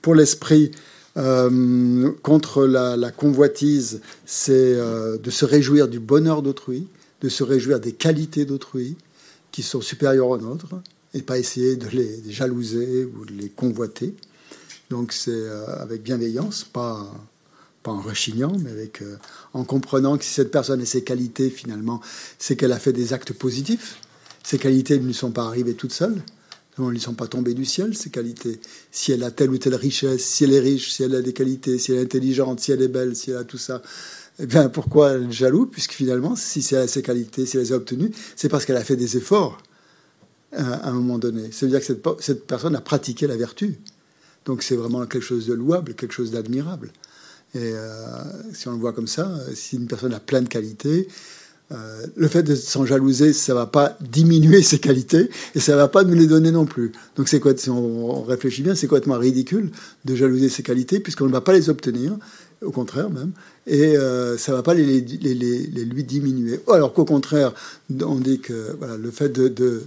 Pour 0.01 0.15
l'esprit, 0.15 0.71
euh, 1.17 2.11
contre 2.23 2.65
la, 2.65 3.11
convoitise, 3.11 4.01
c'est 4.25 4.53
euh, 4.53 5.17
de 5.17 5.31
se 5.31 5.45
réjouir 5.45 5.87
du 5.87 5.99
bonheur 5.99 6.41
d'autrui, 6.41 6.87
de 7.21 7.29
se 7.29 7.43
réjouir 7.43 7.79
des 7.79 7.93
qualités 7.93 8.45
d'autrui 8.45 8.97
qui 9.51 9.63
sont 9.63 9.81
supérieures 9.81 10.27
aux 10.27 10.37
nôtres 10.37 10.75
et 11.13 11.21
pas 11.21 11.39
essayer 11.39 11.77
de 11.77 11.87
les 11.87 12.21
jalouser 12.29 13.05
ou 13.05 13.25
de 13.25 13.31
les 13.31 13.49
convoiter. 13.49 14.13
Donc 14.89 15.13
c'est 15.13 15.31
euh, 15.31 15.65
avec 15.79 16.03
bienveillance, 16.03 16.65
pas, 16.65 17.09
en 17.85 18.01
rechignant, 18.01 18.51
mais 18.59 18.71
avec, 18.71 19.03
en 19.53 19.63
comprenant 19.63 20.17
que 20.17 20.25
si 20.25 20.33
cette 20.33 20.51
personne 20.51 20.81
a 20.81 20.85
ses 20.85 21.03
qualités, 21.03 21.51
finalement, 21.51 22.01
c'est 22.39 22.55
qu'elle 22.55 22.71
a 22.71 22.79
fait 22.79 22.93
des 22.93 23.13
actes 23.13 23.31
positifs. 23.31 24.01
Ces 24.43 24.57
qualités 24.57 24.99
ne 24.99 25.05
lui 25.05 25.13
sont 25.13 25.31
pas 25.31 25.45
arrivées 25.45 25.75
toutes 25.75 25.93
seules. 25.93 26.19
Elles 26.77 26.85
ne 26.85 26.99
sont 26.99 27.13
pas 27.13 27.27
tombées 27.27 27.53
du 27.53 27.65
ciel, 27.65 27.95
ces 27.95 28.09
qualités. 28.09 28.59
Si 28.91 29.11
elle 29.11 29.23
a 29.23 29.31
telle 29.31 29.49
ou 29.49 29.57
telle 29.57 29.75
richesse, 29.75 30.25
si 30.25 30.43
elle 30.43 30.53
est 30.53 30.59
riche, 30.59 30.91
si 30.91 31.03
elle 31.03 31.15
a 31.15 31.21
des 31.21 31.33
qualités, 31.33 31.79
si 31.79 31.91
elle 31.91 31.99
est 31.99 32.01
intelligente, 32.01 32.59
si 32.59 32.71
elle 32.71 32.81
est 32.81 32.89
belle, 32.89 33.15
si 33.15 33.31
elle 33.31 33.37
a 33.37 33.43
tout 33.45 33.57
ça, 33.57 33.81
eh 34.39 34.45
bien, 34.45 34.67
pourquoi 34.67 35.11
elle 35.11 35.23
est 35.23 35.31
jaloux 35.31 35.65
Puisque 35.65 35.93
finalement, 35.93 36.35
si 36.35 36.65
elle 36.71 36.79
a 36.79 36.87
ces 36.87 37.01
qualités, 37.01 37.45
si 37.45 37.55
elle 37.55 37.63
les 37.63 37.73
a 37.73 37.77
obtenues, 37.77 38.11
c'est 38.35 38.49
parce 38.49 38.65
qu'elle 38.65 38.77
a 38.77 38.83
fait 38.83 38.97
des 38.97 39.15
efforts 39.15 39.57
à 40.51 40.89
un 40.89 40.93
moment 40.93 41.17
donné. 41.17 41.49
C'est-à-dire 41.51 41.79
que 41.79 41.85
cette, 41.85 42.05
cette, 42.19 42.47
personne 42.47 42.75
a 42.75 42.81
pratiqué 42.81 43.27
la 43.27 43.37
vertu. 43.37 43.77
Donc 44.45 44.63
c'est 44.63 44.75
vraiment 44.75 45.05
quelque 45.05 45.23
chose 45.23 45.47
de 45.47 45.53
louable, 45.53 45.95
quelque 45.95 46.13
chose 46.13 46.31
d'admirable. 46.31 46.91
Et 47.55 47.71
euh, 47.73 47.97
si 48.53 48.67
on 48.67 48.73
le 48.73 48.77
voit 48.77 48.93
comme 48.93 49.07
ça, 49.07 49.31
si 49.53 49.77
une 49.77 49.87
personne 49.87 50.13
a 50.13 50.19
plein 50.19 50.41
de 50.41 50.49
qualités, 50.49 51.07
Euh, 51.71 52.05
le 52.15 52.27
fait 52.27 52.43
de 52.43 52.53
s'en 52.53 52.85
jalouser, 52.85 53.33
ça 53.33 53.55
va 53.55 53.65
pas 53.65 53.97
diminuer 53.99 54.61
ses 54.61 54.77
qualités 54.77 55.29
et 55.55 55.59
ça 55.59 55.75
va 55.75 55.87
pas 55.87 56.03
nous 56.03 56.13
les 56.13 56.27
donner 56.27 56.51
non 56.51 56.65
plus. 56.65 56.91
Donc 57.15 57.27
c'est 57.27 57.39
quoi 57.39 57.57
Si 57.57 57.69
on, 57.71 58.21
réfléchit 58.21 58.61
bien, 58.61 58.75
c'est 58.75 58.87
complètement 58.87 59.17
ridicule 59.17 59.71
de 60.05 60.15
jalouser 60.15 60.49
ses 60.49 60.61
qualités 60.61 60.99
puisqu'on 60.99 61.25
ne 61.25 61.31
va 61.31 61.41
pas 61.41 61.53
les 61.53 61.69
obtenir, 61.69 62.17
au 62.61 62.69
contraire 62.69 63.09
même, 63.09 63.31
et 63.65 63.97
euh, 63.97 64.37
ça 64.37 64.53
va 64.53 64.61
pas 64.61 64.75
les, 64.75 65.01
lui 65.01 66.03
diminuer. 66.03 66.59
Alors 66.71 66.93
qu'au 66.93 67.05
contraire, 67.05 67.51
on 67.99 68.15
dit 68.15 68.39
que 68.39 68.77
le 68.97 69.11
fait 69.11 69.29
de, 69.29 69.83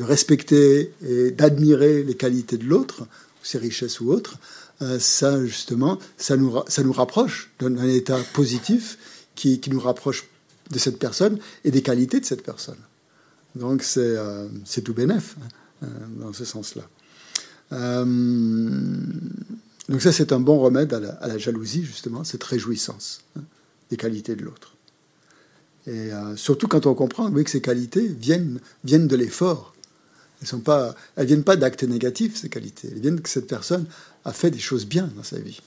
respecter 0.00 0.92
et 1.06 1.32
d'admirer 1.32 2.04
les 2.04 2.14
qualités 2.14 2.56
de 2.56 2.64
l'autre, 2.64 3.06
ses 3.42 3.58
richesses 3.58 4.00
ou 4.00 4.12
autres, 4.12 4.38
euh, 4.80 4.98
ça 4.98 5.44
justement, 5.44 5.98
ça 6.16 6.36
nous, 6.36 6.54
ça 6.68 6.82
nous 6.84 6.92
rapproche 6.92 7.50
d'un 7.58 7.86
état 7.86 8.18
positif 8.32 8.96
qui, 9.34 9.60
qui 9.60 9.70
nous 9.70 9.80
rapproche 9.80 10.24
de 10.70 10.78
cette 10.78 10.98
personne 10.98 11.38
et 11.64 11.70
des 11.70 11.82
qualités 11.82 12.20
de 12.20 12.24
cette 12.24 12.42
personne. 12.42 12.78
Donc 13.54 13.82
c'est 13.82 14.00
euh, 14.00 14.48
tout 14.84 14.94
bénef 14.94 15.36
hein, 15.40 15.48
euh, 15.84 15.86
dans 16.20 16.32
ce 16.32 16.44
sens-là. 16.44 16.88
Euh, 17.72 18.04
donc 19.88 20.02
ça 20.02 20.12
c'est 20.12 20.32
un 20.32 20.40
bon 20.40 20.58
remède 20.58 20.92
à 20.92 21.26
la, 21.26 21.38
jalousie 21.38 21.84
justement, 21.84 22.24
cette 22.24 22.44
réjouissance 22.44 23.22
hein, 23.36 23.42
des 23.90 23.96
qualités 23.96 24.36
de 24.36 24.44
l'autre. 24.44 24.74
Et 25.86 26.10
surtout 26.36 26.68
quand 26.68 26.84
on 26.84 26.92
comprend 26.92 27.32
que 27.32 27.48
ces 27.48 27.62
qualités 27.62 28.06
viennent, 28.06 28.60
viennent 28.84 29.08
de 29.08 29.16
l'effort. 29.16 29.74
Elles 30.42 30.58
ne 30.58 30.62
pas, 30.62 30.94
elles 31.16 31.26
viennent 31.26 31.44
pas 31.44 31.56
d'actes 31.56 31.82
négatifs, 31.82 32.36
ces 32.36 32.50
qualités. 32.50 32.88
Elles 32.92 33.00
viennent 33.00 33.22
que 33.22 33.28
cette 33.30 33.46
personne 33.46 33.86
a 34.26 34.34
fait 34.34 34.50
des 34.50 34.58
choses 34.58 34.84
bien 34.84 35.08
dans 35.16 35.22
sa 35.22 35.38
vie. 35.38 35.62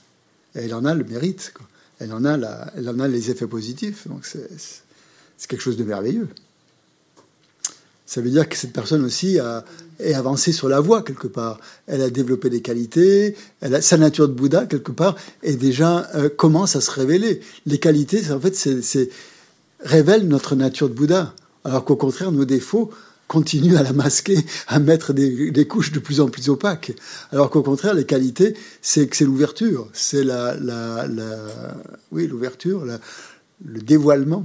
Et 0.54 0.60
elle 0.60 0.74
en 0.74 0.84
a 0.84 0.94
le 0.94 1.02
mérite. 1.02 1.52
Elle, 1.98 2.12
en 2.12 2.24
a 2.24 2.36
la, 2.36 2.72
elle 2.76 2.88
en 2.88 3.00
a 3.00 3.08
les 3.08 3.32
effets 3.32 3.48
positifs. 3.48 4.06
Donc 4.06 4.24
c'est 5.42 5.48
quelque 5.48 5.62
chose 5.62 5.76
de 5.76 5.82
merveilleux. 5.82 6.28
Ça 8.06 8.20
veut 8.20 8.30
dire 8.30 8.48
que 8.48 8.56
cette 8.56 8.72
personne 8.72 9.04
aussi 9.04 9.40
a, 9.40 9.64
est 9.98 10.14
avancée 10.14 10.52
sur 10.52 10.68
la 10.68 10.78
voie 10.78 11.02
quelque 11.02 11.26
part. 11.26 11.58
Elle 11.88 12.00
a 12.00 12.10
développé 12.10 12.48
des 12.48 12.62
qualités, 12.62 13.34
elle 13.60 13.74
a, 13.74 13.82
sa 13.82 13.96
nature 13.96 14.28
de 14.28 14.34
Bouddha 14.34 14.66
quelque 14.66 14.92
part 14.92 15.16
et 15.42 15.56
déjà 15.56 16.08
euh, 16.14 16.28
commence 16.28 16.76
à 16.76 16.80
se 16.80 16.92
révéler. 16.92 17.40
Les 17.66 17.78
qualités, 17.78 18.30
en 18.30 18.38
fait, 18.38 18.54
c'est, 18.54 19.10
révèlent 19.80 20.28
notre 20.28 20.54
nature 20.54 20.88
de 20.88 20.94
Bouddha, 20.94 21.34
alors 21.64 21.84
qu'au 21.84 21.96
contraire, 21.96 22.30
nos 22.30 22.44
défauts 22.44 22.92
continuent 23.26 23.76
à 23.76 23.82
la 23.82 23.92
masquer, 23.92 24.38
à 24.68 24.78
mettre 24.78 25.12
des, 25.12 25.66
couches 25.66 25.90
de 25.90 25.98
plus 25.98 26.20
en 26.20 26.28
plus 26.28 26.50
opaques. 26.50 26.92
Alors 27.32 27.50
qu'au 27.50 27.62
contraire, 27.62 27.94
les 27.94 28.06
qualités, 28.06 28.54
c'est 28.80 29.08
que 29.08 29.16
c'est 29.16 29.24
l'ouverture, 29.24 29.88
c'est 29.92 30.22
la, 30.22 30.54
la, 30.54 31.08
la, 31.08 31.36
oui, 32.12 32.28
l'ouverture, 32.28 32.84
la, 32.84 33.00
le 33.64 33.80
dévoilement, 33.80 34.44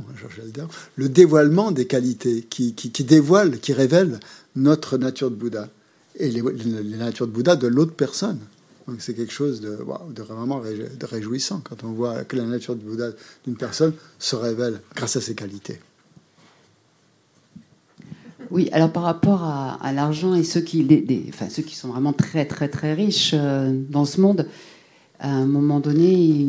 le 0.96 1.10
dévoilement 1.10 1.72
des 1.72 1.88
qualités 1.88 2.44
qui, 2.44 2.74
qui, 2.74 3.04
dévoilent, 3.04 3.60
qui 3.60 3.74
révèlent 3.74 4.20
notre 4.56 4.98
nature 4.98 5.32
de 5.32 5.36
Bouddha 5.36 5.70
et 6.16 6.30
les, 6.30 6.42
les 6.42 6.98
natures 6.98 7.28
de 7.28 7.32
Bouddha 7.32 7.56
de 7.56 7.68
l'autre 7.68 7.94
personne. 7.94 8.40
Donc 8.88 9.02
c'est 9.02 9.14
quelque 9.14 9.34
chose 9.34 9.60
de, 9.60 9.78
vraiment 10.22 10.62
réjouissant 11.02 11.62
quand 11.68 11.84
on 11.84 11.92
voit 11.92 12.24
que 12.24 12.38
la 12.38 12.46
nature 12.46 12.76
de 12.76 12.82
Bouddha 12.82 13.10
d'une 13.46 13.58
personne 13.58 13.94
se 14.18 14.36
révèle 14.36 14.82
grâce 14.96 15.18
à 15.18 15.22
ses 15.22 15.36
qualités. 15.36 15.80
Oui, 18.50 18.70
alors 18.72 18.94
par 18.94 19.04
rapport 19.04 19.44
à, 19.44 19.92
l'argent 19.92 20.34
et 20.34 20.44
ceux 20.46 20.62
qui, 20.62 20.88
enfin, 21.28 21.50
ceux 21.50 21.64
qui 21.64 21.76
sont 21.76 21.90
vraiment 21.90 22.14
très 22.14 22.46
très 22.46 22.70
très 22.70 22.94
riches 22.94 23.32
euh, 23.34 23.74
dans 23.90 24.06
ce 24.06 24.22
monde, 24.22 24.48
à 25.20 25.30
un 25.30 25.46
moment 25.46 25.80
donné, 25.80 26.48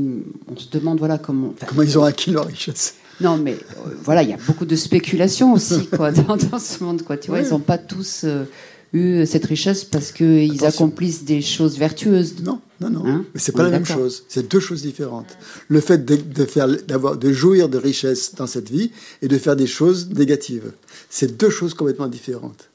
on 0.51 0.57
se 0.57 0.69
demande 0.71 0.99
voilà 0.99 1.19
comment. 1.19 1.55
comment 1.67 1.83
ils 1.83 1.99
ont 1.99 2.05
acquis 2.05 2.31
leur 2.31 2.47
richesse 2.47 2.95
Non, 3.21 3.39
mais 3.39 3.55
euh, 3.55 3.95
voilà, 4.05 4.23
il 4.23 4.31
y 4.31 4.33
a 4.33 4.39
beaucoup 4.47 4.67
de 4.67 4.77
spéculation 4.77 5.53
aussi 5.55 5.87
quoi, 5.97 6.13
dans, 6.13 6.59
ce 6.59 6.85
monde. 6.85 7.03
Quoi. 7.03 7.17
Tu 7.17 7.31
vois, 7.31 7.41
ils 7.41 7.49
n'ont 7.49 7.61
pas 7.61 7.79
tous 7.79 8.23
euh, 8.25 8.45
eu 8.93 9.25
cette 9.27 9.47
richesse 9.47 9.85
parce 9.85 10.13
qu'ils 10.13 10.65
accomplissent 10.67 11.25
des 11.25 11.41
choses 11.41 11.79
vertueuses. 11.79 12.43
Non, 12.43 12.61
non, 12.81 12.91
non. 12.91 13.07
Hein 13.07 13.25
mais 13.33 13.41
c'est 13.41 13.53
pas 13.53 13.63
la 13.63 13.71
même 13.71 13.87
chose. 13.87 14.25
C'est 14.29 14.51
deux 14.51 14.61
choses 14.61 14.83
différentes. 14.83 15.39
Le 15.69 15.81
fait 15.81 16.05
de, 16.05 16.45
faire, 16.45 16.69
d'avoir, 16.87 17.17
de 17.17 17.33
jouir 17.33 17.71
de 17.71 17.79
richesse 17.79 18.35
dans 18.35 18.47
cette 18.47 18.71
vie 18.71 18.91
et 19.23 19.29
de 19.29 19.39
faire 19.39 19.57
des 19.57 19.67
choses 19.67 20.11
négatives, 20.11 20.73
c'est 21.09 21.39
deux 21.39 21.51
choses 21.51 21.73
complètement 21.73 22.09
différentes. 22.09 22.69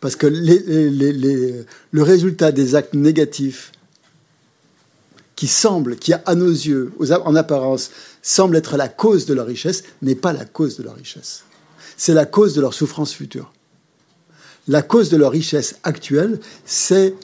Parce 0.00 0.14
que 0.14 0.26
les, 0.26 0.90
les, 0.90 1.64
le 1.90 2.02
résultat 2.02 2.52
des 2.52 2.74
actes 2.74 2.94
négatifs 2.94 3.72
qui 5.36 5.46
semble, 5.46 5.96
qui 5.96 6.14
à 6.14 6.34
nos 6.34 6.50
yeux, 6.50 6.92
en 7.24 7.36
apparence, 7.36 7.90
semble 8.22 8.56
être 8.56 8.76
la 8.76 8.88
cause 8.88 9.26
de 9.26 9.34
leur 9.34 9.46
richesse, 9.46 9.84
n'est 10.02 10.14
pas 10.14 10.32
la 10.32 10.46
cause 10.46 10.78
de 10.78 10.82
leur 10.82 10.96
richesse. 10.96 11.44
C'est 11.98 12.14
la 12.14 12.26
cause 12.26 12.54
de 12.54 12.60
leur 12.62 12.74
souffrance 12.74 13.12
future. 13.12 13.52
La 14.66 14.82
cause 14.82 15.10
de 15.10 15.16
leur 15.16 15.30
richesse 15.30 15.76
actuelle, 15.84 16.40
c'est 16.64 17.14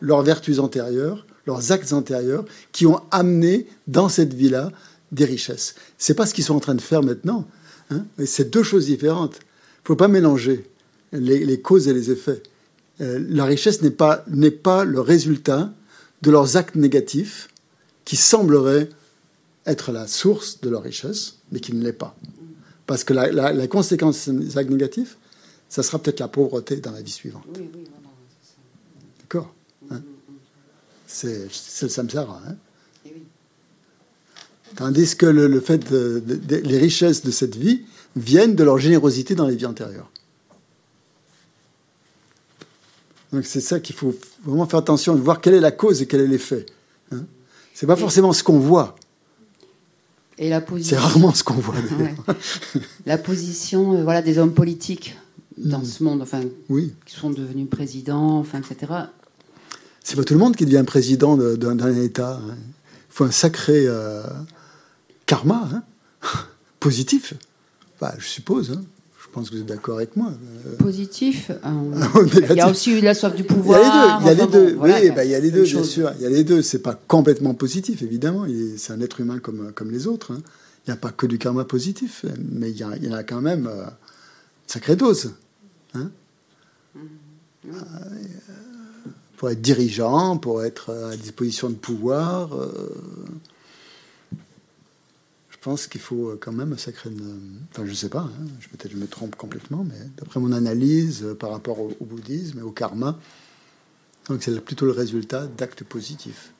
leurs 0.00 0.22
vertus 0.22 0.60
antérieures, 0.60 1.26
leurs 1.46 1.72
actes 1.72 1.92
antérieurs, 1.92 2.44
qui 2.72 2.86
ont 2.86 3.00
amené 3.10 3.66
dans 3.86 4.08
cette 4.08 4.32
vie-là 4.32 4.70
des 5.12 5.24
richesses. 5.24 5.74
C'est 5.98 6.14
pas 6.14 6.26
ce 6.26 6.34
qu'ils 6.34 6.44
sont 6.44 6.54
en 6.54 6.60
train 6.60 6.74
de 6.74 6.80
faire 6.80 7.02
maintenant. 7.02 7.46
Hein 7.90 8.04
c'est 8.24 8.50
deux 8.50 8.62
choses 8.62 8.86
différentes. 8.86 9.36
Il 9.36 9.82
ne 9.84 9.86
faut 9.88 9.96
pas 9.96 10.08
mélanger 10.08 10.68
les, 11.12 11.60
causes 11.60 11.88
et 11.88 11.92
les 11.92 12.10
effets. 12.10 12.42
Euh, 13.00 13.22
la 13.28 13.44
richesse 13.44 13.82
n'est 13.82 13.90
pas, 13.90 14.24
n'est 14.28 14.50
pas 14.50 14.84
le 14.84 15.00
résultat 15.00 15.72
de 16.22 16.30
leurs 16.30 16.56
actes 16.56 16.76
négatifs, 16.76 17.48
qui 18.06 18.16
semblerait 18.16 18.88
être 19.66 19.92
la 19.92 20.06
source 20.06 20.60
de 20.62 20.70
leur 20.70 20.82
richesse, 20.82 21.38
mais 21.52 21.60
qui 21.60 21.74
ne 21.74 21.82
l'est 21.82 21.92
pas. 21.92 22.16
Parce 22.86 23.04
que 23.04 23.12
la, 23.12 23.66
conséquence 23.66 24.28
des 24.28 24.56
actes 24.56 24.70
négatifs, 24.70 25.18
ça 25.68 25.82
sera 25.82 25.98
peut-être 25.98 26.20
la 26.20 26.28
pauvreté 26.28 26.76
dans 26.76 26.92
la 26.92 27.02
vie 27.02 27.10
suivante. 27.10 27.44
D'accord 29.20 29.52
hein 29.90 30.00
C'est 31.06 31.48
le 31.82 31.88
samsara. 31.88 32.40
Hein 32.46 32.54
eh 33.04 33.22
Tandis 34.76 35.16
que 35.16 35.26
le, 35.26 35.60
fait 35.60 35.90
de, 35.90 36.22
les 36.48 36.78
richesses 36.78 37.24
de 37.24 37.32
cette 37.32 37.56
vie 37.56 37.82
viennent 38.14 38.54
de 38.54 38.62
leur 38.62 38.78
générosité 38.78 39.34
dans 39.34 39.48
les 39.48 39.56
vies 39.56 39.66
antérieures. 39.66 40.10
Donc 43.32 43.44
c'est 43.44 43.60
ça 43.60 43.80
qu'il 43.80 43.96
faut 43.96 44.14
vraiment 44.44 44.66
faire 44.66 44.78
attention, 44.78 45.16
de 45.16 45.20
voir 45.20 45.40
quelle 45.40 45.54
est 45.54 45.60
la 45.60 45.72
cause 45.72 46.02
et 46.02 46.06
quel 46.06 46.20
est 46.20 46.28
l'effet. 46.28 46.66
C'est 47.76 47.86
pas 47.86 47.96
forcément 47.96 48.32
ce 48.32 48.42
qu'on 48.42 48.58
voit. 48.58 48.96
Et 50.38 50.48
la 50.48 50.62
position. 50.62 50.96
C'est 50.96 51.02
rarement 51.02 51.34
ce 51.34 51.44
qu'on 51.44 51.52
voit. 51.52 51.74
La 53.04 53.18
position, 53.18 53.92
euh, 53.92 54.02
voilà, 54.02 54.22
des 54.22 54.38
hommes 54.38 54.54
politiques 54.54 55.14
dans 55.58 55.80
mm. 55.80 55.84
ce 55.84 56.02
monde, 56.02 56.22
enfin, 56.22 56.40
oui. 56.70 56.94
qui 57.04 57.14
sont 57.14 57.28
devenus 57.28 57.68
présidents, 57.68 58.38
enfin, 58.38 58.60
etc. 58.60 58.92
C'est 60.02 60.16
pas 60.16 60.24
tout 60.24 60.32
le 60.32 60.40
monde 60.40 60.56
qui 60.56 60.64
devient 60.64 60.84
président 60.86 61.36
d'un 61.36 62.02
État. 62.02 62.40
Hein. 62.42 62.56
Il 62.56 63.12
faut 63.12 63.24
un 63.24 63.30
sacré 63.30 63.84
euh, 63.86 64.22
karma 65.26 65.68
hein. 65.70 65.82
positif. 66.80 67.34
Bah, 68.00 68.14
je 68.16 68.26
suppose. 68.26 68.70
Hein. 68.70 68.84
Je 69.36 69.40
pense 69.40 69.50
que 69.50 69.56
vous 69.56 69.60
êtes 69.60 69.68
d'accord 69.68 69.96
avec 69.98 70.16
moi. 70.16 70.32
Euh, 70.66 70.76
Positif. 70.78 71.50
Euh, 71.50 72.26
il 72.50 72.56
y 72.56 72.60
a 72.62 72.70
aussi 72.70 72.98
la 73.02 73.12
soif 73.12 73.36
du 73.36 73.44
pouvoir. 73.44 74.18
Il 74.22 74.26
y 74.28 74.30
a 74.30 74.34
les 74.34 74.46
deux. 74.46 74.70
Il 74.70 74.88
y 74.88 74.92
a 74.92 74.98
les 74.98 75.10
deux. 75.10 75.10
oui, 75.10 75.10
bah, 75.14 75.24
il 75.26 75.30
y 75.30 75.34
a 75.34 75.40
les 75.40 75.50
deux, 75.50 75.64
bien 75.64 75.84
sûr. 75.84 76.10
Il 76.16 76.22
y 76.22 76.26
a 76.26 76.30
les 76.30 76.42
deux. 76.42 76.62
C'est 76.62 76.78
pas 76.78 76.94
complètement 76.94 77.52
positif, 77.52 78.00
évidemment. 78.00 78.46
C'est 78.78 78.94
un 78.94 79.00
être 79.02 79.20
humain 79.20 79.38
comme, 79.38 79.72
comme 79.74 79.90
les 79.90 80.06
autres. 80.06 80.32
Hein. 80.32 80.40
Il 80.86 80.90
n'y 80.90 80.94
a 80.94 80.96
pas 80.96 81.10
que 81.10 81.26
du 81.26 81.36
karma 81.36 81.66
positif, 81.66 82.24
mais 82.50 82.70
il 82.70 82.78
y, 82.78 82.82
a, 82.82 82.96
il 82.96 83.04
y 83.04 83.10
en 83.10 83.12
a 83.12 83.24
quand 83.24 83.42
même 83.42 83.66
euh, 83.66 83.82
une 83.82 84.68
sacrée 84.68 84.96
dose. 84.96 85.34
Hein. 85.92 86.10
Mm-hmm. 86.96 87.72
pour 89.36 89.50
être 89.50 89.60
dirigeant, 89.60 90.38
pour 90.38 90.64
être 90.64 90.94
à 90.94 91.14
disposition 91.14 91.68
de 91.68 91.74
pouvoir. 91.74 92.58
Pense 95.66 95.88
qu'il 95.88 96.00
faut 96.00 96.28
euh, 96.28 96.38
quand 96.40 96.52
même 96.52 96.74
un 96.74 96.76
sacré. 96.76 97.10
Enfin, 97.72 97.84
je 97.84 97.92
sais 97.92 98.08
pas, 98.08 98.20
hein, 98.20 98.46
peut-être 98.70 98.92
je 98.92 98.98
me 98.98 99.08
trompe 99.08 99.34
complètement, 99.34 99.82
mais 99.82 99.98
d'après 100.16 100.38
mon 100.38 100.52
analyse 100.52 101.24
euh, 101.24 101.34
par 101.34 101.50
rapport 101.50 101.80
au, 101.80 101.92
bouddhisme 102.02 102.60
et 102.60 102.62
au 102.62 102.70
karma, 102.70 103.18
donc 104.28 104.44
c'est 104.44 104.60
plutôt 104.60 104.86
le 104.86 104.92
résultat 104.92 105.48
d'actes 105.48 105.82
positifs. 105.82 106.52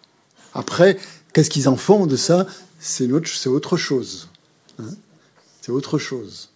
Après, 0.55 0.99
qu'est-ce 1.33 1.51
qu'ils 1.51 1.69
en 1.69 1.77
font 1.77 2.07
de 2.07 2.17
ça? 2.17 2.49
C'est 2.81 3.09
autre 3.47 3.77
chose. 3.77 4.29
Hein. 4.81 4.91
c'est 5.63 5.71
autre 5.71 5.99
chose. 5.99 6.51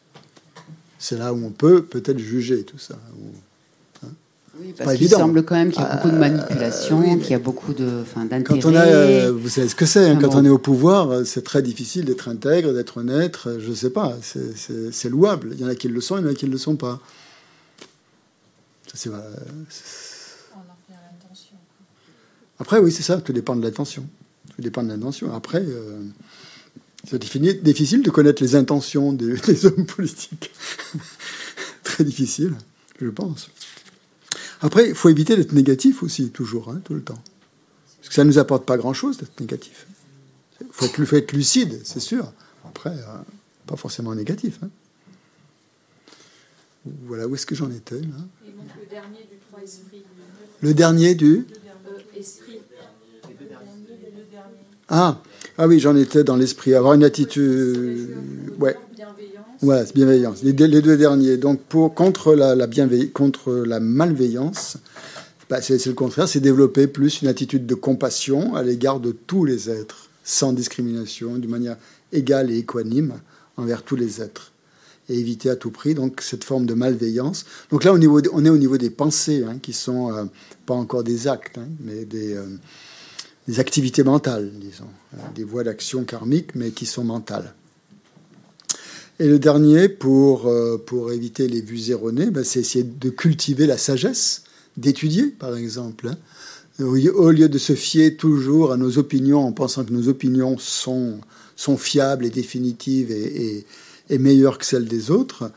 C'est 0.99 1.19
là 1.19 1.33
où 1.33 1.47
on 1.47 1.53
peut 1.53 1.85
peut-être 1.85 2.19
juger 2.19 2.65
tout 2.65 2.79
ça. 2.79 2.99
Oui, 4.59 4.75
parce 4.77 4.97
qu'il 4.97 5.09
semble 5.09 5.45
quand 5.45 5.55
même 5.55 5.71
qu'il 5.71 5.81
y 5.81 5.85
a 5.85 5.95
beaucoup 5.95 6.11
de 6.11 6.17
euh, 6.17 6.19
manipulation, 6.19 7.19
qu'il 7.19 7.31
y 7.31 7.35
a 7.35 7.39
beaucoup 7.39 7.73
de. 7.73 8.03
Quand 8.45 8.65
on 8.65 8.75
a, 8.75 8.85
euh, 8.85 9.33
vous 9.33 9.49
savez 9.49 9.69
ce 9.69 9.77
que 9.77 9.87
c'est, 9.87 10.09
hein, 10.09 10.19
quand 10.21 10.35
on 10.35 10.45
est 10.45 10.49
au 10.51 10.59
pouvoir, 10.59 11.11
euh, 11.11 11.25
c'est 11.25 11.43
très 11.43 11.63
difficile 11.63 12.05
d'être 12.05 12.29
intègre, 12.29 12.73
d'être 12.73 12.97
honnête. 12.97 13.39
Je 13.61 13.71
ne 13.71 13.75
sais 13.75 13.91
pas, 13.91 14.17
c'est 14.23 15.09
louable. 15.09 15.51
Il 15.53 15.61
y 15.61 15.65
en 15.65 15.69
a 15.69 15.77
qui 15.77 15.87
le 15.87 16.01
sont, 16.01 16.19
il 16.19 16.25
y 16.25 16.27
en 16.27 16.31
a 16.31 16.35
qui 16.35 16.47
ne 16.47 16.51
le 16.51 16.59
sont 16.59 16.75
pas. 16.75 17.01
Ça, 18.93 19.09
Après, 22.59 22.79
oui, 22.79 22.91
c'est 22.91 23.05
ça. 23.05 23.21
Tout 23.21 23.33
dépend 23.33 23.55
de 23.55 23.63
l'intention. 23.63 24.05
Tout 24.57 24.63
dépend 24.63 24.83
de 24.83 24.89
l'intention. 24.89 25.33
Après, 25.33 25.65
C'est 27.09 27.23
difficile 27.23 28.03
de 28.03 28.11
connaître 28.11 28.43
les 28.43 28.57
intentions 28.57 29.13
des, 29.13 29.65
hommes 29.65 29.87
politiques. 29.87 30.51
Très 31.85 32.03
difficile, 32.03 32.55
je 33.01 33.09
pense. 33.11 33.49
Après, 34.63 34.89
il 34.89 34.95
faut 34.95 35.09
éviter 35.09 35.37
d'être 35.37 35.53
négatif 35.53 36.03
aussi, 36.03 36.31
toujours, 36.31 36.71
hein, 36.71 36.81
tout 36.85 36.95
le 36.95 37.03
temps. 37.03 37.21
Parce 37.99 38.09
que 38.09 38.15
ça 38.15 38.25
ne 38.25 38.29
nous 38.29 38.39
apporte 38.39 38.67
pas 38.67 38.77
grand-chose 38.77 39.19
d'être 39.19 39.39
négatif. 39.41 39.87
Il 40.61 40.67
faut 40.73 41.17
être, 41.17 41.33
lucide, 41.33 41.81
c'est 41.85 42.01
sûr. 42.01 42.33
Après, 42.67 42.91
euh, 42.91 43.19
pas 43.67 43.77
forcément 43.77 44.15
négatif. 44.15 44.59
Hein. 44.63 44.69
Voilà, 47.07 47.27
où 47.27 47.35
est-ce 47.35 47.47
que 47.47 47.55
j'en 47.55 47.71
étais 47.71 48.01
là? 48.01 48.07
Le 48.45 48.87
dernier 48.87 49.19
du 49.31 49.39
trois 49.49 49.63
esprits. 49.63 50.05
Le 50.61 50.75
dernier 50.75 51.15
du? 51.15 51.47
Euh, 51.87 52.19
Esprit. 52.19 52.61
Ah, 54.89 55.23
ah 55.57 55.69
oui, 55.69 55.79
j'en 55.79 55.97
étais 55.97 56.25
dans 56.25 56.37
l'esprit. 56.37 56.75
Avoir 56.75 56.95
une 56.95 57.05
attitude. 57.05 58.11
Ouais. 58.59 58.77
Voilà, 59.63 59.85
bienveillance. 59.95 60.43
Les, 60.43 60.55
deux 60.55 60.97
derniers. 60.97 61.37
Donc, 61.37 61.61
pour, 61.61 61.95
contre, 61.95 62.35
la, 62.35 63.81
malveillance, 63.81 64.79
bah, 65.51 65.61
c'est 65.61 65.85
le 65.85 65.93
contraire, 65.93 66.27
c'est 66.27 66.41
développer 66.41 66.87
plus 66.87 67.21
une 67.21 67.29
attitude 67.29 67.67
de 67.67 67.75
compassion 67.75 68.55
à 68.55 68.63
l'égard 68.63 69.01
de 69.01 69.13
tous 69.13 69.45
les 69.45 69.69
êtres, 69.69 70.09
sans 70.25 70.55
discrimination, 70.55 71.37
d'une 71.37 71.51
manière 71.51 71.77
égale 72.11 72.51
et 72.51 72.57
équanime 72.57 73.21
envers 73.59 73.83
tous 73.83 73.97
les 73.97 74.23
êtres. 74.23 74.53
Et 75.11 75.19
éviter 75.19 75.51
à 75.51 75.57
tout 75.57 75.71
prix 75.71 75.95
donc 75.95 76.23
cette 76.23 76.45
forme 76.45 76.65
de 76.65 76.73
malveillance. 76.73 77.45
Donc 77.71 77.85
là, 77.85 77.93
on, 77.93 77.99
on 77.99 78.45
est 78.47 78.51
au 78.51 78.59
niveau 78.59 78.79
des 78.79 78.91
pensées, 78.91 79.45
hein, 79.47 79.59
qui 79.61 79.75
sont 79.75 80.11
euh, 80.11 80.25
pas 80.65 80.75
encore 80.75 81.05
des 81.05 81.29
actes, 81.29 81.59
hein, 81.59 81.69
mais 81.81 82.07
des, 82.07 82.33
euh, 82.33 82.47
des 83.47 83.61
activités 83.61 84.05
mentales, 84.05 84.51
disons, 84.55 84.89
des 85.35 85.45
voies 85.45 85.65
d'action 85.65 86.05
karmiques, 86.05 86.55
mais 86.55 86.71
qui 86.71 86.87
sont 86.87 87.05
mentales. 87.05 87.53
Et 89.21 89.29
le 89.29 89.39
dernier, 89.39 89.91
pour, 89.91 90.47
euh, 90.47 90.79
pour 90.79 91.13
éviter 91.13 91.47
les 91.47 91.61
vues 91.61 91.91
erronées, 91.91 92.31
ben, 92.31 92.43
c'est 92.43 92.61
essayer 92.61 92.85
de 92.85 93.11
cultiver 93.11 93.67
la 93.67 93.77
sagesse, 93.77 94.45
d'étudier, 94.79 95.27
par 95.27 95.55
exemple. 95.57 96.09
Hein. 96.09 96.17
Au 96.83 97.31
lieu 97.31 97.51
de 97.51 97.59
se 97.59 97.75
fier 97.75 98.17
toujours 98.17 98.73
à 98.73 98.79
nos 98.79 98.97
opinions 98.97 99.47
en 99.47 99.53
pensant 99.53 99.85
que 99.85 99.93
nos 99.93 100.09
opinions 100.09 100.57
sont, 100.57 101.21
sont 101.55 101.77
fiables 101.77 102.25
et 102.25 102.31
définitives 102.31 103.11
et, 103.11 103.67
et, 104.09 104.19
meilleures 104.19 104.57
que 104.57 104.65
celles 104.65 104.89
des 104.89 105.11
autres, 105.11 105.53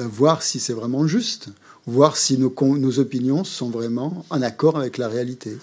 euh, 0.00 0.08
voir 0.08 0.42
si 0.42 0.58
c'est 0.58 0.72
vraiment 0.72 1.06
juste, 1.06 1.50
voir 1.86 2.16
si 2.16 2.36
nos, 2.36 2.52
nos 2.62 2.98
opinions 2.98 3.44
sont 3.44 3.70
vraiment 3.70 4.26
en 4.30 4.42
accord 4.42 4.76
avec 4.76 4.98
la 4.98 5.06
réalité. 5.06 5.56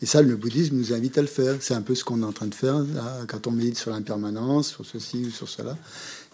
Et 0.00 0.06
ça, 0.06 0.22
le 0.22 0.36
bouddhisme 0.36 0.76
nous 0.76 0.92
invite 0.92 1.16
à 1.18 1.22
le 1.22 1.26
faire. 1.26 1.56
C'est 1.60 1.74
un 1.74 1.80
peu 1.80 1.94
ce 1.94 2.04
qu'on 2.04 2.20
est 2.22 2.26
en 2.26 2.32
train 2.32 2.46
de 2.46 2.54
faire 2.54 2.84
quand 3.26 3.46
on 3.46 3.52
médite 3.52 3.78
sur 3.78 3.90
l'impermanence, 3.90 4.68
sur 4.68 4.84
ceci 4.84 5.24
ou 5.24 5.30
sur 5.30 5.48
cela. 5.48 5.76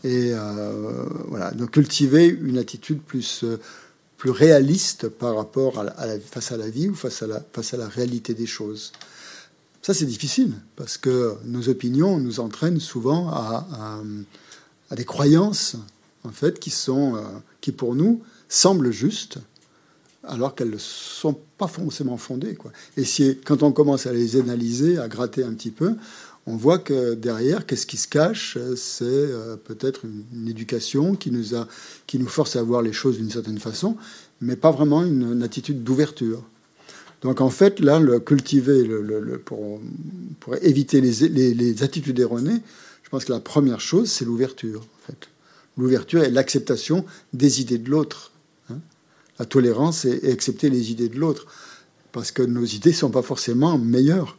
Et 0.05 0.33
euh, 0.33 1.07
voilà, 1.29 1.51
donc 1.51 1.73
cultiver 1.73 2.27
une 2.27 2.59
attitude 2.59 3.01
plus, 3.03 3.45
euh, 3.45 3.59
plus 4.17 4.31
réaliste 4.31 5.09
par 5.09 5.37
rapport 5.37 5.79
à, 5.79 5.85
la, 5.85 6.19
face 6.19 6.53
à 6.53 6.57
la 6.57 6.69
vie 6.69 6.89
ou 6.89 6.95
face 6.95 7.23
à 7.23 7.27
la, 7.27 7.43
face 7.53 7.75
à 7.75 7.77
la 7.77 7.89
réalité 7.89 8.35
des 8.35 8.47
choses. 8.47 8.93
Ça, 9.83 9.95
c'est 9.95 10.07
difficile 10.07 10.53
parce 10.77 10.99
que 10.99 11.37
nos 11.45 11.69
opinions 11.69 12.19
nous 12.19 12.41
entraînent 12.41 12.81
souvent 12.81 13.29
à, 13.29 14.03
à, 14.91 14.97
des 14.97 15.05
croyances 15.05 15.77
en 16.25 16.31
fait 16.31 16.59
qui 16.61 16.71
sont, 16.71 17.17
euh, 17.17 17.21
qui 17.61 17.73
pour 17.73 17.95
nous 17.95 18.23
semblent 18.49 18.91
justes, 18.91 19.39
alors 20.25 20.55
qu'elles 20.55 20.71
ne 20.71 20.79
sont 20.79 21.39
pas 21.57 21.67
forcément 21.67 22.17
fondées. 22.17 22.55
Quoi. 22.55 22.73
Et 22.97 23.05
si, 23.05 23.39
quand 23.45 23.63
on 23.63 23.73
commence 23.73 24.07
à 24.07 24.13
les 24.13 24.37
analyser, 24.37 24.99
à 24.99 25.09
gratter 25.09 25.45
un 25.45 25.55
petit 25.55 25.71
peu, 25.71 25.95
on 26.47 26.57
voit 26.57 26.79
que 26.79 27.15
derrière, 27.15 27.67
qu'est-ce 27.67 27.87
qui 27.87 27.97
se 27.97 28.09
cache? 28.09 28.57
C'est 28.77 29.05
euh, 29.05 29.57
peut-être 29.57 30.05
une, 30.05 30.49
éducation 30.49 31.15
qui 31.15 31.31
nous, 31.31 31.55
a, 31.55 31.69
qui 32.07 32.19
nous 32.19 32.29
force 32.29 32.57
à 32.57 32.63
voir 32.63 32.83
les 32.83 32.93
choses 32.93 33.19
d'une 33.19 33.31
certaine 33.31 33.59
façon, 33.59 33.97
mais 34.41 34.57
pas 34.57 34.71
vraiment 34.71 35.05
une, 35.05 35.43
attitude 35.43 35.85
d'ouverture. 35.85 36.43
Donc 37.23 37.41
en 37.41 37.51
fait, 37.51 37.81
là, 37.81 38.01
le 38.01 38.19
cultiver 38.19 38.89
pour, 39.45 39.81
éviter 40.63 41.01
les, 41.01 41.83
attitudes 41.83 42.19
erronées, 42.19 42.63
je 43.03 43.11
pense 43.11 43.27
que 43.27 43.33
la 43.33 43.41
première 43.41 43.81
chose, 43.81 44.11
c'est 44.11 44.25
l'ouverture. 44.25 44.87
L'ouverture 45.77 46.25
et 46.25 46.31
l'acceptation 46.31 47.05
des 47.33 47.61
idées 47.61 47.79
de 47.79 47.91
l'autre. 47.91 48.33
Hein. 48.71 48.79
la 49.39 49.45
tolérance 49.45 50.05
et, 50.05 50.33
accepter 50.33 50.71
les 50.71 50.91
idées 50.91 51.09
de 51.09 51.19
l'autre. 51.19 51.47
Parce 52.13 52.33
que 52.33 52.43
nos 52.43 52.65
idées 52.65 52.91
ne 52.91 52.95
sont 52.95 53.11
pas 53.11 53.23
forcément 53.23 53.79
meilleures 53.79 54.37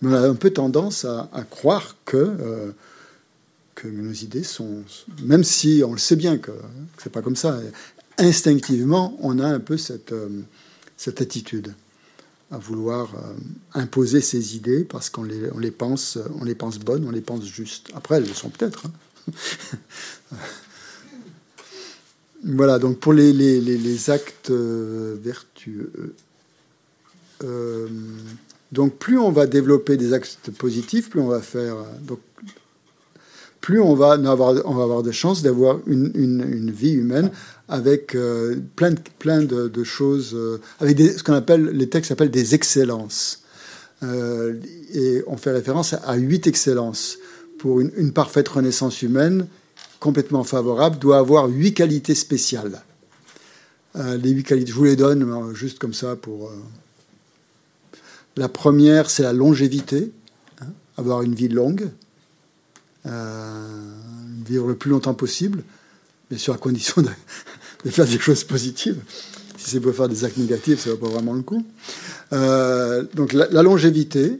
mais 0.00 0.10
on 0.10 0.14
a 0.14 0.28
un 0.28 0.34
peu 0.34 0.50
tendance 0.50 1.04
à, 1.04 1.28
croire 1.50 1.96
que, 2.04 2.16
euh, 2.16 2.70
que 3.74 3.88
nos 3.88 4.12
idées 4.12 4.44
sont, 4.44 4.82
même 5.22 5.44
si 5.44 5.82
on 5.84 5.92
le 5.92 5.98
sait 5.98 6.16
bien 6.16 6.38
que, 6.38 6.52
ce 6.52 7.04
c'est 7.04 7.12
pas 7.12 7.22
comme 7.22 7.36
ça, 7.36 7.58
instinctivement, 8.18 9.16
on 9.20 9.38
a 9.38 9.46
un 9.46 9.60
peu 9.60 9.76
cette, 9.76 10.12
euh, 10.12 10.28
cette 10.96 11.20
attitude 11.20 11.74
à 12.50 12.58
vouloir 12.58 13.14
euh, 13.14 13.34
imposer 13.74 14.20
ses 14.20 14.56
idées 14.56 14.84
parce 14.84 15.10
qu'on 15.10 15.24
les, 15.24 15.50
on 15.52 15.58
les, 15.58 15.70
pense, 15.70 16.18
on 16.40 16.44
les 16.44 16.54
pense 16.54 16.78
bonnes, 16.78 17.06
on 17.06 17.10
les 17.10 17.20
pense 17.20 17.44
justes. 17.44 17.88
Après, 17.94 18.16
elles 18.16 18.26
le 18.26 18.34
sont 18.34 18.50
peut-être. 18.50 18.86
Hein. 18.86 19.32
voilà, 22.44 22.78
donc 22.78 22.98
pour 23.00 23.12
les, 23.12 23.32
les 23.32 24.10
actes 24.10 24.50
vertueux. 24.50 26.14
Donc 28.72 28.96
plus 28.98 29.18
on 29.18 29.30
va 29.30 29.46
développer 29.46 29.96
des 29.96 30.12
actes 30.12 30.50
positifs, 30.58 31.10
plus 31.10 31.20
on 31.20 31.28
va 31.28 31.40
faire. 31.40 31.76
Donc, 32.02 32.20
plus 33.60 33.80
on 33.80 33.94
va 33.94 34.12
avoir, 34.12 34.54
on 34.66 34.74
va 34.74 34.84
avoir 34.84 35.02
de 35.02 35.12
chances 35.12 35.42
d'avoir 35.42 35.80
une, 35.86 36.70
vie 36.70 36.92
humaine 36.92 37.30
avec 37.68 38.14
euh, 38.14 38.56
plein, 38.76 38.92
de, 38.92 39.84
choses, 39.84 40.34
euh, 40.34 40.60
avec 40.80 40.98
ce 40.98 41.22
qu'on 41.22 41.34
appelle, 41.34 41.66
les 41.66 41.88
textes 41.88 42.10
appellent 42.10 42.30
des 42.30 42.54
excellences. 42.54 43.42
Euh, 44.02 44.54
et 44.94 45.22
on 45.26 45.36
fait 45.36 45.50
référence 45.50 45.92
à, 45.92 46.14
huit 46.14 46.46
excellences. 46.46 47.18
Pour 47.58 47.80
une, 47.80 48.12
parfaite 48.12 48.48
renaissance 48.48 49.02
humaine, 49.02 49.48
complètement 49.98 50.44
favorable, 50.44 50.98
doit 50.98 51.18
avoir 51.18 51.48
huit 51.48 51.74
qualités 51.74 52.14
spéciales. 52.14 52.80
les 53.96 54.30
huit 54.30 54.44
qualités, 54.44 54.70
je 54.70 54.76
vous 54.76 54.84
les 54.84 54.94
donne 54.94 55.52
juste 55.54 55.80
comme 55.80 55.92
ça 55.92 56.14
pour 56.14 56.52
la 58.38 58.48
première, 58.48 59.10
c'est 59.10 59.24
la 59.24 59.32
longévité, 59.32 60.12
hein, 60.60 60.68
avoir 60.96 61.22
une 61.22 61.34
vie 61.34 61.48
longue, 61.48 61.90
euh, 63.06 63.94
vivre 64.46 64.68
le 64.68 64.76
plus 64.76 64.90
longtemps 64.90 65.14
possible, 65.14 65.64
bien 66.30 66.38
sûr 66.38 66.54
à 66.54 66.58
condition 66.58 67.02
de, 67.84 67.90
faire 67.90 68.06
des 68.06 68.18
choses 68.18 68.44
positives. 68.44 69.00
Si 69.56 69.70
c'est 69.70 69.80
pour 69.80 69.92
faire 69.92 70.08
des 70.08 70.24
actes 70.24 70.36
négatifs, 70.36 70.78
ça 70.80 70.90
ne 70.90 70.94
va 70.94 71.00
pas 71.00 71.08
vraiment 71.08 71.34
le 71.34 71.42
coup. 71.42 71.66
Euh, 72.32 73.04
donc 73.14 73.32
la, 73.32 73.62
longévité 73.62 74.38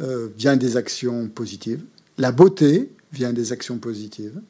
euh, 0.00 0.28
vient 0.36 0.56
des 0.56 0.76
actions 0.76 1.28
positives. 1.28 1.82
La 2.18 2.32
beauté 2.32 2.90
vient 3.12 3.32
des 3.32 3.52
actions 3.52 3.78
positives. 3.78 4.40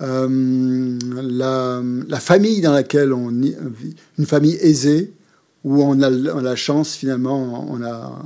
la, 0.00 1.82
famille 2.20 2.62
dans 2.62 2.72
laquelle 2.72 3.12
on 3.12 3.28
vit, 3.28 3.54
une 4.18 4.26
famille 4.26 4.56
aisée, 4.62 5.12
où 5.64 5.82
on 5.82 6.00
a, 6.02 6.10
la 6.10 6.56
chance 6.56 6.94
finalement 6.94 7.76
a, 7.82 8.22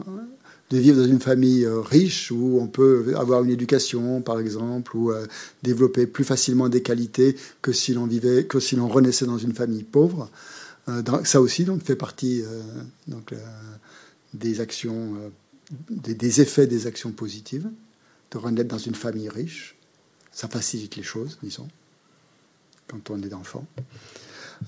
de 0.71 0.79
vivre 0.79 1.01
dans 1.01 1.09
une 1.09 1.21
famille 1.21 1.65
euh, 1.65 1.81
riche, 1.81 2.31
où 2.31 2.59
on 2.61 2.67
peut 2.67 3.15
avoir 3.17 3.43
une 3.43 3.51
éducation, 3.51 4.21
par 4.21 4.39
exemple, 4.39 4.97
ou 4.97 5.11
euh, 5.11 5.27
développer 5.63 6.07
plus 6.07 6.25
facilement 6.25 6.69
des 6.69 6.83
qualités 6.83 7.37
que 7.63 7.73
si 7.73 7.95
l'on 7.95 8.07
vivait, 8.07 8.45
que 8.45 8.61
si 8.61 8.77
l'on 8.77 8.89
renaissait 8.89 9.27
dans 9.27 9.39
une 9.39 9.55
famille 9.55 9.85
pauvre. 9.85 10.31
Euh, 10.89 11.03
ça 11.25 11.41
aussi 11.41 11.67
fait 11.85 11.97
partie 11.97 12.43
des 14.35 14.61
actions, 14.61 15.17
des, 15.91 16.15
des, 16.15 16.41
effets 16.41 16.67
des 16.67 16.87
actions 16.87 17.13
positives, 17.13 17.69
de 18.31 18.39
renaître 18.39 18.69
dans 18.69 18.79
une 18.79 18.95
famille 18.95 19.29
riche. 19.29 19.77
Ça 20.33 20.49
facilite 20.49 20.97
les 20.97 21.03
choses, 21.03 21.39
disons, 21.43 21.69
quand 22.89 23.11
on 23.11 23.23
est 23.23 23.33
enfant. 23.33 23.67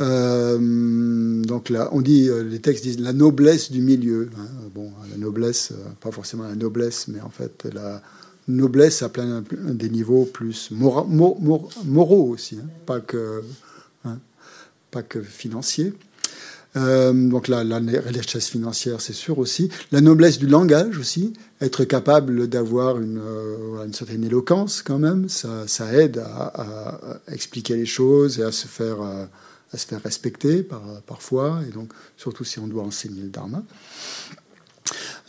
Euh, 0.00 1.42
donc 1.42 1.68
là, 1.68 1.88
on 1.92 2.00
dit, 2.00 2.28
euh, 2.28 2.42
les 2.42 2.60
textes 2.60 2.84
disent 2.84 3.00
la 3.00 3.12
noblesse 3.12 3.70
du 3.70 3.80
milieu. 3.80 4.30
Hein. 4.38 4.46
Bon, 4.74 4.90
la 5.10 5.16
noblesse, 5.16 5.72
euh, 5.72 5.88
pas 6.00 6.10
forcément 6.10 6.44
la 6.44 6.54
noblesse, 6.54 7.08
mais 7.08 7.20
en 7.20 7.30
fait 7.30 7.66
la 7.72 8.02
noblesse 8.48 9.02
à 9.02 9.08
plein 9.08 9.44
des 9.52 9.90
niveaux 9.90 10.24
plus 10.24 10.70
moraux 10.70 12.28
aussi, 12.28 12.56
hein. 12.56 12.68
pas 12.84 13.00
que 13.00 13.42
hein, 14.04 14.18
pas 14.90 15.02
que 15.02 15.22
financiers. 15.22 15.92
donc 16.74 17.46
la, 17.46 17.62
la, 17.62 17.78
richesse 18.06 18.48
financière, 18.48 19.00
c'est 19.00 19.12
sûr 19.12 19.38
aussi. 19.38 19.70
La 19.92 20.00
noblesse 20.00 20.38
du 20.38 20.48
langage 20.48 20.98
aussi, 20.98 21.32
être 21.60 21.84
capable 21.84 22.48
d'avoir 22.48 22.98
une, 22.98 23.20
certaine 23.92 24.24
éloquence 24.24 24.82
quand 24.82 24.98
même, 24.98 25.28
ça, 25.28 25.92
aide 25.92 26.18
à, 26.18 27.20
expliquer 27.30 27.76
les 27.76 27.86
choses 27.86 28.40
et 28.40 28.42
à 28.42 28.50
se 28.50 28.66
faire 28.66 28.98
à 29.72 29.78
se 29.78 29.86
faire 29.86 30.02
respecter 30.02 30.62
par, 30.62 30.82
parfois, 31.06 31.60
et 31.68 31.70
donc 31.70 31.92
surtout 32.16 32.44
si 32.44 32.58
on 32.58 32.66
doit 32.66 32.82
enseigner 32.82 33.22
le 33.22 33.28
dharma. 33.28 33.62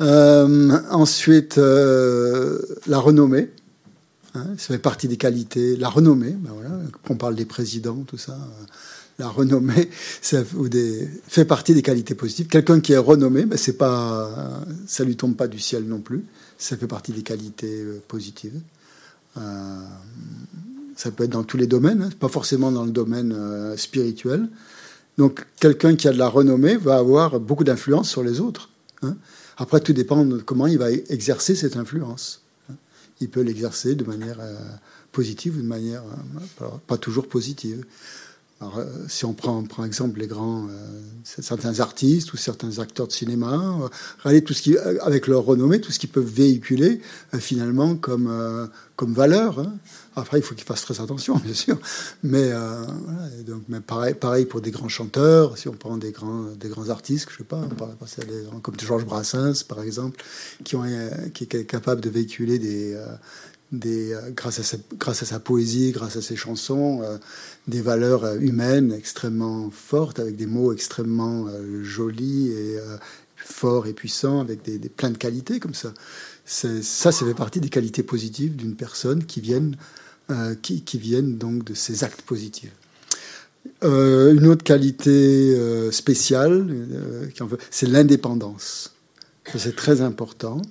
Euh, 0.02 0.80
ensuite, 0.90 1.58
euh, 1.58 2.60
la 2.88 3.00
renommée. 3.00 3.50
Hein, 4.34 4.48
ça 4.58 4.68
fait 4.68 4.80
partie 4.80 5.08
des 5.08 5.18
qualités. 5.18 5.76
La 5.76 5.90
renommée, 5.90 6.32
ben 6.32 6.52
on 7.10 7.16
parle 7.16 7.36
des 7.36 7.46
présidents, 7.46 8.04
tout 8.08 8.18
ça. 8.18 8.34
Euh, 8.34 8.66
la 9.20 9.28
renommée 9.28 9.90
ça, 10.22 10.44
fait 11.28 11.46
partie 11.46 11.74
des 11.74 11.82
qualités 11.82 12.16
positives. 12.16 12.48
Quelqu'un 12.48 12.80
qui 12.80 12.94
est 12.94 12.98
renommé, 12.98 13.46
ben 13.46 13.58
c'est 13.58 13.78
pas, 13.78 14.64
ça 14.88 15.04
lui 15.04 15.16
tombe 15.16 15.36
pas 15.36 15.48
du 15.48 15.60
ciel 15.60 15.84
non 15.84 16.00
plus. 16.00 16.24
Ça 16.58 16.78
fait 16.78 16.88
partie 16.88 17.12
des 17.12 17.24
qualités 17.24 17.84
positives. 18.08 18.60
Euh, 21.02 21.10
ça 21.10 21.12
peut 21.12 21.24
être 21.24 21.32
dans 21.32 21.44
tous 21.44 21.58
les 21.58 21.68
domaines, 21.68 22.04
hein, 22.04 22.10
pas 22.20 22.28
forcément 22.28 22.72
dans 22.72 22.86
le 22.86 22.92
domaine 22.92 23.34
euh, 23.36 23.78
spirituel. 23.78 24.48
Donc 25.18 25.46
quelqu'un 25.60 25.96
qui 25.96 26.08
a 26.08 26.14
de 26.14 26.18
la 26.18 26.30
renommée 26.30 26.78
va 26.78 26.98
avoir 26.98 27.40
beaucoup 27.40 27.64
d'influence 27.64 28.10
sur 28.10 28.24
les 28.24 28.40
autres. 28.40 28.70
Hein. 29.02 29.16
Après, 29.58 29.80
tout 29.80 29.94
dépend 29.94 30.26
de 30.26 30.38
comment 30.38 30.68
il 30.68 30.78
va 30.78 30.92
exercer 30.92 31.56
cette 31.56 31.76
influence. 31.76 32.42
Hein. 32.70 32.76
Il 33.20 33.30
peut 33.30 33.42
l'exercer 33.42 33.96
de 33.96 34.04
manière 34.04 34.40
positive 35.12 35.58
ou 35.58 35.62
de 35.62 35.68
manière 35.68 36.04
pas 36.88 36.98
toujours 36.98 37.28
positive. 37.28 37.86
Euh, 38.62 38.86
si 39.08 39.26
on 39.26 39.34
prend 39.34 39.64
par 39.64 39.86
exemple 39.86 40.20
les 40.20 40.28
grands, 40.28 40.68
euh, 40.68 41.00
certains 41.24 41.80
artistes 41.80 42.32
ou 42.34 42.38
certains 42.38 42.78
acteurs 42.78 43.08
de 43.08 43.12
cinéma, 43.12 43.90
euh, 44.26 44.42
tout 44.42 44.54
ce 44.54 44.62
qui, 44.62 44.78
avec 44.78 45.28
leur 45.28 45.44
renommée, 45.44 45.82
tout 45.82 45.92
ce 45.92 45.98
qu'ils 45.98 46.10
peuvent 46.10 46.24
véhiculer 46.24 47.02
finalement 47.40 47.96
comme, 47.96 48.70
comme 48.96 49.14
valeur. 49.14 49.60
Hein. 49.60 49.74
Après, 50.16 50.40
il 50.40 50.44
faut 50.44 50.54
qu'ils 50.56 50.66
fassent 50.66 50.84
très 50.84 51.02
attention, 51.02 51.38
bien 51.44 51.54
sûr. 51.54 51.80
Mais, 52.24 52.52
donc, 53.46 53.64
mais 53.68 53.80
pareil, 53.80 54.14
pareil 54.14 54.46
pour 54.46 54.62
des 54.62 54.72
grands 54.72 54.90
chanteurs, 54.90 55.58
si 55.58 55.68
on 55.68 55.74
prend 55.74 55.98
des 55.98 56.12
grands, 56.12 56.46
des 56.60 56.70
grands 56.70 56.90
artistes, 56.90 57.30
je 57.32 57.38
sais 57.38 57.44
pas, 57.44 57.62
comme 58.62 58.80
Georges 58.80 59.06
Brassens, 59.06 59.64
par 59.68 59.82
exemple, 59.82 60.24
qui 60.64 60.76
est 60.76 61.66
capable 61.66 62.02
de 62.02 62.10
véhiculer 62.10 62.60
des 62.60 62.98
des, 63.72 64.14
euh, 64.14 64.32
grâce, 64.32 64.60
à 64.60 65.26
sa, 65.26 65.40
poésie, 65.40 65.92
grâce 65.92 66.18
à 66.18 66.22
ses 66.22 66.36
chansons, 66.36 67.02
euh, 67.04 67.18
des 67.68 67.82
valeurs 67.82 68.24
euh, 68.26 68.38
humaines 68.40 68.92
extrêmement 68.92 69.70
fortes, 69.72 70.20
avec 70.20 70.36
des 70.36 70.46
mots 70.46 70.74
extrêmement 70.74 71.48
jolis 71.84 72.50
et 72.50 72.78
forts 73.36 73.88
et 73.88 73.94
puissants, 73.94 74.40
avec 74.40 74.62
des, 74.64 74.78
plein 74.90 75.10
de 75.10 75.18
qualités 75.18 75.60
comme 75.60 75.74
ça. 75.74 75.94
Ça, 76.46 76.82
ça 76.82 77.12
fait 77.12 77.34
partie 77.34 77.60
des 77.60 77.70
qualités 77.70 78.04
positives 78.04 78.56
d'une 78.56 78.76
personne 78.76 79.26
qui 79.26 79.42
viennent, 79.42 79.76
qui, 80.62 80.82
qui, 80.84 80.98
viennent 80.98 81.38
donc 81.38 81.64
de 81.64 81.74
ces 81.74 82.04
actes 82.04 82.22
positifs. 82.22 82.72
une 83.84 84.48
autre 84.48 84.64
qualité 84.64 85.56
spéciale, 85.92 86.68
c'est 87.70 87.88
l'indépendance. 87.88 88.94
C'est 89.56 89.76
très 89.76 90.02
important 90.02 90.62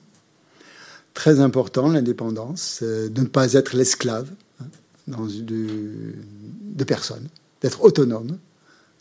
très 1.21 1.41
important, 1.41 1.89
l'indépendance, 1.89 2.83
de 2.83 3.21
ne 3.21 3.27
pas 3.27 3.53
être 3.53 3.77
l'esclave 3.77 4.31
hein, 5.13 5.27
de, 5.27 6.15
de 6.63 6.85
personne, 6.85 7.29
d'être 7.61 7.85
autonome. 7.85 8.39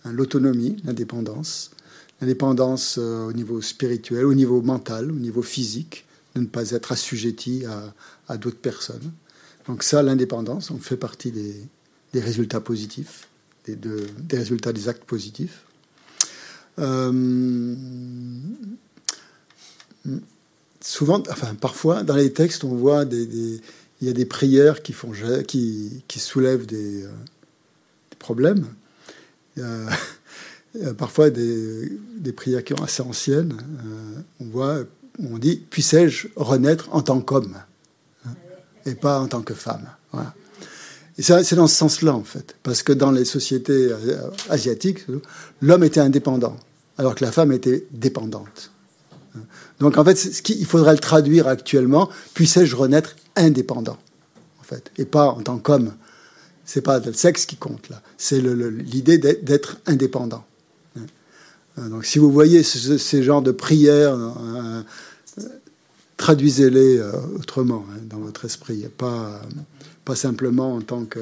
Hein, 0.03 0.11
l'autonomie, 0.11 0.75
l'indépendance. 0.83 1.71
L'indépendance 2.19 2.97
euh, 2.99 3.27
au 3.29 3.31
niveau 3.31 3.61
spirituel, 3.61 4.25
au 4.25 4.33
niveau 4.33 4.61
mental, 4.61 5.13
au 5.13 5.15
niveau 5.15 5.41
physique, 5.41 6.05
de 6.35 6.41
ne 6.41 6.47
pas 6.47 6.71
être 6.71 6.91
assujetti 6.91 7.63
à, 8.27 8.35
d'autres 8.35 8.59
personnes. 8.59 9.13
Donc 9.69 9.81
ça, 9.81 10.03
l'indépendance, 10.03 10.71
on 10.71 10.77
fait 10.77 10.97
partie 10.97 11.31
des, 11.31 12.19
résultats 12.19 12.59
positifs, 12.59 13.29
des, 13.63 13.77
des, 13.77 14.37
résultats 14.37 14.73
des 14.73 14.89
actes 14.89 15.05
positifs. 15.05 15.63
Euh, 16.79 17.75
souvent, 20.81 21.23
enfin 21.29 21.55
parfois, 21.55 22.03
dans 22.03 22.15
les 22.15 22.31
textes, 22.33 22.63
on 22.63 22.75
voit 22.75 23.05
des, 23.05 23.61
il 24.01 24.07
y 24.07 24.09
a 24.09 24.13
des 24.13 24.25
prières 24.25 24.81
qui 24.81 24.93
font, 24.93 25.11
qui, 25.47 26.03
qui 26.07 26.19
soulèvent 26.19 26.65
des, 26.65 27.03
euh, 27.03 27.09
problèmes. 28.17 28.67
Parfois 30.97 31.31
des, 31.31 31.91
des, 32.15 32.31
prières 32.31 32.63
qui 32.63 32.73
sont 32.73 32.83
assez 32.83 33.01
anciennes. 33.01 33.57
Euh, 33.59 34.21
on 34.39 34.45
voit, 34.45 34.83
on 35.19 35.37
dit, 35.37 35.57
puissais-je 35.57 36.27
renaître 36.35 36.87
en 36.91 37.01
tant 37.01 37.19
qu'homme 37.19 37.57
hein, 38.25 38.35
et 38.85 38.95
pas 38.95 39.19
en 39.19 39.27
tant 39.27 39.41
que 39.41 39.53
femme. 39.53 39.89
C'est 41.17 41.55
dans 41.55 41.67
ce 41.67 41.75
sens-là, 41.75 42.13
en 42.13 42.23
fait. 42.23 42.55
Parce 42.63 42.83
que 42.83 42.93
dans 42.93 43.11
les 43.11 43.25
sociétés 43.25 43.89
euh, 43.91 44.29
asiatiques, 44.49 45.05
l'homme 45.61 45.83
était 45.83 45.99
indépendant, 45.99 46.55
alors 46.97 47.15
que 47.15 47.25
la 47.25 47.31
femme 47.31 47.51
était 47.51 47.85
dépendante. 47.91 48.71
Donc 49.79 49.97
en 49.97 50.03
fait, 50.03 50.15
ce 50.15 50.41
il 50.51 50.65
faudrait 50.65 50.93
le 50.93 50.99
traduire 50.99 51.47
actuellement, 51.47 52.09
puissais-je 52.33 52.75
renaître 52.75 53.15
indépendant, 53.35 53.97
en 54.59 54.63
fait, 54.63 54.91
et 54.97 55.05
pas 55.05 55.27
en 55.27 55.41
tant 55.41 55.57
qu'homme. 55.57 55.93
C'est 56.65 56.81
pas 56.81 56.99
le 56.99 57.13
sexe 57.13 57.45
qui 57.45 57.55
compte 57.55 57.89
là, 57.89 58.01
c'est 58.17 58.41
l'idée 58.41 59.17
d'être 59.17 59.77
indépendant. 59.87 60.45
Hein. 60.95 61.89
Donc 61.89 62.05
si 62.05 62.19
vous 62.19 62.31
voyez 62.31 62.61
ces 62.61 63.23
genres 63.23 63.41
de 63.41 63.51
prières, 63.51 64.13
euh, 64.13 64.81
traduisez-les 66.17 66.99
euh, 66.99 67.11
autrement 67.39 67.85
hein, 67.89 67.99
dans 68.07 68.19
votre 68.19 68.45
esprit, 68.45 68.85
pas, 68.97 69.41
pas 70.05 70.15
simplement 70.15 70.75
en 70.75 70.81
tant 70.81 71.05
que... 71.05 71.19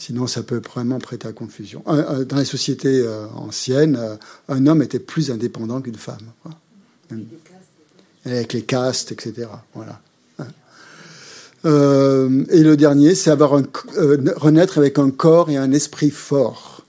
Sinon, 0.00 0.28
ça 0.28 0.44
peut 0.44 0.60
vraiment 0.64 1.00
prêter 1.00 1.26
à 1.26 1.32
confusion. 1.32 1.82
Dans 1.84 2.36
les 2.36 2.44
sociétés 2.44 3.00
euh, 3.00 3.26
anciennes, 3.34 3.98
un 4.48 4.66
homme 4.68 4.80
était 4.80 5.00
plus 5.00 5.32
indépendant 5.32 5.80
qu'une 5.80 5.96
femme 5.96 6.22
avec 8.24 8.52
les 8.52 8.62
castes, 8.62 9.12
etc. 9.12 9.48
Voilà. 9.74 10.00
Euh, 11.64 12.44
et 12.50 12.62
le 12.62 12.76
dernier, 12.76 13.14
c'est 13.14 13.30
avoir 13.30 13.54
un, 13.54 13.64
euh, 13.96 14.32
renaître 14.36 14.78
avec 14.78 14.98
un 14.98 15.10
corps 15.10 15.50
et 15.50 15.56
un 15.56 15.72
esprit 15.72 16.10
fort. 16.10 16.84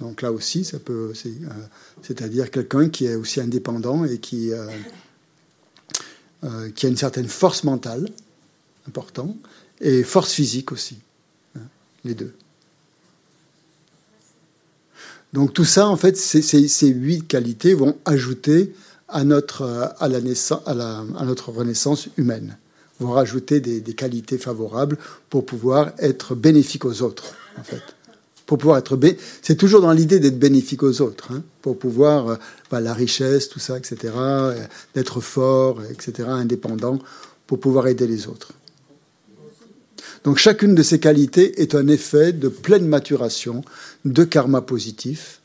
Donc 0.00 0.22
là 0.22 0.32
aussi, 0.32 0.64
ça 0.64 0.78
peut, 0.78 1.12
euh, 1.26 1.48
c'est-à-dire 2.02 2.50
quelqu'un 2.50 2.88
qui 2.88 3.06
est 3.06 3.14
aussi 3.14 3.40
indépendant 3.40 4.04
et 4.04 4.18
qui, 4.18 4.52
qui 6.74 6.86
a 6.86 6.88
une 6.88 6.96
certaine 6.96 7.28
force 7.28 7.64
mentale, 7.64 8.08
important, 8.88 9.36
et 9.80 10.02
force 10.02 10.32
physique 10.32 10.72
aussi, 10.72 10.98
hein, 11.56 11.62
les 12.04 12.14
deux. 12.14 12.34
Donc 15.32 15.52
tout 15.52 15.64
ça, 15.64 15.88
en 15.88 15.96
fait, 15.96 16.16
ces 16.16 16.86
huit 16.86 17.26
qualités 17.26 17.74
vont 17.74 17.98
ajouter 18.04 18.72
à 19.08 19.24
notre, 19.24 19.94
à 19.98 20.08
la 20.08 20.20
naissance, 20.20 20.60
à, 20.66 20.74
notre 21.24 21.50
renaissance 21.50 22.08
humaine. 22.16 22.58
Vont 23.00 23.12
rajouter 23.12 23.60
des, 23.60 23.94
qualités 23.94 24.38
favorables 24.38 24.98
pour 25.28 25.44
pouvoir 25.44 25.92
être 25.98 26.34
bénéfique 26.34 26.84
aux 26.84 27.02
autres, 27.02 27.34
en 27.58 27.64
fait. 27.64 27.82
Pour 28.46 28.58
pouvoir 28.58 28.78
être 28.78 28.98
c'est 29.40 29.56
toujours 29.56 29.80
dans 29.80 29.92
l'idée 29.92 30.20
d'être 30.20 30.38
bénéfique 30.38 30.82
aux 30.82 31.00
autres, 31.00 31.32
hein, 31.32 31.42
pour 31.62 31.78
pouvoir 31.78 32.28
euh, 32.28 32.36
bah, 32.70 32.80
la 32.80 32.92
richesse, 32.92 33.48
tout 33.48 33.58
ça, 33.58 33.78
etc., 33.78 34.12
euh, 34.16 34.66
d'être 34.94 35.20
fort, 35.20 35.82
etc., 35.90 36.28
indépendant, 36.28 36.98
pour 37.46 37.58
pouvoir 37.58 37.88
aider 37.88 38.06
les 38.06 38.28
autres. 38.28 38.52
Donc 40.24 40.38
chacune 40.38 40.74
de 40.74 40.82
ces 40.82 41.00
qualités 41.00 41.62
est 41.62 41.74
un 41.74 41.88
effet 41.88 42.32
de 42.32 42.48
pleine 42.48 42.86
maturation 42.86 43.62
de 44.04 44.24
karma 44.24 44.60
positif, 44.60 45.40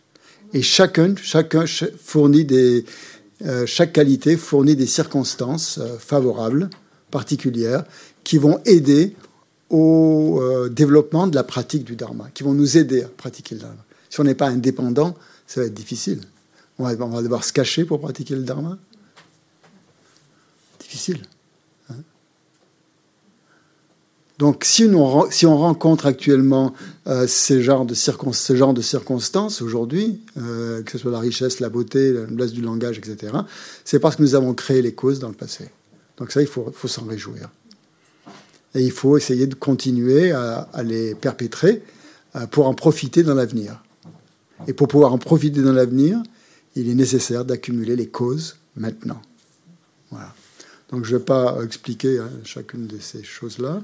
et 0.53 0.61
chacun, 0.61 1.15
chacun 1.21 1.65
fournit 2.03 2.43
des, 2.43 2.85
euh, 3.45 3.65
chaque 3.65 3.93
qualité 3.93 4.35
fournit 4.35 4.75
des 4.75 4.85
circonstances 4.85 5.77
euh, 5.77 5.97
favorables, 5.97 6.69
particulières, 7.09 7.85
qui 8.23 8.37
vont 8.37 8.59
aider 8.65 9.15
au 9.69 10.39
euh, 10.41 10.69
développement 10.69 11.27
de 11.27 11.35
la 11.35 11.43
pratique 11.43 11.83
du 11.83 11.95
dharma, 11.95 12.29
qui 12.33 12.43
vont 12.43 12.53
nous 12.53 12.77
aider 12.77 13.03
à 13.03 13.07
pratiquer 13.07 13.55
le 13.55 13.61
dharma. 13.61 13.85
Si 14.09 14.19
on 14.19 14.23
n'est 14.23 14.35
pas 14.35 14.47
indépendant, 14.47 15.15
ça 15.47 15.61
va 15.61 15.67
être 15.67 15.73
difficile. 15.73 16.21
On 16.79 16.83
va, 16.83 16.95
devoir 16.95 17.43
se 17.43 17.53
cacher 17.53 17.85
pour 17.85 17.99
pratiquer 17.99 18.35
le 18.35 18.43
dharma. 18.43 18.77
Difficile. 20.79 21.21
Donc, 24.39 24.63
si, 24.63 24.85
on 24.85 25.57
rencontre 25.57 26.05
actuellement 26.05 26.73
euh, 27.07 27.27
ces 27.27 27.61
genres 27.61 27.85
de 27.85 27.93
ce 27.93 28.55
genre 28.55 28.73
de 28.73 28.81
circonstances 28.81 29.61
aujourd'hui, 29.61 30.21
euh, 30.37 30.81
que 30.81 30.93
ce 30.93 30.97
soit 30.97 31.11
la 31.11 31.19
richesse, 31.19 31.59
la 31.59 31.67
beauté, 31.67 32.13
la 32.13 32.21
noblesse 32.21 32.53
du 32.53 32.61
langage, 32.61 32.97
etc., 32.99 33.33
c'est 33.83 33.99
parce 33.99 34.15
que 34.15 34.21
nous 34.21 34.35
avons 34.35 34.53
créé 34.53 34.81
les 34.81 34.93
causes 34.93 35.19
dans 35.19 35.27
le 35.27 35.33
passé. 35.33 35.65
Donc 36.17 36.31
ça, 36.31 36.41
il 36.41 36.47
faut, 36.47 36.71
faut 36.73 36.87
s'en 36.87 37.03
réjouir. 37.03 37.49
Et 38.75 38.81
il 38.81 38.91
faut 38.91 39.17
essayer 39.17 39.45
de 39.45 39.55
continuer 39.55 40.31
à, 40.31 40.69
les 40.85 41.15
perpétrer 41.15 41.83
euh, 42.37 42.47
pour 42.47 42.67
en 42.67 42.73
profiter 42.73 43.23
dans 43.23 43.35
l'avenir. 43.35 43.83
Et 44.67 44.73
pour 44.73 44.87
pouvoir 44.87 45.11
en 45.11 45.17
profiter 45.17 45.61
dans 45.61 45.73
l'avenir, 45.73 46.23
il 46.77 46.89
est 46.89 46.95
nécessaire 46.95 47.43
d'accumuler 47.43 47.97
les 47.97 48.07
causes 48.07 48.55
maintenant. 48.77 49.21
Donc 50.91 51.05
je 51.05 51.13
ne 51.13 51.19
vais 51.19 51.25
pas 51.25 51.57
expliquer 51.63 52.19
hein, 52.19 52.29
chacune 52.43 52.87
de 52.87 52.99
ces 52.99 53.23
choses-là. 53.23 53.81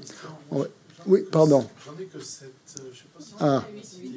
Oui, 1.08 1.20
pardon. 1.32 1.68
J'en 1.86 1.94
ai 2.02 2.06
que 2.06 2.20
7. 2.20 2.50
ah, 3.40 3.64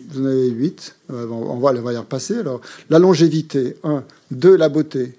vous 0.09 0.22
en 0.22 0.24
avez 0.24 0.49
8. 0.49 0.97
Euh, 1.11 1.26
on 1.26 1.59
va, 1.59 1.72
va 1.72 1.93
y 1.93 1.97
repasser. 1.97 2.36
Alors, 2.39 2.62
la 2.89 2.99
longévité, 2.99 3.76
1. 3.84 4.05
2. 4.30 4.57
La 4.57 4.70
beauté. 4.70 5.14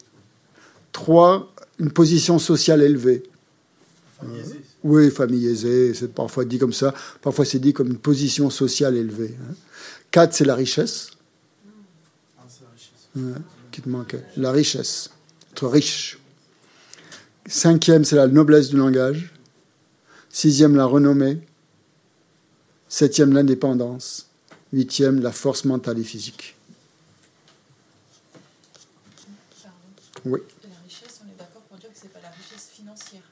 3. 0.94 1.54
Une 1.80 1.92
position 1.92 2.40
sociale 2.40 2.82
élevée. 2.82 3.24
Oui, 4.84 5.12
famille 5.12 5.48
aisée, 5.48 5.94
c'est 5.94 6.14
parfois 6.14 6.44
dit 6.46 6.58
comme 6.58 6.74
ça. 6.74 6.94
Parfois, 7.22 7.46
c'est 7.46 7.60
dit 7.60 7.74
comme 7.74 7.88
une 7.88 7.98
position 7.98 8.50
sociale 8.50 8.98
élevée. 8.98 9.36
Hein. 9.42 9.54
Quatre, 10.12 10.34
c'est 10.34 10.46
la 10.46 10.56
richesse. 10.56 11.12
Ouais, 13.16 13.34
qui 13.72 13.82
te 13.82 13.90
manquait. 13.90 14.24
La 14.38 14.52
richesse. 14.52 15.12
Être 15.52 15.68
riche. 15.68 16.19
Cinquième, 17.50 18.06
c'est 18.06 18.16
la 18.16 18.28
noblesse 18.28 18.70
du 18.70 18.78
langage. 18.78 19.34
Sixième, 20.30 20.76
la 20.76 20.86
renommée. 20.86 21.42
Septième, 22.88 23.34
l'indépendance. 23.34 24.28
Huitième, 24.72 25.20
la 25.20 25.32
force 25.32 25.66
mentale 25.66 25.98
et 25.98 26.04
physique. 26.04 26.56
Oui. 30.26 30.40
La 30.64 30.70
richesse, 30.84 31.22
on 31.26 31.28
est 31.28 31.38
d'accord 31.40 31.64
pour 31.64 31.78
dire 31.80 31.90
que 31.90 31.98
c'est 32.00 32.14
pas 32.14 32.20
la 32.22 32.30
richesse 32.30 32.70
financière. 32.72 33.24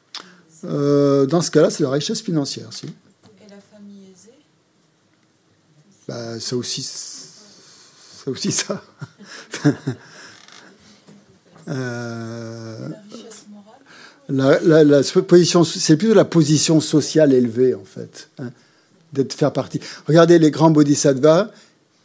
Euh, 0.64 1.28
dans 1.28 1.42
ce 1.42 1.52
cas-là, 1.52 1.70
c'est 1.70 1.84
la 1.84 1.92
richesse 1.92 2.22
financière, 2.22 2.74
si. 2.74 2.88
Et 2.88 3.50
la 3.52 3.58
famille 3.72 4.10
aisée? 4.12 4.34
Bah, 6.08 6.40
c'est 6.40 6.56
aussi, 6.56 6.82
c'est 6.82 8.30
aussi 8.32 8.52
ça. 8.52 8.84
Euh, 11.70 12.88
La 12.88 12.98
richesse 13.02 13.18
morale 13.18 13.27
la, 14.30 14.84
la- 14.84 15.04
position, 15.28 15.64
c'est 15.64 15.96
plutôt 15.96 16.14
la 16.14 16.26
position 16.26 16.82
sociale 16.82 17.34
élevée, 17.34 17.74
en 17.74 17.86
fait, 17.86 18.30
hein, 18.40 18.52
d'être 19.14 19.34
faire 19.34 19.54
partie. 19.54 19.80
Regardez 20.08 20.38
les 20.40 20.52
grands 20.52 20.72
bodhisattvas, 20.72 21.52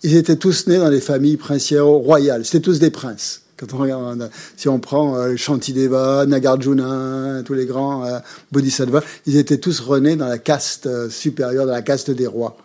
ils 0.03 0.17
étaient 0.17 0.37
tous 0.37 0.67
nés 0.67 0.79
dans 0.79 0.91
des 0.91 1.01
familles 1.01 1.37
princières 1.37 1.87
royales. 1.87 2.45
C'était 2.45 2.61
tous 2.61 2.79
des 2.79 2.91
princes. 2.91 3.43
Quand 3.57 3.75
on 3.75 3.79
regarde, 3.79 4.31
si 4.57 4.69
on 4.69 4.81
prend 4.81 5.17
euh, 5.17 5.37
Shantideva, 5.37 6.27
Nagarjuna, 6.27 7.43
tous 7.45 7.55
les 7.55 7.67
grands 7.67 8.05
euh, 8.05 8.19
bodhisattvas, 8.51 9.03
ils 9.27 9.37
étaient 9.37 9.59
tous 9.59 9.79
renés 9.81 10.17
dans 10.17 10.27
la 10.27 10.39
caste 10.39 10.87
euh, 10.87 11.09
supérieure, 11.09 11.67
dans 11.67 11.73
la 11.73 11.83
caste 11.83 12.11
des 12.11 12.27
rois. 12.27 12.57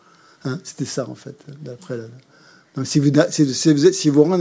Hein, 0.45 0.59
C'était 0.63 0.85
ça, 0.85 1.07
en 1.07 1.15
fait, 1.15 1.35
d'après. 1.63 1.99
Donc, 2.75 2.87
si 2.87 2.99
vous, 2.99 3.11
si, 3.29 3.43
vous 3.73 3.91
si 3.91 4.09
vous 4.09 4.37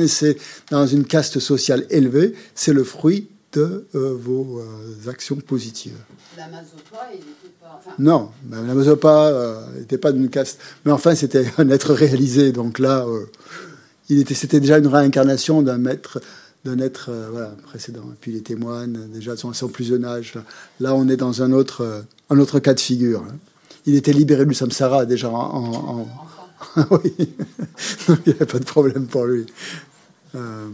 dans 0.70 0.86
une 0.86 1.04
caste 1.04 1.40
sociale 1.40 1.84
élevée, 1.90 2.34
c'est 2.54 2.72
le 2.72 2.84
fruit 2.84 3.28
de 3.52 3.86
euh, 3.94 4.14
vos 4.18 4.60
euh, 4.60 5.10
actions 5.10 5.36
positives. 5.36 5.96
La 6.36 6.48
Mazopa, 6.48 7.08
il 7.12 7.18
n'était 7.20 7.54
pas. 7.60 7.78
Enfin, 7.78 7.90
Non, 7.98 8.30
même 8.48 8.66
la 8.66 8.74
Mazopa 8.74 9.62
n'était 9.78 9.98
pas 9.98 10.12
d'une 10.12 10.28
caste. 10.28 10.60
Mais 10.84 10.92
enfin, 10.92 11.14
c'était 11.14 11.46
un 11.58 11.68
être 11.70 11.94
réalisé. 11.94 12.52
Donc 12.52 12.78
là, 12.78 13.06
euh, 13.06 13.26
il 14.08 14.18
était, 14.20 14.34
c'était 14.34 14.60
déjà 14.60 14.78
une 14.78 14.86
réincarnation 14.88 15.62
d'un 15.62 15.78
maître, 15.78 16.20
d'un 16.64 16.78
être 16.80 17.06
euh, 17.10 17.28
voilà, 17.30 17.48
précédent. 17.64 18.04
Et 18.12 18.16
puis 18.20 18.32
les 18.32 18.42
témoines, 18.42 19.08
déjà, 19.12 19.36
sont, 19.36 19.52
plus 19.68 19.84
jeune 19.84 20.04
âge. 20.04 20.34
Là, 20.80 20.94
on 20.94 21.08
est 21.08 21.16
dans 21.16 21.42
un 21.42 21.52
autre, 21.52 21.82
euh, 21.82 22.02
un 22.30 22.38
autre 22.38 22.58
cas 22.58 22.74
de 22.74 22.80
figure. 22.80 23.22
hein. 23.28 23.36
Il 23.86 23.94
était 23.94 24.12
libéré 24.12 24.44
du 24.44 24.54
samsara 24.54 25.06
déjà 25.06 25.30
en. 25.30 25.34
en- 25.34 26.00
en- 26.00 26.08
oui, 26.90 27.12
Donc, 28.08 28.18
il 28.26 28.32
n'y 28.32 28.34
avait 28.34 28.46
pas 28.46 28.58
de 28.58 28.64
problème 28.64 29.06
pour 29.06 29.24
lui. 29.26 29.46
Euh, 30.34 30.68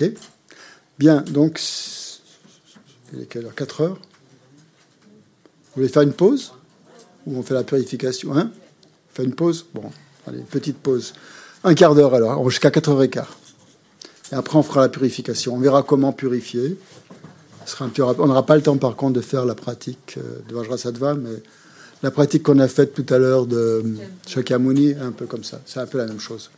Ok. 0.00 0.12
Bien, 0.98 1.22
donc, 1.22 1.60
il 3.12 3.22
est 3.22 3.26
quelle 3.26 3.44
heure? 3.46 3.54
4 3.54 3.80
heures 3.82 3.98
Vous 3.98 5.76
voulez 5.76 5.88
faire 5.88 6.02
une 6.02 6.12
pause? 6.12 6.52
Ou 7.26 7.38
on 7.38 7.42
fait 7.42 7.54
la 7.54 7.64
purification 7.64 8.34
Hein? 8.34 8.50
On 8.52 9.14
fait 9.14 9.24
une 9.24 9.34
pause? 9.34 9.66
Bon, 9.74 9.90
allez, 10.26 10.40
petite 10.40 10.78
pause. 10.78 11.12
Un 11.64 11.74
quart 11.74 11.94
d'heure 11.94 12.14
alors, 12.14 12.48
jusqu'à 12.48 12.70
4h15. 12.70 13.24
Et 14.32 14.34
après, 14.34 14.56
on 14.56 14.62
fera 14.62 14.80
la 14.82 14.88
purification. 14.88 15.54
On 15.54 15.58
verra 15.58 15.82
comment 15.82 16.12
purifier. 16.12 16.78
Ce 17.66 17.72
sera 17.72 17.84
un 17.84 17.88
peu 17.88 18.02
rapide. 18.02 18.22
On 18.22 18.28
n'aura 18.28 18.46
pas 18.46 18.56
le 18.56 18.62
temps, 18.62 18.78
par 18.78 18.96
contre, 18.96 19.14
de 19.14 19.20
faire 19.20 19.44
la 19.44 19.54
pratique 19.54 20.16
euh, 20.16 20.40
de 20.48 20.54
Vajrasattva, 20.54 21.14
mais 21.14 21.42
la 22.02 22.10
pratique 22.10 22.44
qu'on 22.44 22.58
a 22.58 22.68
faite 22.68 22.94
tout 22.94 23.06
à 23.12 23.18
l'heure 23.18 23.46
de 23.46 23.84
Shakyamuni, 24.26 24.94
un 24.94 25.12
peu 25.12 25.26
comme 25.26 25.44
ça. 25.44 25.60
C'est 25.66 25.80
un 25.80 25.86
peu 25.86 25.98
la 25.98 26.06
même 26.06 26.20
chose. 26.20 26.50